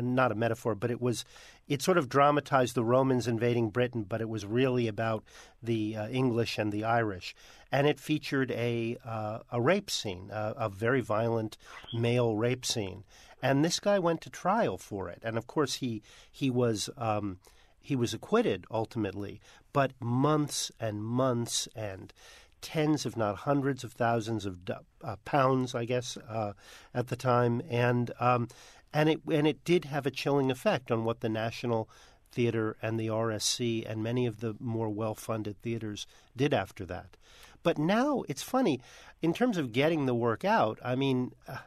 not 0.00 0.30
a 0.30 0.34
metaphor, 0.34 0.74
but 0.74 0.90
it 0.90 1.00
was 1.00 1.24
it 1.66 1.82
sort 1.82 1.98
of 1.98 2.08
dramatized 2.08 2.74
the 2.74 2.84
Romans 2.84 3.26
invading 3.26 3.70
Britain, 3.70 4.04
but 4.04 4.20
it 4.20 4.28
was 4.28 4.44
really 4.44 4.86
about 4.86 5.24
the 5.62 5.96
uh, 5.96 6.08
English 6.08 6.58
and 6.58 6.72
the 6.72 6.84
Irish, 6.84 7.34
and 7.72 7.86
it 7.86 7.98
featured 7.98 8.52
a 8.52 8.98
uh, 9.04 9.38
a 9.50 9.60
rape 9.60 9.90
scene, 9.90 10.30
a 10.30 10.68
very 10.68 11.00
violent 11.00 11.56
male 11.92 12.36
rape 12.36 12.64
scene, 12.64 13.02
and 13.42 13.64
this 13.64 13.80
guy 13.80 13.98
went 13.98 14.20
to 14.20 14.30
trial 14.30 14.78
for 14.78 15.08
it, 15.08 15.20
and 15.24 15.36
of 15.36 15.46
course 15.46 15.74
he 15.76 16.02
he 16.30 16.50
was. 16.50 16.88
Um, 16.96 17.38
he 17.84 17.96
was 17.96 18.14
acquitted 18.14 18.64
ultimately, 18.70 19.40
but 19.72 19.90
months 20.00 20.70
and 20.78 21.02
months 21.02 21.66
and 21.74 22.12
tens, 22.60 23.04
if 23.04 23.16
not 23.16 23.38
hundreds 23.38 23.84
of 23.84 23.92
thousands 23.92 24.46
of 24.46 24.60
uh, 25.02 25.16
pounds, 25.24 25.74
I 25.74 25.84
guess, 25.84 26.16
uh, 26.16 26.52
at 26.94 27.08
the 27.08 27.16
time, 27.16 27.60
and 27.68 28.10
um, 28.20 28.48
and 28.94 29.08
it 29.10 29.20
and 29.30 29.46
it 29.46 29.64
did 29.64 29.86
have 29.86 30.06
a 30.06 30.10
chilling 30.10 30.50
effect 30.50 30.90
on 30.90 31.04
what 31.04 31.20
the 31.20 31.28
National 31.28 31.90
Theater 32.30 32.76
and 32.80 32.98
the 32.98 33.08
RSC 33.08 33.84
and 33.90 34.02
many 34.02 34.26
of 34.26 34.40
the 34.40 34.54
more 34.58 34.88
well 34.88 35.14
funded 35.14 35.60
theaters 35.60 36.06
did 36.34 36.54
after 36.54 36.86
that. 36.86 37.16
But 37.62 37.78
now 37.78 38.24
it's 38.28 38.42
funny, 38.42 38.80
in 39.20 39.32
terms 39.32 39.56
of 39.56 39.72
getting 39.72 40.06
the 40.06 40.14
work 40.14 40.44
out, 40.44 40.78
I 40.84 40.94
mean, 40.96 41.32
uh, 41.48 41.58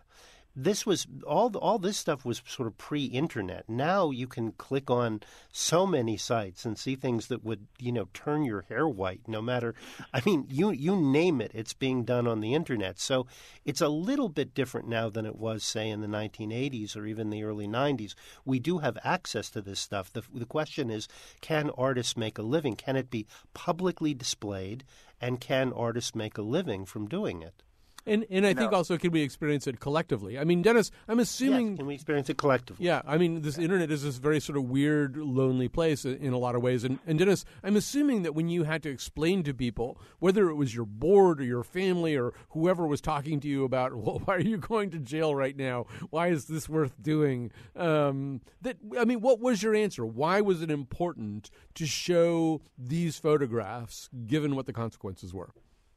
this 0.55 0.85
was 0.85 1.05
all 1.27 1.55
all 1.57 1.77
this 1.77 1.97
stuff 1.97 2.23
was 2.23 2.41
sort 2.47 2.67
of 2.67 2.77
pre-internet. 2.77 3.67
Now 3.67 4.09
you 4.09 4.25
can 4.25 4.53
click 4.53 4.89
on 4.89 5.21
so 5.51 5.85
many 5.85 6.15
sites 6.15 6.63
and 6.63 6.77
see 6.77 6.95
things 6.95 7.27
that 7.27 7.43
would 7.43 7.67
you 7.77 7.91
know 7.91 8.07
turn 8.13 8.45
your 8.45 8.61
hair 8.61 8.87
white. 8.87 9.21
No 9.27 9.41
matter, 9.41 9.75
I 10.13 10.21
mean, 10.25 10.45
you 10.49 10.71
you 10.71 10.95
name 10.95 11.41
it, 11.41 11.51
it's 11.53 11.73
being 11.73 12.05
done 12.05 12.25
on 12.25 12.39
the 12.39 12.53
internet. 12.53 12.99
So 12.99 13.27
it's 13.65 13.81
a 13.81 13.89
little 13.89 14.29
bit 14.29 14.53
different 14.53 14.87
now 14.87 15.09
than 15.09 15.25
it 15.25 15.35
was, 15.35 15.63
say, 15.63 15.89
in 15.89 15.99
the 16.01 16.07
1980s 16.07 16.95
or 16.95 17.05
even 17.05 17.29
the 17.29 17.43
early 17.43 17.67
90s. 17.67 18.15
We 18.45 18.59
do 18.59 18.77
have 18.77 18.97
access 19.03 19.49
to 19.51 19.61
this 19.61 19.79
stuff. 19.79 20.13
The 20.13 20.23
the 20.33 20.45
question 20.45 20.89
is, 20.89 21.09
can 21.41 21.69
artists 21.71 22.15
make 22.15 22.37
a 22.37 22.43
living? 22.43 22.75
Can 22.75 22.95
it 22.95 23.09
be 23.09 23.27
publicly 23.53 24.13
displayed? 24.13 24.85
And 25.25 25.41
can 25.41 25.73
artists 25.73 26.13
make 26.13 26.37
a 26.37 26.43
living 26.43 26.85
from 26.85 27.07
doing 27.07 27.41
it? 27.41 27.63
And 28.07 28.25
and 28.29 28.45
I 28.45 28.53
think 28.53 28.71
also 28.71 28.97
can 28.97 29.11
we 29.11 29.21
experience 29.21 29.65
it 29.67 29.79
collectively? 29.79 30.37
I 30.37 30.43
mean, 30.43 30.61
Dennis, 30.61 30.91
I'm 31.07 31.19
assuming 31.19 31.69
yes, 31.69 31.77
can 31.77 31.87
we 31.87 31.95
experience 31.95 32.29
it 32.29 32.37
collectively? 32.37 32.85
Yeah, 32.85 33.01
I 33.05 33.17
mean, 33.17 33.41
this 33.41 33.57
internet 33.57 33.89
is 33.89 34.03
this 34.03 34.17
very 34.17 34.39
sort 34.39 34.57
of 34.57 34.65
weird, 34.65 35.17
lonely 35.17 35.67
place 35.67 36.05
in 36.05 36.31
a 36.31 36.37
lot 36.37 36.55
of 36.55 36.61
ways. 36.61 36.83
And, 36.83 36.99
and 37.07 37.17
Dennis, 37.17 37.45
I'm 37.63 37.75
assuming 37.75 38.21
that 38.23 38.35
when 38.35 38.47
you 38.47 38.63
had 38.63 38.83
to 38.83 38.89
explain 38.89 39.43
to 39.43 39.53
people, 39.53 39.99
whether 40.19 40.49
it 40.49 40.55
was 40.55 40.75
your 40.75 40.85
board 40.85 41.41
or 41.41 41.45
your 41.45 41.63
family 41.63 42.15
or 42.15 42.33
whoever 42.49 42.85
was 42.85 43.01
talking 43.01 43.39
to 43.39 43.47
you 43.47 43.63
about, 43.63 43.95
well, 43.95 44.21
why 44.25 44.35
are 44.35 44.39
you 44.39 44.57
going 44.57 44.91
to 44.91 44.99
jail 44.99 45.33
right 45.33 45.57
now? 45.57 45.87
Why 46.11 46.27
is 46.27 46.45
this 46.45 46.69
worth 46.69 47.01
doing? 47.01 47.51
Um, 47.75 48.41
that 48.61 48.77
I 48.99 49.05
mean, 49.05 49.21
what 49.21 49.39
was 49.39 49.63
your 49.63 49.73
answer? 49.73 50.05
Why 50.05 50.41
was 50.41 50.61
it 50.61 50.69
important 50.69 51.49
to 51.75 51.85
show 51.85 52.61
these 52.77 53.17
photographs, 53.17 54.09
given 54.27 54.55
what 54.55 54.67
the 54.67 54.73
consequences 54.73 55.33
were? 55.33 55.49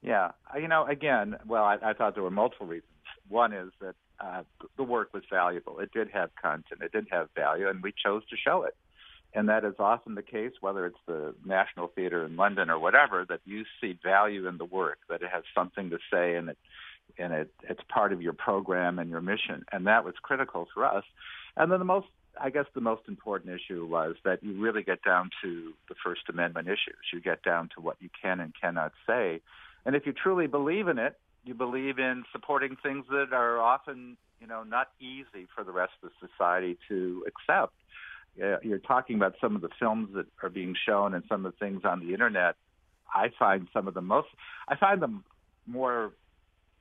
Yeah, 0.03 0.33
you 0.57 0.69
know, 0.69 0.87
again, 0.87 1.37
well, 1.47 1.65
I, 1.65 1.79
I 1.83 1.93
thought 1.93 2.15
there 2.15 2.23
were 2.23 2.31
multiple 2.31 2.67
reasons. 2.67 2.93
One 3.29 3.53
is 3.53 3.71
that 3.81 3.95
uh, 4.21 4.43
the 4.77 4.85
work 4.85 5.13
was 5.13 5.23
valuable. 5.31 5.81
It 5.81 5.93
did 5.93 6.09
have 6.11 6.31
content. 6.41 6.83
It 6.83 6.93
did 6.93 7.09
have 7.11 7.29
value, 7.35 7.69
and 7.69 7.83
we 7.83 7.93
chose 7.93 8.23
to 8.31 8.37
show 8.37 8.63
it. 8.63 8.77
And 9.35 9.49
that 9.49 9.65
is 9.65 9.75
often 9.79 10.15
the 10.15 10.23
case, 10.23 10.53
whether 10.61 10.87
it's 10.87 10.99
the 11.07 11.35
National 11.45 11.89
Theatre 11.89 12.25
in 12.25 12.37
London 12.37 12.71
or 12.71 12.79
whatever, 12.79 13.27
that 13.29 13.41
you 13.45 13.65
see 13.81 13.99
value 14.03 14.47
in 14.47 14.57
the 14.57 14.65
work, 14.65 14.99
that 15.09 15.23
it 15.23 15.29
has 15.31 15.45
something 15.55 15.91
to 15.91 15.99
say, 16.11 16.35
and 16.35 16.49
it 16.51 16.59
and 17.19 17.33
it 17.33 17.53
it's 17.63 17.81
part 17.89 18.13
of 18.13 18.23
your 18.23 18.33
program 18.33 18.99
and 18.99 19.11
your 19.11 19.21
mission. 19.21 19.65
And 19.71 19.87
that 19.87 20.05
was 20.05 20.15
critical 20.23 20.69
for 20.73 20.85
us. 20.85 21.05
And 21.57 21.71
then 21.71 21.79
the 21.79 21.85
most 21.85 22.07
I 22.41 22.51
guess 22.51 22.67
the 22.75 22.81
most 22.81 23.03
important 23.09 23.53
issue 23.55 23.85
was 23.85 24.17
that 24.25 24.43
you 24.43 24.59
really 24.59 24.83
get 24.83 25.03
down 25.03 25.31
to 25.43 25.75
the 25.89 25.95
First 26.03 26.23
Amendment 26.29 26.69
issues. 26.69 27.13
You 27.13 27.21
get 27.21 27.43
down 27.43 27.69
to 27.75 27.81
what 27.81 27.97
you 28.01 28.09
can 28.23 28.41
and 28.41 28.53
cannot 28.59 28.93
say 29.07 29.41
and 29.89 29.97
if 29.97 30.05
you 30.05 30.13
truly 30.13 30.47
believe 30.47 30.87
in 30.87 30.99
it, 30.99 31.19
you 31.45 31.55
believe 31.55 31.99
in 31.99 32.25
supporting 32.31 32.77
things 32.83 33.07
that 33.09 33.33
are 33.33 33.59
often, 33.59 34.19
you 34.39 34.47
know, 34.47 34.63
not 34.63 34.89
easy 35.01 35.47
for 35.55 35.65
the 35.65 35.73
rest 35.73 35.95
of 36.03 36.11
society 36.21 36.77
to 36.89 37.25
accept. 37.27 37.73
You're 38.37 38.81
talking 38.81 39.17
about 39.17 39.37
some 39.41 39.57
of 39.57 39.63
the 39.63 39.71
films 39.81 40.11
that 40.13 40.27
are 40.43 40.51
being 40.51 40.77
shown 40.87 41.15
and 41.15 41.25
some 41.27 41.47
of 41.47 41.53
the 41.53 41.59
things 41.59 41.87
on 41.87 42.01
the 42.01 42.13
internet. 42.13 42.57
I 43.15 43.31
find 43.39 43.67
some 43.73 43.89
of 43.89 43.95
the 43.95 44.03
most, 44.03 44.29
I 44.69 44.77
find 44.77 45.01
them 45.01 45.25
more 45.67 46.13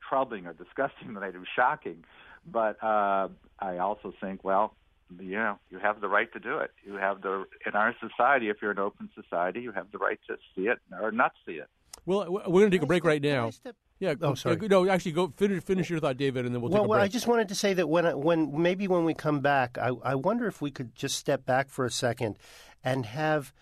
troubling 0.09 0.45
or 0.45 0.51
disgusting 0.51 1.13
than 1.13 1.23
I 1.23 1.31
do 1.31 1.45
shocking. 1.55 2.03
But 2.45 2.83
uh, 2.83 3.29
I 3.57 3.77
also 3.77 4.13
think, 4.19 4.43
well, 4.43 4.75
you 5.17 5.37
know, 5.37 5.59
you 5.69 5.79
have 5.79 6.01
the 6.01 6.09
right 6.09 6.29
to 6.33 6.39
do 6.39 6.57
it. 6.57 6.71
You 6.85 6.95
have 6.95 7.21
the 7.21 7.45
in 7.65 7.71
our 7.73 7.95
society, 8.01 8.49
if 8.49 8.57
you're 8.61 8.71
an 8.71 8.79
open 8.79 9.09
society, 9.15 9.61
you 9.61 9.71
have 9.71 9.93
the 9.93 9.97
right 9.97 10.19
to 10.27 10.35
see 10.53 10.63
it 10.63 10.79
or 10.91 11.13
not 11.13 11.31
see 11.45 11.53
it. 11.53 11.69
Well, 12.07 12.31
we're 12.31 12.61
going 12.61 12.71
to 12.71 12.77
take 12.77 12.83
a 12.83 12.87
break 12.87 13.03
right 13.03 13.21
now. 13.21 13.51
Yeah. 13.99 14.13
Oh, 14.21 14.33
sorry. 14.33 14.55
no, 14.69 14.89
actually, 14.89 15.11
go 15.11 15.33
finish 15.35 15.61
finish 15.63 15.89
your 15.89 15.99
thought, 15.99 16.17
David, 16.17 16.45
and 16.45 16.55
then 16.55 16.61
we'll 16.61 16.71
well, 16.71 16.83
take 16.83 16.87
a 16.87 16.89
well. 16.89 17.01
I 17.01 17.07
just 17.07 17.27
wanted 17.27 17.49
to 17.49 17.55
say 17.55 17.73
that 17.73 17.89
when 17.89 18.05
when 18.21 18.61
maybe 18.61 18.87
when 18.87 19.03
we 19.03 19.13
come 19.13 19.41
back, 19.41 19.77
I, 19.77 19.89
I 20.03 20.15
wonder 20.15 20.47
if 20.47 20.61
we 20.61 20.71
could 20.71 20.95
just 20.95 21.17
step 21.17 21.45
back 21.45 21.69
for 21.69 21.85
a 21.85 21.91
second 21.91 22.37
and 22.83 23.05
have 23.05 23.53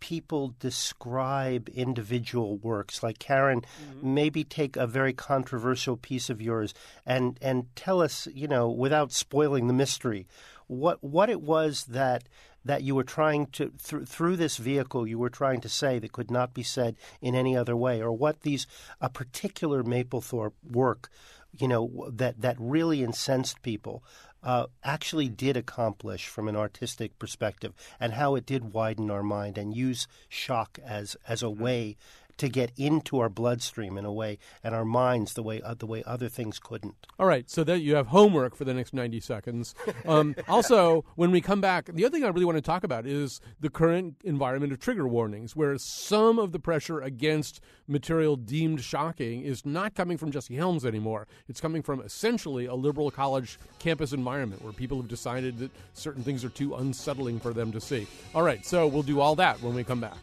people 0.00 0.54
describe 0.58 1.66
individual 1.70 2.58
works 2.58 3.02
like 3.02 3.18
karen 3.18 3.62
mm-hmm. 3.62 4.14
maybe 4.14 4.44
take 4.44 4.76
a 4.76 4.86
very 4.86 5.14
controversial 5.14 5.96
piece 5.96 6.28
of 6.28 6.42
yours 6.42 6.74
and 7.06 7.38
and 7.40 7.74
tell 7.74 8.02
us 8.02 8.28
you 8.34 8.46
know 8.46 8.68
without 8.68 9.12
spoiling 9.12 9.66
the 9.66 9.72
mystery 9.72 10.26
what 10.66 11.02
what 11.02 11.30
it 11.30 11.40
was 11.40 11.84
that 11.84 12.28
that 12.64 12.82
you 12.82 12.94
were 12.94 13.04
trying 13.04 13.46
to 13.46 13.72
th- 13.82 14.06
through 14.08 14.36
this 14.36 14.56
vehicle 14.56 15.06
you 15.06 15.18
were 15.18 15.30
trying 15.30 15.60
to 15.60 15.68
say 15.68 15.98
that 15.98 16.12
could 16.12 16.30
not 16.30 16.54
be 16.54 16.62
said 16.62 16.96
in 17.20 17.34
any 17.34 17.56
other 17.56 17.76
way 17.76 18.02
or 18.02 18.12
what 18.12 18.42
these 18.42 18.66
a 19.00 19.08
particular 19.08 19.82
Mapplethorpe 19.82 20.54
work 20.68 21.10
you 21.56 21.68
know 21.68 22.10
that 22.12 22.40
that 22.40 22.56
really 22.58 23.02
incensed 23.02 23.62
people 23.62 24.02
uh, 24.42 24.66
actually 24.82 25.28
did 25.28 25.56
accomplish 25.56 26.26
from 26.26 26.48
an 26.48 26.56
artistic 26.56 27.18
perspective 27.18 27.72
and 27.98 28.12
how 28.12 28.34
it 28.34 28.44
did 28.44 28.74
widen 28.74 29.10
our 29.10 29.22
mind 29.22 29.56
and 29.56 29.74
use 29.74 30.06
shock 30.28 30.78
as 30.84 31.16
as 31.26 31.42
a 31.42 31.50
way 31.50 31.96
to 32.38 32.48
get 32.48 32.72
into 32.76 33.18
our 33.18 33.28
bloodstream 33.28 33.96
in 33.96 34.04
a 34.04 34.12
way 34.12 34.38
and 34.62 34.74
our 34.74 34.84
minds 34.84 35.34
the 35.34 35.42
way 35.42 35.60
uh, 35.62 35.74
the 35.74 35.86
way 35.86 36.02
other 36.06 36.28
things 36.28 36.58
couldn't. 36.58 37.06
All 37.18 37.26
right, 37.26 37.48
so 37.50 37.64
that 37.64 37.80
you 37.80 37.94
have 37.94 38.08
homework 38.08 38.56
for 38.56 38.64
the 38.64 38.74
next 38.74 38.94
90 38.94 39.20
seconds. 39.20 39.74
Um, 40.06 40.34
also, 40.48 41.04
when 41.16 41.30
we 41.30 41.40
come 41.40 41.60
back, 41.60 41.86
the 41.86 42.04
other 42.04 42.16
thing 42.16 42.24
I 42.24 42.28
really 42.28 42.44
want 42.44 42.58
to 42.58 42.62
talk 42.62 42.84
about 42.84 43.06
is 43.06 43.40
the 43.60 43.70
current 43.70 44.16
environment 44.24 44.72
of 44.72 44.80
trigger 44.80 45.06
warnings, 45.06 45.54
where 45.54 45.76
some 45.78 46.38
of 46.38 46.52
the 46.52 46.58
pressure 46.58 47.00
against 47.00 47.60
material 47.86 48.36
deemed 48.36 48.82
shocking 48.82 49.42
is 49.42 49.64
not 49.64 49.94
coming 49.94 50.16
from 50.16 50.30
Jesse 50.30 50.56
Helms 50.56 50.84
anymore. 50.84 51.26
It's 51.48 51.60
coming 51.60 51.82
from 51.82 52.00
essentially 52.00 52.66
a 52.66 52.74
liberal 52.74 53.10
college 53.10 53.58
campus 53.78 54.12
environment 54.12 54.62
where 54.62 54.72
people 54.72 54.98
have 54.98 55.08
decided 55.08 55.58
that 55.58 55.70
certain 55.92 56.22
things 56.22 56.44
are 56.44 56.48
too 56.48 56.74
unsettling 56.74 57.40
for 57.40 57.52
them 57.52 57.72
to 57.72 57.80
see. 57.80 58.06
All 58.34 58.42
right, 58.42 58.64
so 58.64 58.86
we'll 58.86 59.02
do 59.02 59.20
all 59.20 59.36
that 59.36 59.60
when 59.62 59.74
we 59.74 59.84
come 59.84 60.00
back. 60.00 60.16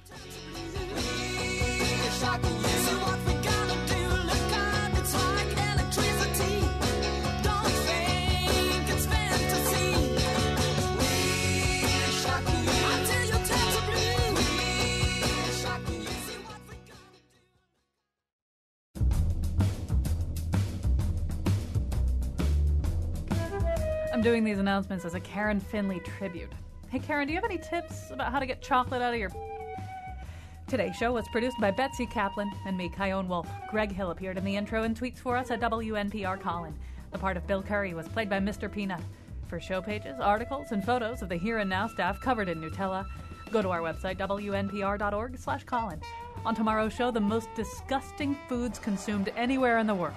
I'm 24.14 24.26
doing 24.26 24.44
these 24.44 24.60
announcements 24.60 25.04
as 25.04 25.16
a 25.16 25.20
Karen 25.20 25.60
Finley 25.60 26.00
tribute. 26.02 26.52
Hey, 26.90 27.00
Karen, 27.00 27.26
do 27.26 27.34
you 27.34 27.42
have 27.42 27.50
any 27.50 27.58
tips 27.58 28.12
about 28.12 28.32
how 28.32 28.38
to 28.38 28.46
get 28.46 28.62
chocolate 28.62 29.02
out 29.02 29.16
of 29.16 29.20
your 29.20 29.32
Today's 30.72 30.96
show 30.96 31.12
was 31.12 31.28
produced 31.28 31.60
by 31.60 31.70
Betsy 31.70 32.06
Kaplan 32.06 32.50
and 32.66 32.78
me, 32.78 32.88
Chion 32.88 33.28
Wolf. 33.28 33.46
Greg 33.70 33.92
Hill 33.92 34.12
appeared 34.12 34.38
in 34.38 34.46
the 34.46 34.56
intro 34.56 34.84
and 34.84 34.98
tweets 34.98 35.18
for 35.18 35.36
us 35.36 35.52
at 35.52 35.60
WNPR 35.60 36.40
Colin. 36.40 36.74
The 37.12 37.20
part 37.20 37.36
of 37.36 37.46
Bill 37.46 37.62
Curry 37.62 37.94
was 37.94 38.08
played 38.08 38.30
by 38.30 38.40
Mr. 38.40 38.72
Peanut. 38.72 39.02
For 39.50 39.60
show 39.60 39.82
pages, 39.82 40.22
articles, 40.22 40.72
and 40.72 40.82
photos 40.82 41.22
of 41.22 41.28
the 41.28 41.36
Here 41.36 41.58
and 41.58 41.70
Now 41.70 41.88
staff 41.88 42.22
covered 42.22 42.48
in 42.48 42.62
Nutella, 42.62 43.06
go 43.52 43.62
to 43.62 43.68
our 43.68 43.82
website, 43.82 44.16
wnpr.org 44.16 45.38
slash 45.38 45.66
Colin. 45.66 46.00
On 46.46 46.56
tomorrow's 46.56 46.94
show, 46.94 47.12
the 47.12 47.20
most 47.20 47.50
disgusting 47.54 48.38
foods 48.48 48.80
consumed 48.80 49.28
anywhere 49.36 49.78
in 49.80 49.88
the 49.88 49.96
world. 49.96 50.16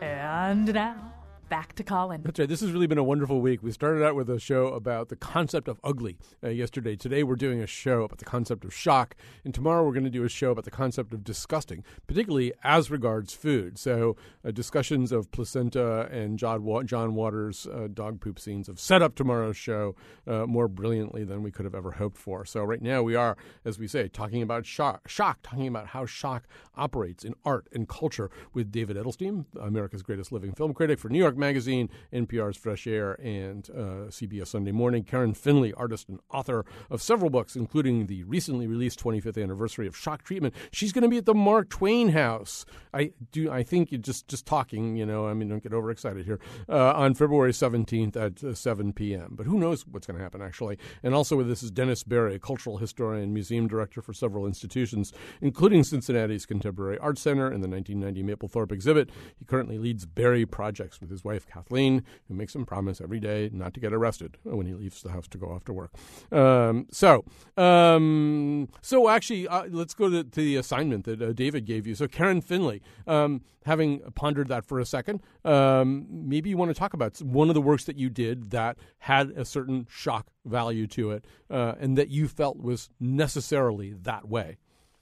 And 0.00 0.72
now, 0.72 1.12
back 1.48 1.74
to 1.74 1.84
Colin. 1.84 2.22
That's 2.22 2.38
right. 2.38 2.48
This 2.48 2.60
has 2.60 2.72
really 2.72 2.86
been 2.86 2.98
a 2.98 3.04
wonderful 3.04 3.40
week. 3.40 3.62
We 3.62 3.70
started 3.70 4.04
out 4.04 4.14
with 4.14 4.28
a 4.28 4.40
show 4.40 4.68
about 4.68 5.08
the 5.08 5.16
concept 5.16 5.68
of 5.68 5.80
ugly 5.84 6.18
uh, 6.42 6.48
yesterday. 6.48 6.96
Today 6.96 7.22
we're 7.22 7.36
doing 7.36 7.60
a 7.60 7.66
show 7.66 8.02
about 8.02 8.18
the 8.18 8.24
concept 8.24 8.64
of 8.64 8.74
shock, 8.74 9.14
and 9.44 9.54
tomorrow 9.54 9.84
we're 9.84 9.92
going 9.92 10.04
to 10.04 10.10
do 10.10 10.24
a 10.24 10.28
show 10.28 10.50
about 10.50 10.64
the 10.64 10.70
concept 10.70 11.12
of 11.12 11.24
disgusting, 11.24 11.84
particularly 12.06 12.52
as 12.64 12.90
regards 12.90 13.32
food. 13.32 13.78
So 13.78 14.16
uh, 14.44 14.50
discussions 14.50 15.12
of 15.12 15.30
placenta 15.30 16.08
and 16.10 16.38
John, 16.38 16.64
Wa- 16.64 16.82
John 16.82 17.14
Waters' 17.14 17.66
uh, 17.66 17.88
dog 17.92 18.20
poop 18.20 18.38
scenes 18.38 18.66
have 18.66 18.80
set 18.80 19.02
up 19.02 19.14
tomorrow's 19.14 19.56
show 19.56 19.94
uh, 20.26 20.46
more 20.46 20.68
brilliantly 20.68 21.24
than 21.24 21.42
we 21.42 21.50
could 21.50 21.64
have 21.64 21.74
ever 21.74 21.92
hoped 21.92 22.16
for. 22.16 22.44
So 22.44 22.64
right 22.64 22.82
now 22.82 23.02
we 23.02 23.14
are, 23.14 23.36
as 23.64 23.78
we 23.78 23.86
say, 23.86 24.08
talking 24.08 24.42
about 24.42 24.66
shock, 24.66 25.08
shock, 25.08 25.38
talking 25.42 25.68
about 25.68 25.88
how 25.88 26.06
shock 26.06 26.48
operates 26.76 27.24
in 27.24 27.34
art 27.44 27.68
and 27.72 27.88
culture 27.88 28.30
with 28.52 28.72
David 28.72 28.96
Edelstein, 28.96 29.44
America's 29.60 30.02
greatest 30.02 30.32
living 30.32 30.52
film 30.52 30.74
critic 30.74 30.98
for 30.98 31.08
New 31.08 31.18
York 31.18 31.35
Magazine, 31.36 31.90
NPR's 32.12 32.56
Fresh 32.56 32.86
Air, 32.86 33.12
and 33.22 33.68
uh, 33.70 34.08
CBS 34.08 34.48
Sunday 34.48 34.72
Morning. 34.72 35.04
Karen 35.04 35.34
Finley, 35.34 35.72
artist 35.74 36.08
and 36.08 36.20
author 36.30 36.64
of 36.90 37.02
several 37.02 37.30
books, 37.30 37.56
including 37.56 38.06
the 38.06 38.24
recently 38.24 38.66
released 38.66 39.02
25th 39.02 39.42
anniversary 39.42 39.86
of 39.86 39.96
Shock 39.96 40.22
Treatment. 40.22 40.54
She's 40.72 40.92
going 40.92 41.02
to 41.02 41.08
be 41.08 41.18
at 41.18 41.26
the 41.26 41.34
Mark 41.34 41.68
Twain 41.68 42.10
House. 42.10 42.64
I 42.92 43.12
do. 43.32 43.50
I 43.50 43.62
think 43.62 43.92
you 43.92 43.98
just 43.98 44.28
just 44.28 44.46
talking. 44.46 44.96
You 44.96 45.06
know, 45.06 45.26
I 45.26 45.34
mean, 45.34 45.48
don't 45.48 45.62
get 45.62 45.72
overexcited 45.72 46.24
here. 46.24 46.40
Uh, 46.68 46.92
on 46.92 47.14
February 47.14 47.52
17th 47.52 48.16
at 48.16 48.44
uh, 48.44 48.54
7 48.54 48.92
p.m. 48.92 49.34
But 49.36 49.46
who 49.46 49.58
knows 49.58 49.86
what's 49.86 50.06
going 50.06 50.16
to 50.16 50.22
happen 50.22 50.42
actually? 50.42 50.78
And 51.02 51.14
also 51.14 51.36
with 51.36 51.48
this 51.48 51.62
is 51.62 51.70
Dennis 51.70 52.02
Barrie, 52.04 52.38
cultural 52.38 52.78
historian, 52.78 53.32
museum 53.32 53.68
director 53.68 54.02
for 54.02 54.12
several 54.12 54.46
institutions, 54.46 55.12
including 55.40 55.84
Cincinnati's 55.84 56.46
Contemporary 56.46 56.98
Art 56.98 57.18
Center 57.18 57.46
and 57.46 57.62
the 57.62 57.68
1990 57.68 58.22
Mapplethorpe 58.22 58.72
exhibit. 58.72 59.10
He 59.38 59.44
currently 59.44 59.78
leads 59.78 60.06
Barrie 60.06 60.46
projects 60.46 61.00
with 61.00 61.10
his 61.10 61.24
wife 61.26 61.46
Kathleen, 61.46 62.04
who 62.28 62.34
makes 62.34 62.54
him 62.54 62.64
promise 62.64 63.00
every 63.00 63.20
day 63.20 63.50
not 63.52 63.74
to 63.74 63.80
get 63.80 63.92
arrested 63.92 64.38
when 64.44 64.66
he 64.66 64.74
leaves 64.74 65.02
the 65.02 65.10
house 65.10 65.28
to 65.28 65.38
go 65.38 65.48
off 65.48 65.64
to 65.64 65.72
work. 65.72 65.92
Um, 66.32 66.86
so, 66.90 67.24
um, 67.56 68.68
so 68.80 69.08
actually, 69.08 69.48
uh, 69.48 69.64
let's 69.68 69.92
go 69.92 70.08
to, 70.08 70.24
to, 70.24 70.40
the 70.40 70.56
assignment 70.56 71.04
that 71.04 71.20
uh, 71.20 71.32
David 71.32 71.66
gave 71.66 71.86
you. 71.86 71.94
So, 71.94 72.06
Karen 72.06 72.40
Finley, 72.40 72.80
um, 73.06 73.42
having 73.64 74.00
pondered 74.14 74.48
that 74.48 74.64
for 74.64 74.78
a 74.78 74.86
second, 74.86 75.20
um, 75.44 76.06
maybe 76.08 76.48
you 76.50 76.56
want 76.56 76.70
to 76.70 76.78
talk 76.78 76.94
about 76.94 77.18
one 77.20 77.48
of 77.48 77.54
the 77.54 77.60
works 77.60 77.84
that 77.84 77.96
you 77.96 78.08
did 78.08 78.50
that 78.50 78.78
had 79.00 79.30
a 79.30 79.44
certain 79.44 79.86
shock 79.90 80.28
value 80.44 80.86
to 80.86 81.10
it, 81.10 81.24
uh, 81.50 81.74
and 81.80 81.98
that 81.98 82.08
you 82.08 82.28
felt 82.28 82.58
was 82.58 82.88
necessarily 83.00 83.92
that 83.92 84.28
way. 84.28 84.58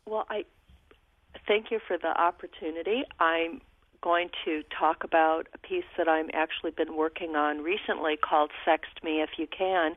Well, 0.06 0.24
I 0.30 0.44
thank 1.46 1.70
you 1.70 1.78
for 1.86 1.98
the 1.98 2.18
opportunity. 2.18 3.04
I'm 3.20 3.60
going 4.05 4.28
to 4.44 4.62
talk 4.78 5.02
about 5.02 5.48
a 5.55 5.59
piece 5.59 5.84
that 5.96 6.07
I'm 6.07 6.28
actually 6.34 6.72
been 6.72 6.94
working 6.94 7.36
on 7.36 7.62
recently 7.62 8.18
called 8.18 8.50
Sext 8.66 9.02
Me 9.02 9.22
If 9.22 9.30
You 9.38 9.46
Can. 9.46 9.92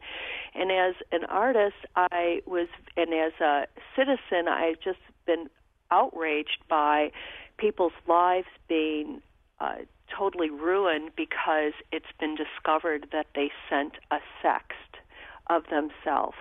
And 0.55 0.71
as 0.71 0.95
an 1.11 1.25
artist, 1.25 1.75
I 1.97 2.41
was, 2.45 2.69
and 2.95 3.13
as 3.13 3.33
a 3.41 3.67
citizen, 3.97 4.47
I've 4.47 4.79
just 4.79 4.99
been 5.25 5.49
outraged 5.91 6.63
by 6.69 7.11
people's 7.57 7.91
lives 8.07 8.47
being 8.69 9.21
uh, 9.59 9.79
totally 10.17 10.49
ruined 10.49 11.11
because 11.17 11.73
it's 11.91 12.05
been 12.17 12.35
discovered 12.35 13.07
that 13.11 13.27
they 13.35 13.51
sent 13.69 13.93
a 14.09 14.19
sext 14.41 15.01
of 15.47 15.63
themselves. 15.69 16.37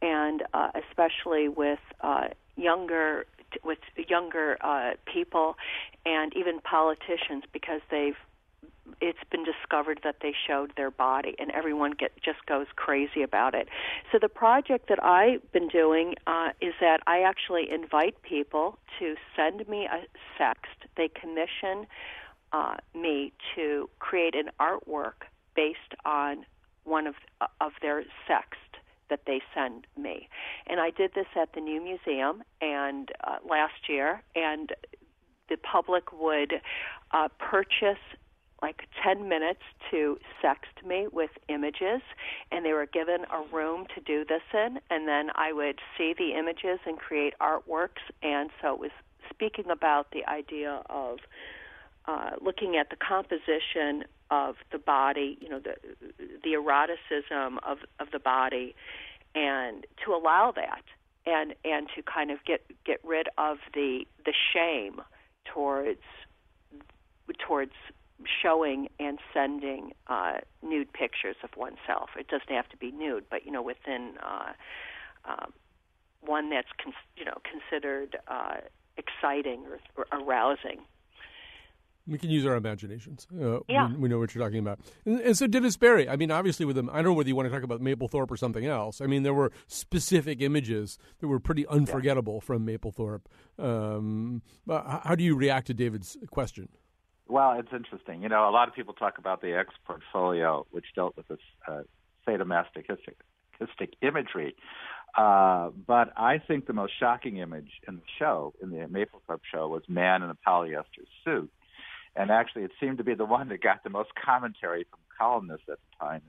And 0.00 0.44
uh, 0.54 0.70
especially 0.88 1.48
with 1.48 1.78
uh, 2.00 2.28
younger 2.56 3.26
with 3.64 3.78
younger 4.08 4.56
uh, 4.60 4.92
people 5.12 5.56
and 6.04 6.34
even 6.36 6.60
politicians 6.60 7.44
because 7.52 7.80
they've 7.90 8.16
it's 9.00 9.18
been 9.30 9.44
discovered 9.44 10.00
that 10.04 10.16
they 10.22 10.32
showed 10.46 10.72
their 10.76 10.92
body 10.92 11.34
and 11.38 11.50
everyone 11.50 11.92
get 11.98 12.12
just 12.22 12.46
goes 12.46 12.66
crazy 12.76 13.20
about 13.22 13.54
it. 13.54 13.68
So 14.12 14.18
the 14.20 14.28
project 14.28 14.88
that 14.88 15.02
i've 15.02 15.50
been 15.52 15.68
doing 15.68 16.14
uh, 16.26 16.50
is 16.60 16.74
that 16.80 17.00
i 17.06 17.20
actually 17.20 17.68
invite 17.70 18.22
people 18.22 18.78
to 18.98 19.14
send 19.34 19.68
me 19.68 19.86
a 19.86 20.06
sext. 20.40 20.88
They 20.96 21.08
commission 21.08 21.86
uh, 22.52 22.76
me 22.94 23.32
to 23.54 23.90
create 23.98 24.34
an 24.34 24.50
artwork 24.60 25.26
based 25.54 25.94
on 26.04 26.46
one 26.84 27.06
of 27.06 27.14
of 27.60 27.72
their 27.82 28.04
sext 28.28 28.65
that 29.10 29.20
they 29.26 29.40
send 29.54 29.86
me. 29.96 30.28
And 30.66 30.80
I 30.80 30.90
did 30.90 31.12
this 31.14 31.26
at 31.40 31.52
the 31.54 31.60
new 31.60 31.82
museum 31.82 32.42
and 32.60 33.10
uh, 33.24 33.36
last 33.48 33.88
year, 33.88 34.22
and 34.34 34.72
the 35.48 35.56
public 35.56 36.12
would 36.12 36.54
uh, 37.12 37.28
purchase 37.38 37.98
like 38.62 38.82
10 39.04 39.28
minutes 39.28 39.60
to 39.90 40.18
sext 40.42 40.86
me 40.86 41.06
with 41.12 41.30
images 41.48 42.00
and 42.50 42.64
they 42.64 42.72
were 42.72 42.86
given 42.86 43.24
a 43.30 43.54
room 43.54 43.86
to 43.94 44.00
do 44.00 44.24
this 44.24 44.42
in 44.54 44.78
and 44.90 45.06
then 45.06 45.28
I 45.34 45.52
would 45.52 45.78
see 45.96 46.14
the 46.16 46.32
images 46.38 46.80
and 46.86 46.98
create 46.98 47.34
artworks 47.40 48.02
and 48.22 48.50
so 48.62 48.72
it 48.72 48.80
was 48.80 48.90
speaking 49.30 49.70
about 49.70 50.10
the 50.12 50.24
idea 50.26 50.82
of 50.88 51.18
uh, 52.06 52.30
looking 52.40 52.76
at 52.76 52.90
the 52.90 52.96
composition 52.96 54.04
of 54.30 54.56
the 54.72 54.78
body, 54.78 55.38
you 55.40 55.48
know, 55.48 55.60
the 55.60 55.74
the 56.42 56.54
eroticism 56.54 57.58
of 57.64 57.78
of 58.00 58.10
the 58.12 58.18
body, 58.18 58.74
and 59.34 59.86
to 60.04 60.12
allow 60.12 60.52
that, 60.54 60.82
and 61.26 61.54
and 61.64 61.88
to 61.94 62.02
kind 62.02 62.30
of 62.30 62.38
get 62.44 62.62
get 62.84 63.00
rid 63.04 63.28
of 63.38 63.58
the 63.74 64.06
the 64.24 64.32
shame 64.52 65.00
towards 65.44 66.00
towards 67.46 67.72
showing 68.42 68.88
and 68.98 69.18
sending 69.34 69.92
uh, 70.06 70.38
nude 70.62 70.92
pictures 70.92 71.36
of 71.42 71.50
oneself. 71.56 72.10
It 72.18 72.28
doesn't 72.28 72.50
have 72.50 72.68
to 72.70 72.76
be 72.76 72.90
nude, 72.90 73.24
but 73.30 73.44
you 73.44 73.52
know, 73.52 73.62
within 73.62 74.14
uh, 74.22 74.52
uh, 75.28 75.46
one 76.20 76.50
that's 76.50 76.68
con- 76.82 76.94
you 77.16 77.24
know 77.24 77.38
considered 77.44 78.16
uh, 78.28 78.56
exciting 78.96 79.64
or, 79.66 79.80
or 79.96 80.20
arousing. 80.20 80.80
We 82.08 82.18
can 82.18 82.30
use 82.30 82.46
our 82.46 82.54
imaginations. 82.54 83.26
Uh, 83.32 83.60
yeah. 83.68 83.88
We, 83.88 83.96
we, 83.96 84.08
know 84.08 84.18
what 84.18 84.34
you're 84.34 84.44
talking 84.44 84.60
about. 84.60 84.78
And, 85.04 85.20
and, 85.20 85.36
so 85.36 85.46
Dennis 85.46 85.76
Barrie, 85.76 86.08
I 86.08 86.16
mean, 86.16 86.30
obviously 86.30 86.64
with 86.64 86.76
them, 86.76 86.88
I 86.90 86.96
don't 86.96 87.06
know 87.06 87.12
whether 87.14 87.28
you 87.28 87.36
want 87.36 87.46
to 87.46 87.54
talk 87.54 87.64
about 87.64 87.80
Mapplethorpe 87.80 88.30
or 88.30 88.36
something 88.36 88.64
else. 88.64 89.00
I 89.00 89.06
mean, 89.06 89.24
there 89.24 89.34
were 89.34 89.50
specific 89.66 90.40
images 90.40 90.98
that 91.20 91.26
were 91.26 91.40
pretty 91.40 91.66
unforgettable 91.66 92.34
yeah. 92.34 92.46
from 92.46 92.66
Mapplethorpe. 92.66 93.22
Um, 93.58 94.42
how 94.68 95.14
do 95.16 95.24
you 95.24 95.36
react 95.36 95.66
to 95.68 95.74
David's 95.74 96.16
question? 96.30 96.68
Well, 97.28 97.58
it's 97.58 97.72
interesting. 97.72 98.22
You 98.22 98.28
know, 98.28 98.48
a 98.48 98.52
lot 98.52 98.68
of 98.68 98.74
people 98.74 98.94
talk 98.94 99.18
about 99.18 99.40
the 99.40 99.56
X 99.56 99.74
portfolio, 99.84 100.64
which 100.70 100.86
dealt 100.94 101.16
with 101.16 101.26
this 101.26 101.38
uh, 101.66 101.82
sadomasochistic 102.26 103.94
imagery. 104.00 104.54
Uh, 105.16 105.70
but 105.86 106.12
I 106.16 106.38
think 106.38 106.66
the 106.66 106.72
most 106.72 106.92
shocking 107.00 107.38
image 107.38 107.70
in 107.88 107.96
the 107.96 108.02
show, 108.18 108.54
in 108.62 108.70
the 108.70 108.76
Mapplethorpe 108.76 109.40
show, 109.50 109.66
was 109.68 109.82
man 109.88 110.22
in 110.22 110.30
a 110.30 110.36
polyester 110.46 111.04
suit 111.24 111.50
and 112.16 112.30
actually 112.30 112.62
it 112.62 112.72
seemed 112.80 112.98
to 112.98 113.04
be 113.04 113.14
the 113.14 113.24
one 113.24 113.48
that 113.48 113.60
got 113.60 113.84
the 113.84 113.90
most 113.90 114.10
commentary 114.14 114.84
from 114.90 114.98
columnists 115.18 115.68
at 115.70 115.78
the 115.78 116.06
time, 116.06 116.22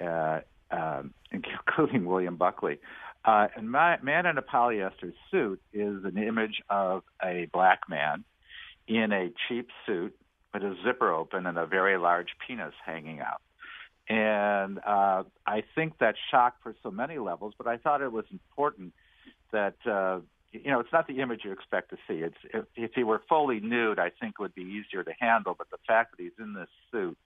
uh, 0.00 0.40
um, 0.74 1.14
including 1.32 2.04
William 2.04 2.36
Buckley. 2.36 2.78
Uh, 3.24 3.48
and 3.56 3.70
my, 3.70 3.98
Man 4.02 4.26
in 4.26 4.36
a 4.36 4.42
Polyester 4.42 5.12
Suit 5.30 5.60
is 5.72 6.04
an 6.04 6.18
image 6.18 6.60
of 6.68 7.02
a 7.22 7.48
black 7.52 7.80
man 7.88 8.24
in 8.86 9.12
a 9.12 9.30
cheap 9.48 9.68
suit 9.86 10.14
with 10.52 10.62
a 10.62 10.76
zipper 10.84 11.12
open 11.12 11.46
and 11.46 11.56
a 11.56 11.66
very 11.66 11.96
large 11.96 12.28
penis 12.46 12.74
hanging 12.84 13.20
out. 13.20 13.40
And 14.08 14.78
uh, 14.86 15.22
I 15.46 15.62
think 15.74 15.98
that 15.98 16.16
shocked 16.30 16.62
for 16.62 16.74
so 16.82 16.90
many 16.90 17.18
levels, 17.18 17.54
but 17.56 17.66
I 17.66 17.78
thought 17.78 18.02
it 18.02 18.12
was 18.12 18.26
important 18.30 18.92
that 19.52 19.76
uh, 19.90 20.20
you 20.62 20.70
know, 20.70 20.80
it's 20.80 20.92
not 20.92 21.06
the 21.06 21.20
image 21.20 21.40
you 21.44 21.52
expect 21.52 21.90
to 21.90 21.96
see. 22.08 22.22
It's 22.22 22.36
if, 22.52 22.64
if 22.76 22.90
he 22.94 23.02
were 23.02 23.20
fully 23.28 23.60
nude, 23.60 23.98
I 23.98 24.10
think 24.10 24.36
it 24.38 24.42
would 24.42 24.54
be 24.54 24.62
easier 24.62 25.02
to 25.02 25.12
handle. 25.18 25.54
But 25.56 25.70
the 25.70 25.78
fact 25.86 26.12
that 26.12 26.22
he's 26.22 26.32
in 26.38 26.54
this 26.54 26.68
suit 26.92 27.18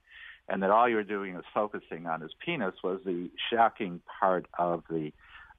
and 0.47 0.63
that 0.63 0.71
all 0.71 0.89
you're 0.89 1.03
doing 1.03 1.35
is 1.35 1.43
focusing 1.53 2.07
on 2.07 2.21
his 2.21 2.31
penis 2.43 2.73
was 2.83 3.01
the 3.05 3.29
shocking 3.51 4.01
part 4.19 4.47
of 4.57 4.83
the 4.89 5.11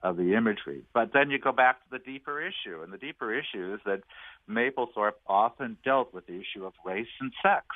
of 0.03 0.17
the 0.17 0.35
imagery. 0.35 0.83
But 0.95 1.13
then 1.13 1.31
you 1.31 1.39
go 1.39 1.53
back 1.53 1.81
to 1.85 1.99
the 1.99 1.99
deeper 1.99 2.41
issue, 2.41 2.83
and 2.83 2.93
the 2.93 2.99
deeper 2.99 3.35
issue 3.35 3.75
is 3.75 3.81
that 3.85 4.01
Mapplethorpe 4.49 5.19
often 5.27 5.77
dealt 5.85 6.15
with 6.15 6.27
the 6.27 6.41
issue 6.41 6.65
of 6.65 6.73
race 6.85 7.07
and 7.21 7.33
sex 7.43 7.67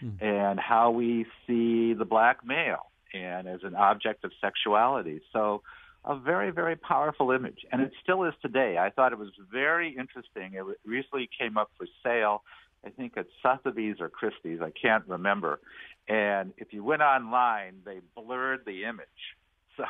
hmm. 0.00 0.10
and 0.20 0.58
how 0.58 0.90
we 0.90 1.24
see 1.46 1.94
the 1.94 2.04
black 2.04 2.44
male 2.44 2.90
and 3.14 3.46
as 3.46 3.60
an 3.62 3.76
object 3.76 4.24
of 4.24 4.32
sexuality. 4.40 5.20
So 5.32 5.62
a 6.04 6.16
very, 6.18 6.50
very 6.50 6.76
powerful 6.76 7.32
image, 7.32 7.66
and 7.70 7.82
it 7.82 7.92
still 8.02 8.24
is 8.24 8.34
today. 8.40 8.78
I 8.78 8.90
thought 8.90 9.12
it 9.12 9.18
was 9.18 9.32
very 9.52 9.90
interesting. 9.90 10.54
It 10.54 10.64
recently 10.86 11.28
came 11.38 11.58
up 11.58 11.70
for 11.76 11.86
sale, 12.02 12.42
I 12.84 12.90
think 12.90 13.16
at 13.16 13.26
Sotheby's 13.42 13.96
or 14.00 14.08
Christie's, 14.08 14.60
I 14.62 14.70
can't 14.70 15.04
remember. 15.06 15.60
And 16.08 16.52
if 16.56 16.72
you 16.72 16.82
went 16.82 17.02
online, 17.02 17.82
they 17.84 17.98
blurred 18.16 18.60
the 18.64 18.84
image. 18.84 19.06
So, 19.78 19.84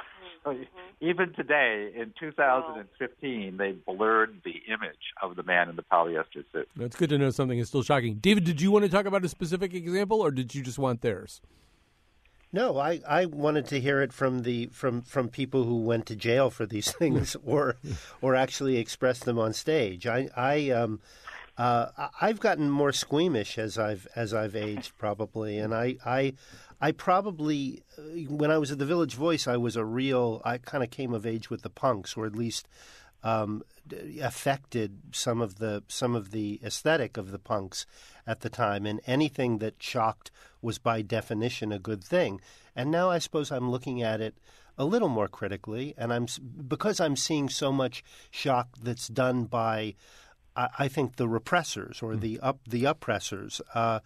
so 0.44 0.50
mm-hmm. 0.50 0.64
even 1.00 1.32
today, 1.32 1.90
in 1.96 2.12
2015, 2.20 3.56
they 3.56 3.72
blurred 3.72 4.42
the 4.44 4.60
image 4.70 5.14
of 5.22 5.34
the 5.34 5.42
man 5.42 5.70
in 5.70 5.76
the 5.76 5.82
polyester 5.82 6.44
suit. 6.52 6.68
That's 6.76 6.94
good 6.94 7.08
to 7.08 7.16
know 7.16 7.30
something 7.30 7.58
is 7.58 7.68
still 7.68 7.82
shocking. 7.82 8.16
David, 8.16 8.44
did 8.44 8.60
you 8.60 8.70
want 8.70 8.84
to 8.84 8.90
talk 8.90 9.06
about 9.06 9.24
a 9.24 9.30
specific 9.30 9.72
example, 9.72 10.20
or 10.20 10.30
did 10.30 10.54
you 10.54 10.62
just 10.62 10.78
want 10.78 11.00
theirs? 11.00 11.40
No, 12.52 12.78
I, 12.78 13.00
I 13.06 13.26
wanted 13.26 13.66
to 13.66 13.80
hear 13.80 14.00
it 14.00 14.12
from 14.12 14.42
the 14.42 14.66
from, 14.66 15.02
from 15.02 15.28
people 15.28 15.64
who 15.64 15.82
went 15.82 16.06
to 16.06 16.16
jail 16.16 16.48
for 16.50 16.64
these 16.64 16.90
things 16.98 17.36
or 17.44 17.76
or 18.22 18.34
actually 18.34 18.76
expressed 18.78 19.24
them 19.24 19.38
on 19.38 19.52
stage. 19.52 20.06
I 20.06 20.28
I 20.36 20.70
um 20.70 21.00
uh, 21.58 22.08
I've 22.20 22.38
gotten 22.38 22.70
more 22.70 22.92
squeamish 22.92 23.58
as 23.58 23.76
I've 23.78 24.06
as 24.14 24.32
I've 24.32 24.54
aged 24.54 24.96
probably, 24.96 25.58
and 25.58 25.74
I 25.74 25.96
I 26.06 26.34
I 26.80 26.92
probably 26.92 27.82
uh, 27.98 28.02
when 28.32 28.50
I 28.50 28.58
was 28.58 28.70
at 28.70 28.78
the 28.78 28.86
Village 28.86 29.14
Voice 29.14 29.46
I 29.46 29.56
was 29.56 29.76
a 29.76 29.84
real 29.84 30.40
I 30.44 30.58
kind 30.58 30.84
of 30.84 30.90
came 30.90 31.12
of 31.12 31.26
age 31.26 31.50
with 31.50 31.62
the 31.62 31.70
punks 31.70 32.16
or 32.16 32.26
at 32.26 32.36
least 32.36 32.68
um, 33.22 33.62
affected 34.20 34.98
some 35.12 35.40
of 35.40 35.58
the 35.58 35.82
some 35.88 36.14
of 36.14 36.30
the 36.30 36.60
aesthetic 36.62 37.16
of 37.16 37.30
the 37.30 37.38
punks 37.38 37.86
at 38.26 38.40
the 38.40 38.50
time, 38.50 38.86
and 38.86 39.00
anything 39.06 39.58
that 39.58 39.82
shocked 39.82 40.30
was 40.62 40.78
by 40.78 41.02
definition 41.02 41.72
a 41.72 41.78
good 41.78 42.02
thing. 42.02 42.40
And 42.76 42.90
now 42.90 43.10
I 43.10 43.18
suppose 43.18 43.50
I'm 43.50 43.70
looking 43.70 44.02
at 44.02 44.20
it 44.20 44.34
a 44.76 44.84
little 44.84 45.08
more 45.08 45.28
critically, 45.28 45.94
and 45.98 46.12
I'm 46.12 46.26
because 46.66 47.00
I'm 47.00 47.16
seeing 47.16 47.48
so 47.48 47.72
much 47.72 48.04
shock 48.30 48.68
that's 48.80 49.08
done 49.08 49.44
by, 49.44 49.94
I, 50.54 50.68
I 50.78 50.88
think, 50.88 51.16
the 51.16 51.26
repressors 51.26 52.02
or 52.02 52.14
mm. 52.14 52.20
the 52.20 52.40
up 52.40 52.60
the 52.68 52.84
oppressors. 52.84 53.60
Uh, 53.74 54.00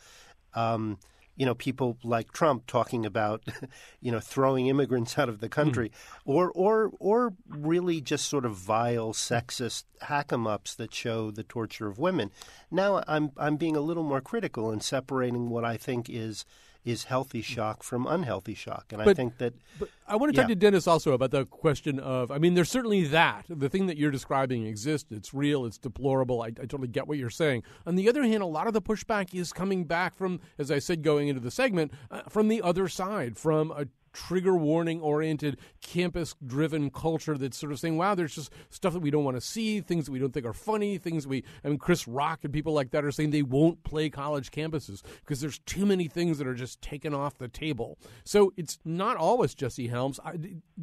um, 0.54 0.98
you 1.36 1.46
know, 1.46 1.54
people 1.54 1.96
like 2.02 2.32
Trump 2.32 2.66
talking 2.66 3.06
about, 3.06 3.42
you 4.00 4.12
know, 4.12 4.20
throwing 4.20 4.66
immigrants 4.66 5.18
out 5.18 5.28
of 5.28 5.40
the 5.40 5.48
country, 5.48 5.88
mm. 5.88 5.92
or 6.24 6.50
or 6.52 6.90
or 6.98 7.34
really 7.48 8.00
just 8.00 8.26
sort 8.28 8.44
of 8.44 8.54
vile, 8.54 9.12
sexist 9.12 9.84
hack 10.02 10.32
'em 10.32 10.46
ups 10.46 10.74
that 10.74 10.92
show 10.92 11.30
the 11.30 11.42
torture 11.42 11.88
of 11.88 11.98
women. 11.98 12.30
Now 12.70 13.02
I'm 13.06 13.32
I'm 13.36 13.56
being 13.56 13.76
a 13.76 13.80
little 13.80 14.04
more 14.04 14.20
critical 14.20 14.70
in 14.70 14.80
separating 14.80 15.48
what 15.48 15.64
I 15.64 15.76
think 15.76 16.10
is 16.10 16.44
is 16.84 17.04
healthy 17.04 17.42
shock 17.42 17.82
from 17.82 18.06
unhealthy 18.06 18.54
shock. 18.54 18.86
And 18.90 18.98
but, 18.98 19.10
I 19.10 19.14
think 19.14 19.38
that. 19.38 19.54
But 19.78 19.88
I 20.06 20.16
want 20.16 20.32
to 20.32 20.40
talk 20.40 20.48
yeah. 20.48 20.54
to 20.54 20.60
Dennis 20.60 20.86
also 20.86 21.12
about 21.12 21.30
the 21.30 21.46
question 21.46 21.98
of 22.00 22.30
I 22.30 22.38
mean, 22.38 22.54
there's 22.54 22.70
certainly 22.70 23.04
that. 23.04 23.44
The 23.48 23.68
thing 23.68 23.86
that 23.86 23.96
you're 23.96 24.10
describing 24.10 24.66
exists. 24.66 25.10
It's 25.12 25.32
real. 25.32 25.64
It's 25.64 25.78
deplorable. 25.78 26.42
I, 26.42 26.46
I 26.46 26.50
totally 26.50 26.88
get 26.88 27.06
what 27.06 27.18
you're 27.18 27.30
saying. 27.30 27.62
On 27.86 27.94
the 27.94 28.08
other 28.08 28.22
hand, 28.24 28.42
a 28.42 28.46
lot 28.46 28.66
of 28.66 28.72
the 28.72 28.82
pushback 28.82 29.34
is 29.34 29.52
coming 29.52 29.84
back 29.84 30.16
from, 30.16 30.40
as 30.58 30.70
I 30.70 30.78
said 30.78 31.02
going 31.02 31.28
into 31.28 31.40
the 31.40 31.50
segment, 31.50 31.92
uh, 32.10 32.22
from 32.28 32.48
the 32.48 32.62
other 32.62 32.88
side, 32.88 33.38
from 33.38 33.70
a 33.70 33.86
trigger 34.12 34.56
warning 34.56 35.00
oriented, 35.00 35.58
campus 35.80 36.34
driven 36.44 36.90
culture 36.90 37.36
that's 37.36 37.56
sort 37.56 37.72
of 37.72 37.78
saying, 37.78 37.96
wow, 37.96 38.14
there's 38.14 38.34
just 38.34 38.52
stuff 38.70 38.92
that 38.92 39.00
we 39.00 39.10
don't 39.10 39.24
want 39.24 39.36
to 39.36 39.40
see, 39.40 39.80
things 39.80 40.06
that 40.06 40.12
we 40.12 40.18
don't 40.18 40.32
think 40.32 40.46
are 40.46 40.52
funny, 40.52 40.98
things 40.98 41.26
we, 41.26 41.44
I 41.64 41.68
mean, 41.68 41.78
Chris 41.78 42.06
Rock 42.06 42.40
and 42.44 42.52
people 42.52 42.72
like 42.72 42.90
that 42.90 43.04
are 43.04 43.12
saying 43.12 43.30
they 43.30 43.42
won't 43.42 43.82
play 43.84 44.10
college 44.10 44.50
campuses 44.50 45.02
because 45.20 45.40
there's 45.40 45.58
too 45.60 45.86
many 45.86 46.08
things 46.08 46.38
that 46.38 46.46
are 46.46 46.54
just 46.54 46.80
taken 46.82 47.14
off 47.14 47.38
the 47.38 47.48
table. 47.48 47.98
So 48.24 48.52
it's 48.56 48.78
not 48.84 49.16
always 49.16 49.54
Jesse 49.54 49.88
Helms. 49.88 50.20
I, 50.24 50.38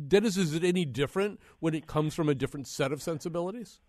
Dennis, 0.08 0.38
is 0.38 0.54
it 0.54 0.64
any 0.64 0.86
different 0.86 1.40
when 1.60 1.74
it 1.74 1.88
comes 1.88 2.16
from 2.16 2.30
a 2.30 2.36
different 2.36 2.68
set 2.68 2.92
of 2.92 3.02
sensibilities? 3.02 3.80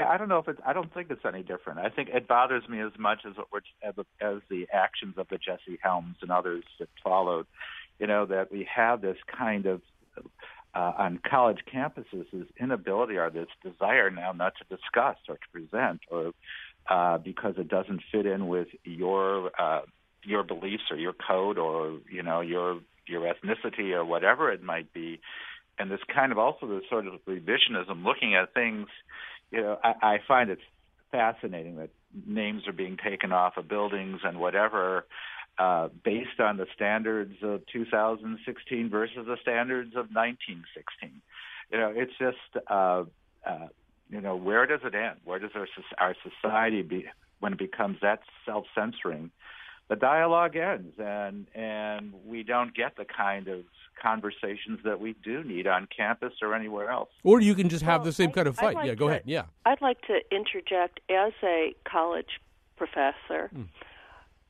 Yeah, 0.00 0.08
I 0.08 0.18
don't 0.18 0.28
know 0.28 0.38
if 0.38 0.48
it's. 0.48 0.60
I 0.66 0.72
don't 0.72 0.92
think 0.92 1.10
it's 1.10 1.24
any 1.24 1.42
different. 1.42 1.78
I 1.78 1.88
think 1.88 2.08
it 2.10 2.28
bothers 2.28 2.68
me 2.68 2.80
as 2.80 2.92
much 2.98 3.20
as 3.26 3.34
what 3.50 3.62
as, 3.82 3.94
as 4.20 4.42
the 4.50 4.66
actions 4.72 5.14
of 5.16 5.28
the 5.28 5.38
Jesse 5.38 5.78
Helms 5.80 6.16
and 6.22 6.30
others 6.30 6.64
that 6.80 6.88
followed 7.02 7.46
you 7.98 8.06
know, 8.06 8.26
that 8.26 8.52
we 8.52 8.68
have 8.74 9.00
this 9.00 9.16
kind 9.38 9.66
of 9.66 9.80
uh, 10.74 10.92
on 10.98 11.18
college 11.28 11.60
campuses 11.72 12.26
this 12.32 12.46
inability 12.60 13.16
or 13.16 13.30
this 13.30 13.48
desire 13.62 14.10
now 14.10 14.32
not 14.32 14.52
to 14.56 14.76
discuss 14.76 15.16
or 15.28 15.36
to 15.36 15.48
present 15.50 16.00
or 16.10 16.32
uh, 16.88 17.18
because 17.18 17.54
it 17.56 17.68
doesn't 17.68 18.02
fit 18.12 18.26
in 18.26 18.46
with 18.46 18.68
your 18.84 19.50
uh, 19.58 19.80
your 20.22 20.42
beliefs 20.42 20.84
or 20.90 20.96
your 20.96 21.14
code 21.14 21.58
or 21.58 21.98
you 22.10 22.22
know 22.22 22.40
your 22.40 22.80
your 23.06 23.22
ethnicity 23.22 23.92
or 23.92 24.04
whatever 24.04 24.52
it 24.52 24.62
might 24.62 24.92
be, 24.92 25.20
and 25.78 25.90
this 25.90 26.00
kind 26.12 26.32
of 26.32 26.38
also 26.38 26.66
this 26.66 26.82
sort 26.90 27.06
of 27.06 27.14
revisionism, 27.26 28.04
looking 28.04 28.34
at 28.34 28.52
things. 28.52 28.88
You 29.50 29.62
know, 29.62 29.78
I, 29.82 29.94
I 30.02 30.18
find 30.26 30.50
it 30.50 30.58
fascinating 31.12 31.76
that 31.76 31.90
names 32.26 32.66
are 32.66 32.72
being 32.72 32.96
taken 32.96 33.32
off 33.32 33.56
of 33.56 33.68
buildings 33.68 34.20
and 34.24 34.38
whatever 34.38 35.06
uh, 35.58 35.88
based 36.04 36.38
on 36.38 36.56
the 36.56 36.66
standards 36.74 37.34
of 37.42 37.62
2016 37.72 38.90
versus 38.90 39.26
the 39.26 39.36
standards 39.40 39.90
of 39.90 40.08
1916. 40.12 41.22
You 41.72 41.78
know, 41.78 41.92
it's 41.94 42.12
just, 42.18 42.64
uh, 42.68 43.04
uh, 43.46 43.68
you 44.10 44.20
know, 44.20 44.36
where 44.36 44.66
does 44.66 44.80
it 44.84 44.94
end? 44.94 45.16
Where 45.24 45.38
does 45.38 45.52
our, 45.54 45.66
our 45.98 46.14
society 46.22 46.82
be 46.82 47.06
when 47.40 47.54
it 47.54 47.58
becomes 47.58 47.98
that 48.02 48.20
self-censoring? 48.44 49.30
The 49.88 49.96
dialogue 49.96 50.56
ends, 50.56 50.94
and 50.98 51.46
and 51.54 52.12
we 52.26 52.42
don't 52.42 52.74
get 52.74 52.96
the 52.96 53.04
kind 53.04 53.46
of 53.46 53.60
conversations 54.02 54.80
that 54.82 55.00
we 55.00 55.14
do 55.22 55.44
need 55.44 55.68
on 55.68 55.86
campus 55.96 56.32
or 56.42 56.56
anywhere 56.56 56.90
else. 56.90 57.08
Or 57.22 57.40
you 57.40 57.54
can 57.54 57.68
just 57.68 57.84
have 57.84 58.00
well, 58.00 58.06
the 58.06 58.12
same 58.12 58.30
I, 58.30 58.32
kind 58.32 58.48
of 58.48 58.56
fight. 58.56 58.74
Like 58.74 58.86
yeah, 58.86 58.94
go 58.94 59.06
to, 59.06 59.10
ahead. 59.12 59.22
Yeah. 59.26 59.44
I'd 59.64 59.80
like 59.80 60.00
to 60.08 60.18
interject 60.32 60.98
as 61.08 61.32
a 61.44 61.76
college 61.84 62.40
professor. 62.76 63.48
Mm 63.54 63.68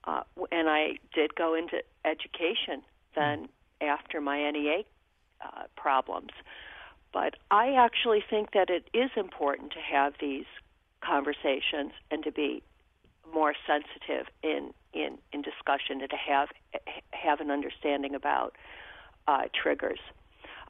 uh, 0.07 0.23
and 0.53 0.69
I 0.69 0.99
did 1.15 1.35
go 1.35 1.55
into 1.55 1.83
education 2.05 2.83
then 3.15 3.49
after 3.81 4.21
my 4.21 4.51
NEA 4.51 4.83
uh, 5.45 5.63
problems. 5.77 6.31
But 7.13 7.35
I 7.51 7.73
actually 7.73 8.23
think 8.29 8.53
that 8.53 8.69
it 8.71 8.89
is 8.93 9.11
important 9.17 9.73
to 9.73 9.81
have 9.81 10.15
these 10.21 10.45
conversations 11.01 11.93
and 12.11 12.23
to 12.25 12.33
be 12.33 12.63
more 13.33 13.55
sensitive 13.67 14.27
in 14.43 14.73
in, 14.93 15.19
in 15.33 15.43
discussion 15.43 16.01
and 16.01 16.11
to 16.11 16.17
have 16.17 16.49
have 17.13 17.41
an 17.41 17.51
understanding 17.51 18.15
about 18.15 18.55
uh, 19.27 19.43
triggers. 19.55 19.99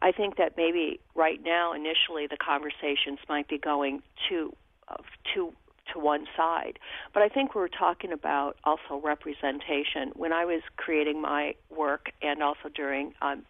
I 0.03 0.13
think 0.13 0.37
that 0.37 0.57
maybe 0.57 1.01
right 1.15 1.41
now, 1.43 1.73
initially, 1.73 2.27
the 2.27 2.37
conversations 2.37 3.19
might 3.29 3.49
be 3.49 3.59
going 3.59 4.03
too 4.29 4.55
uh, 4.89 4.97
too 5.35 5.53
to 5.93 5.99
one 5.99 6.27
side. 6.37 6.79
But 7.13 7.23
I 7.23 7.29
think 7.29 7.55
we're 7.55 7.69
talking 7.69 8.13
about 8.13 8.57
also 8.65 9.01
representation. 9.03 10.13
When 10.15 10.33
I 10.33 10.45
was 10.45 10.63
creating 10.77 11.21
my 11.21 11.55
work 11.75 12.11
and 12.23 12.43
also 12.43 12.69
during 12.75 13.15
um, 13.23 13.45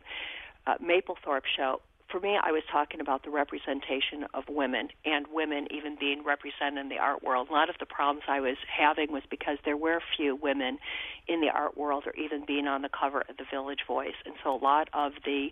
uh, 0.66 0.74
Mapplethorpe 0.78 1.42
show, 1.56 1.80
for 2.10 2.20
me, 2.20 2.38
I 2.40 2.52
was 2.52 2.62
talking 2.70 3.00
about 3.00 3.24
the 3.24 3.30
representation 3.30 4.26
of 4.34 4.44
women 4.48 4.88
and 5.04 5.26
women 5.32 5.66
even 5.70 5.96
being 5.98 6.22
represented 6.24 6.78
in 6.78 6.88
the 6.88 6.98
art 6.98 7.22
world. 7.22 7.48
A 7.50 7.52
lot 7.52 7.68
of 7.68 7.76
the 7.80 7.86
problems 7.86 8.24
I 8.28 8.40
was 8.40 8.56
having 8.66 9.12
was 9.12 9.22
because 9.30 9.58
there 9.64 9.76
were 9.76 10.00
few 10.16 10.36
women 10.36 10.78
in 11.26 11.40
the 11.40 11.48
art 11.48 11.76
world 11.76 12.04
or 12.06 12.14
even 12.14 12.44
being 12.46 12.66
on 12.66 12.82
the 12.82 12.88
cover 12.88 13.22
of 13.28 13.36
the 13.36 13.44
Village 13.50 13.80
Voice. 13.86 14.14
And 14.24 14.34
so 14.42 14.54
a 14.54 14.62
lot 14.62 14.88
of 14.92 15.12
the 15.24 15.48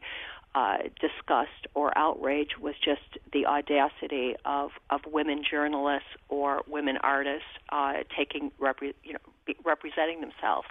uh, 0.54 0.78
disgust 1.00 1.66
or 1.74 1.96
outrage 1.98 2.50
was 2.60 2.74
just 2.84 3.18
the 3.32 3.44
audacity 3.46 4.34
of, 4.44 4.70
of 4.90 5.00
women 5.10 5.42
journalists 5.48 6.08
or 6.28 6.62
women 6.68 6.96
artists 7.02 7.48
uh, 7.70 7.94
taking 8.16 8.52
repre- 8.60 8.94
you 9.02 9.14
know 9.14 9.54
representing 9.64 10.20
themselves. 10.20 10.68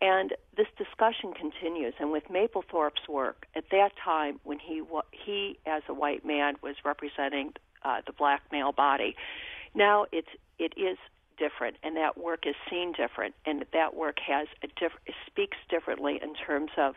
And 0.00 0.34
this 0.56 0.66
discussion 0.76 1.32
continues. 1.32 1.94
And 1.98 2.12
with 2.12 2.24
Mapplethorpe's 2.30 3.08
work, 3.08 3.46
at 3.54 3.64
that 3.70 3.92
time 4.02 4.40
when 4.44 4.58
he 4.58 4.82
he 5.10 5.58
as 5.66 5.82
a 5.88 5.94
white 5.94 6.24
man 6.24 6.54
was 6.62 6.76
representing 6.84 7.54
uh, 7.82 8.02
the 8.06 8.12
black 8.12 8.42
male 8.52 8.72
body, 8.72 9.16
now 9.74 10.06
it's 10.12 10.28
it 10.58 10.74
is 10.76 10.98
different, 11.38 11.76
and 11.82 11.96
that 11.96 12.18
work 12.18 12.46
is 12.46 12.54
seen 12.70 12.92
different, 12.92 13.34
and 13.44 13.64
that 13.72 13.94
work 13.94 14.18
has 14.26 14.48
a 14.62 14.68
diff- 14.78 15.14
speaks 15.26 15.56
differently 15.68 16.18
in 16.22 16.34
terms 16.34 16.70
of 16.76 16.96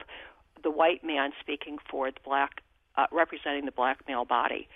the 0.64 0.72
white 0.72 1.04
man 1.04 1.32
speaking 1.39 1.78
for 1.89 2.12
the 2.12 2.20
black, 2.24 2.62
uh, 2.97 3.06
representing 3.12 3.66
the 3.66 3.72
black 3.72 4.00
male 4.08 4.26
body, 4.26 4.68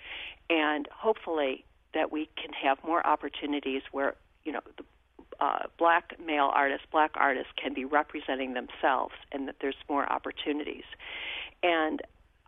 and 0.48 0.88
hopefully 0.92 1.64
that 1.92 2.10
we 2.10 2.28
can 2.36 2.52
have 2.52 2.78
more 2.84 3.06
opportunities 3.06 3.82
where 3.92 4.14
you 4.44 4.52
know 4.52 4.60
the 4.76 4.84
uh, 5.40 5.66
black 5.78 6.14
male 6.24 6.50
artists, 6.54 6.86
black 6.90 7.12
artists 7.14 7.52
can 7.60 7.74
be 7.74 7.84
representing 7.84 8.54
themselves, 8.54 9.14
and 9.32 9.48
that 9.48 9.56
there's 9.60 9.76
more 9.88 10.10
opportunities. 10.10 10.84
And 11.62 12.00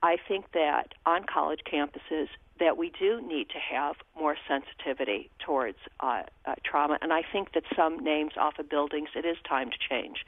I 0.03 0.17
think 0.29 0.53
that 0.53 0.95
on 1.05 1.25
college 1.25 1.61
campuses 1.71 2.29
that 2.59 2.77
we 2.77 2.91
do 2.99 3.21
need 3.27 3.49
to 3.51 3.59
have 3.59 3.97
more 4.19 4.37
sensitivity 4.49 5.31
towards 5.39 5.79
uh, 6.01 6.23
uh, 6.45 6.55
trauma, 6.65 6.99
and 7.03 7.13
I 7.13 7.23
think 7.23 7.53
that 7.53 7.65
some 7.75 8.03
names 8.03 8.33
off 8.39 8.59
of 8.59 8.69
buildings, 8.69 9.11
it 9.15 9.25
is 9.25 9.37
time 9.49 9.71
to 9.71 9.77
change. 9.91 10.25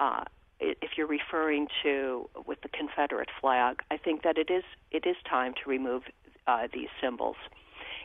Uh, 0.00 0.24
if 0.60 0.90
you're 0.96 1.08
referring 1.08 1.66
to 1.82 2.28
with 2.46 2.60
the 2.62 2.68
Confederate 2.68 3.28
flag, 3.40 3.82
I 3.90 3.96
think 3.96 4.22
that 4.22 4.38
it 4.38 4.50
is 4.50 4.62
it 4.90 5.06
is 5.06 5.16
time 5.28 5.54
to 5.62 5.70
remove 5.70 6.04
uh, 6.46 6.68
these 6.72 6.88
symbols. 7.00 7.36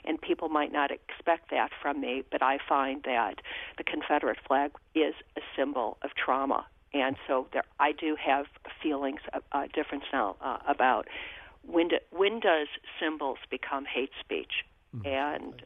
And 0.08 0.22
people 0.22 0.48
might 0.48 0.72
not 0.72 0.90
expect 0.90 1.52
that 1.52 1.72
from 1.82 2.00
me, 2.00 2.24
but 2.32 2.42
I 2.42 2.60
find 2.68 3.04
that 3.04 3.42
the 3.78 3.84
Confederate 3.84 4.38
flag 4.48 4.72
is 4.96 5.14
a 5.36 5.42
symbol 5.56 5.98
of 6.02 6.12
trauma, 6.16 6.66
and 6.94 7.18
so 7.28 7.48
there, 7.52 7.64
I 7.80 7.92
do 7.92 8.16
have 8.16 8.46
feelings 8.82 9.20
of, 9.34 9.44
uh, 9.52 9.68
difference 9.74 10.06
now 10.14 10.38
uh, 10.42 10.58
about 10.68 11.08
when 11.64 11.90
do, 11.90 11.98
when 12.12 12.40
does 12.40 12.68
symbols 13.00 13.40
become 13.50 13.86
hate 13.86 14.12
speech, 14.20 14.64
mm-hmm. 14.96 15.06
and 15.06 15.62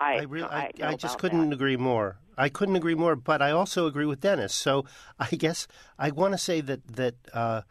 I, 0.00 0.14
I, 0.14 0.22
really, 0.22 0.48
I, 0.48 0.70
I, 0.82 0.88
I 0.88 0.94
just 0.94 1.18
couldn't 1.18 1.50
that. 1.50 1.54
agree 1.54 1.76
more. 1.76 2.18
I 2.36 2.48
couldn't 2.48 2.76
agree 2.76 2.94
more, 2.94 3.16
but 3.16 3.42
I 3.42 3.50
also 3.50 3.86
agree 3.86 4.06
with 4.06 4.20
Dennis. 4.20 4.54
So 4.54 4.84
I 5.18 5.28
guess 5.28 5.66
I 5.98 6.10
want 6.10 6.32
to 6.32 6.38
say 6.38 6.60
that 6.62 6.86
that 6.88 7.14
uh, 7.32 7.62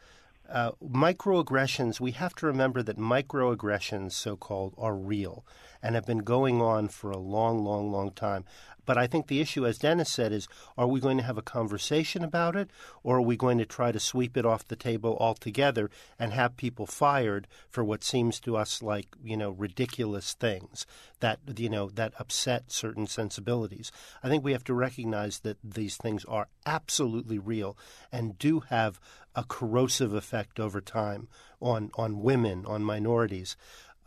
uh, 0.50 0.72
microaggressions. 0.84 2.00
We 2.00 2.12
have 2.12 2.36
to 2.36 2.46
remember 2.46 2.84
that 2.84 2.98
microaggressions, 2.98 4.14
so 4.14 4.36
called, 4.36 4.74
are 4.78 4.96
real, 4.96 5.46
and 5.82 5.96
have 5.96 6.06
been 6.06 6.20
going 6.20 6.62
on 6.62 6.88
for 6.88 7.12
a 7.12 7.18
long, 7.18 7.64
long, 7.64 7.92
long 7.92 8.12
time. 8.12 8.46
But 8.88 8.98
I 8.98 9.06
think 9.06 9.28
the 9.28 9.42
issue, 9.42 9.66
as 9.68 9.78
Dennis 9.78 10.10
said, 10.10 10.32
is 10.32 10.48
are 10.78 10.88
we 10.88 11.02
going 11.02 11.18
to 11.18 11.24
have 11.24 11.38
a 11.38 11.42
conversation 11.42 12.24
about 12.24 12.56
it, 12.56 12.72
or 13.04 13.18
are 13.18 13.22
we 13.22 13.36
going 13.36 13.58
to 13.58 13.66
try 13.66 13.92
to 13.92 14.00
sweep 14.00 14.38
it 14.38 14.46
off 14.46 14.66
the 14.66 14.78
table 14.78 15.18
altogether 15.20 15.92
and 16.18 16.32
have 16.32 16.56
people 16.56 16.88
fired 16.88 17.48
for 17.70 17.84
what 17.84 18.02
seems 18.02 18.40
to 18.40 18.56
us 18.56 18.82
like 18.82 19.08
you 19.22 19.36
know 19.36 19.52
ridiculous 19.52 20.34
things 20.34 20.88
that 21.20 21.40
you 21.58 21.70
know 21.70 21.90
that 21.90 22.14
upset 22.18 22.72
certain 22.72 23.08
sensibilities? 23.08 23.92
I 24.24 24.30
think 24.30 24.46
we 24.46 24.54
have 24.54 24.64
to 24.64 24.74
recognize 24.74 25.40
that 25.40 25.58
these 25.62 25.98
things 25.98 26.24
are 26.24 26.48
absolutely 26.66 27.40
real 27.40 27.78
and 28.10 28.40
do 28.40 28.62
have 28.70 29.02
a 29.36 29.44
corrosive 29.44 30.14
effect 30.14 30.62
over 30.62 30.80
time 30.80 31.28
on 31.62 31.92
on 31.96 32.22
women, 32.22 32.66
on 32.66 32.84
minorities. 32.84 33.58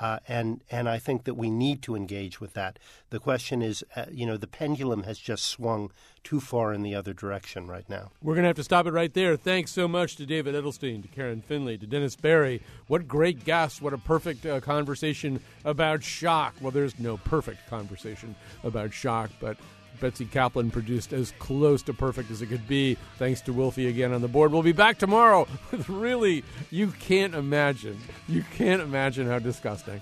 Uh, 0.00 0.18
and 0.26 0.62
and 0.70 0.88
I 0.88 0.98
think 0.98 1.24
that 1.24 1.34
we 1.34 1.50
need 1.50 1.82
to 1.82 1.94
engage 1.94 2.40
with 2.40 2.54
that. 2.54 2.78
The 3.10 3.18
question 3.18 3.60
is, 3.60 3.84
uh, 3.94 4.06
you 4.10 4.24
know, 4.24 4.38
the 4.38 4.46
pendulum 4.46 5.02
has 5.02 5.18
just 5.18 5.44
swung 5.44 5.92
too 6.24 6.40
far 6.40 6.72
in 6.72 6.82
the 6.82 6.94
other 6.94 7.12
direction 7.12 7.66
right 7.66 7.88
now. 7.88 8.10
We're 8.22 8.34
going 8.34 8.44
to 8.44 8.48
have 8.48 8.56
to 8.56 8.64
stop 8.64 8.86
it 8.86 8.92
right 8.92 9.12
there. 9.12 9.36
Thanks 9.36 9.70
so 9.70 9.86
much 9.86 10.16
to 10.16 10.26
David 10.26 10.54
Edelstein, 10.54 11.02
to 11.02 11.08
Karen 11.08 11.42
Finley, 11.42 11.76
to 11.78 11.86
Dennis 11.86 12.16
Barrie. 12.16 12.62
What 12.86 13.06
great 13.06 13.44
guests! 13.44 13.82
What 13.82 13.92
a 13.92 13.98
perfect 13.98 14.46
uh, 14.46 14.60
conversation 14.60 15.40
about 15.64 16.02
shock. 16.02 16.54
Well, 16.60 16.72
there's 16.72 16.98
no 16.98 17.18
perfect 17.18 17.68
conversation 17.68 18.34
about 18.64 18.92
shock, 18.94 19.30
but 19.38 19.58
Betsy 20.00 20.24
Kaplan 20.24 20.70
produced 20.70 21.12
as 21.12 21.32
close 21.38 21.82
to 21.84 21.94
perfect 21.94 22.30
as 22.30 22.42
it 22.42 22.46
could 22.46 22.66
be. 22.66 22.96
Thanks 23.18 23.40
to 23.42 23.52
Wilfie 23.52 23.88
again 23.88 24.12
on 24.12 24.22
the 24.22 24.28
board. 24.28 24.52
We'll 24.52 24.62
be 24.62 24.72
back 24.72 24.98
tomorrow 24.98 25.46
with 25.70 25.88
really, 25.88 26.44
you 26.70 26.88
can't 26.88 27.34
imagine, 27.34 27.98
you 28.28 28.44
can't 28.56 28.82
imagine 28.82 29.26
how 29.26 29.38
disgusting. 29.38 30.00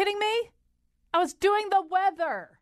Kidding 0.00 0.18
me? 0.18 0.50
I 1.12 1.18
was 1.18 1.34
doing 1.34 1.68
the 1.68 1.82
weather. 1.82 2.59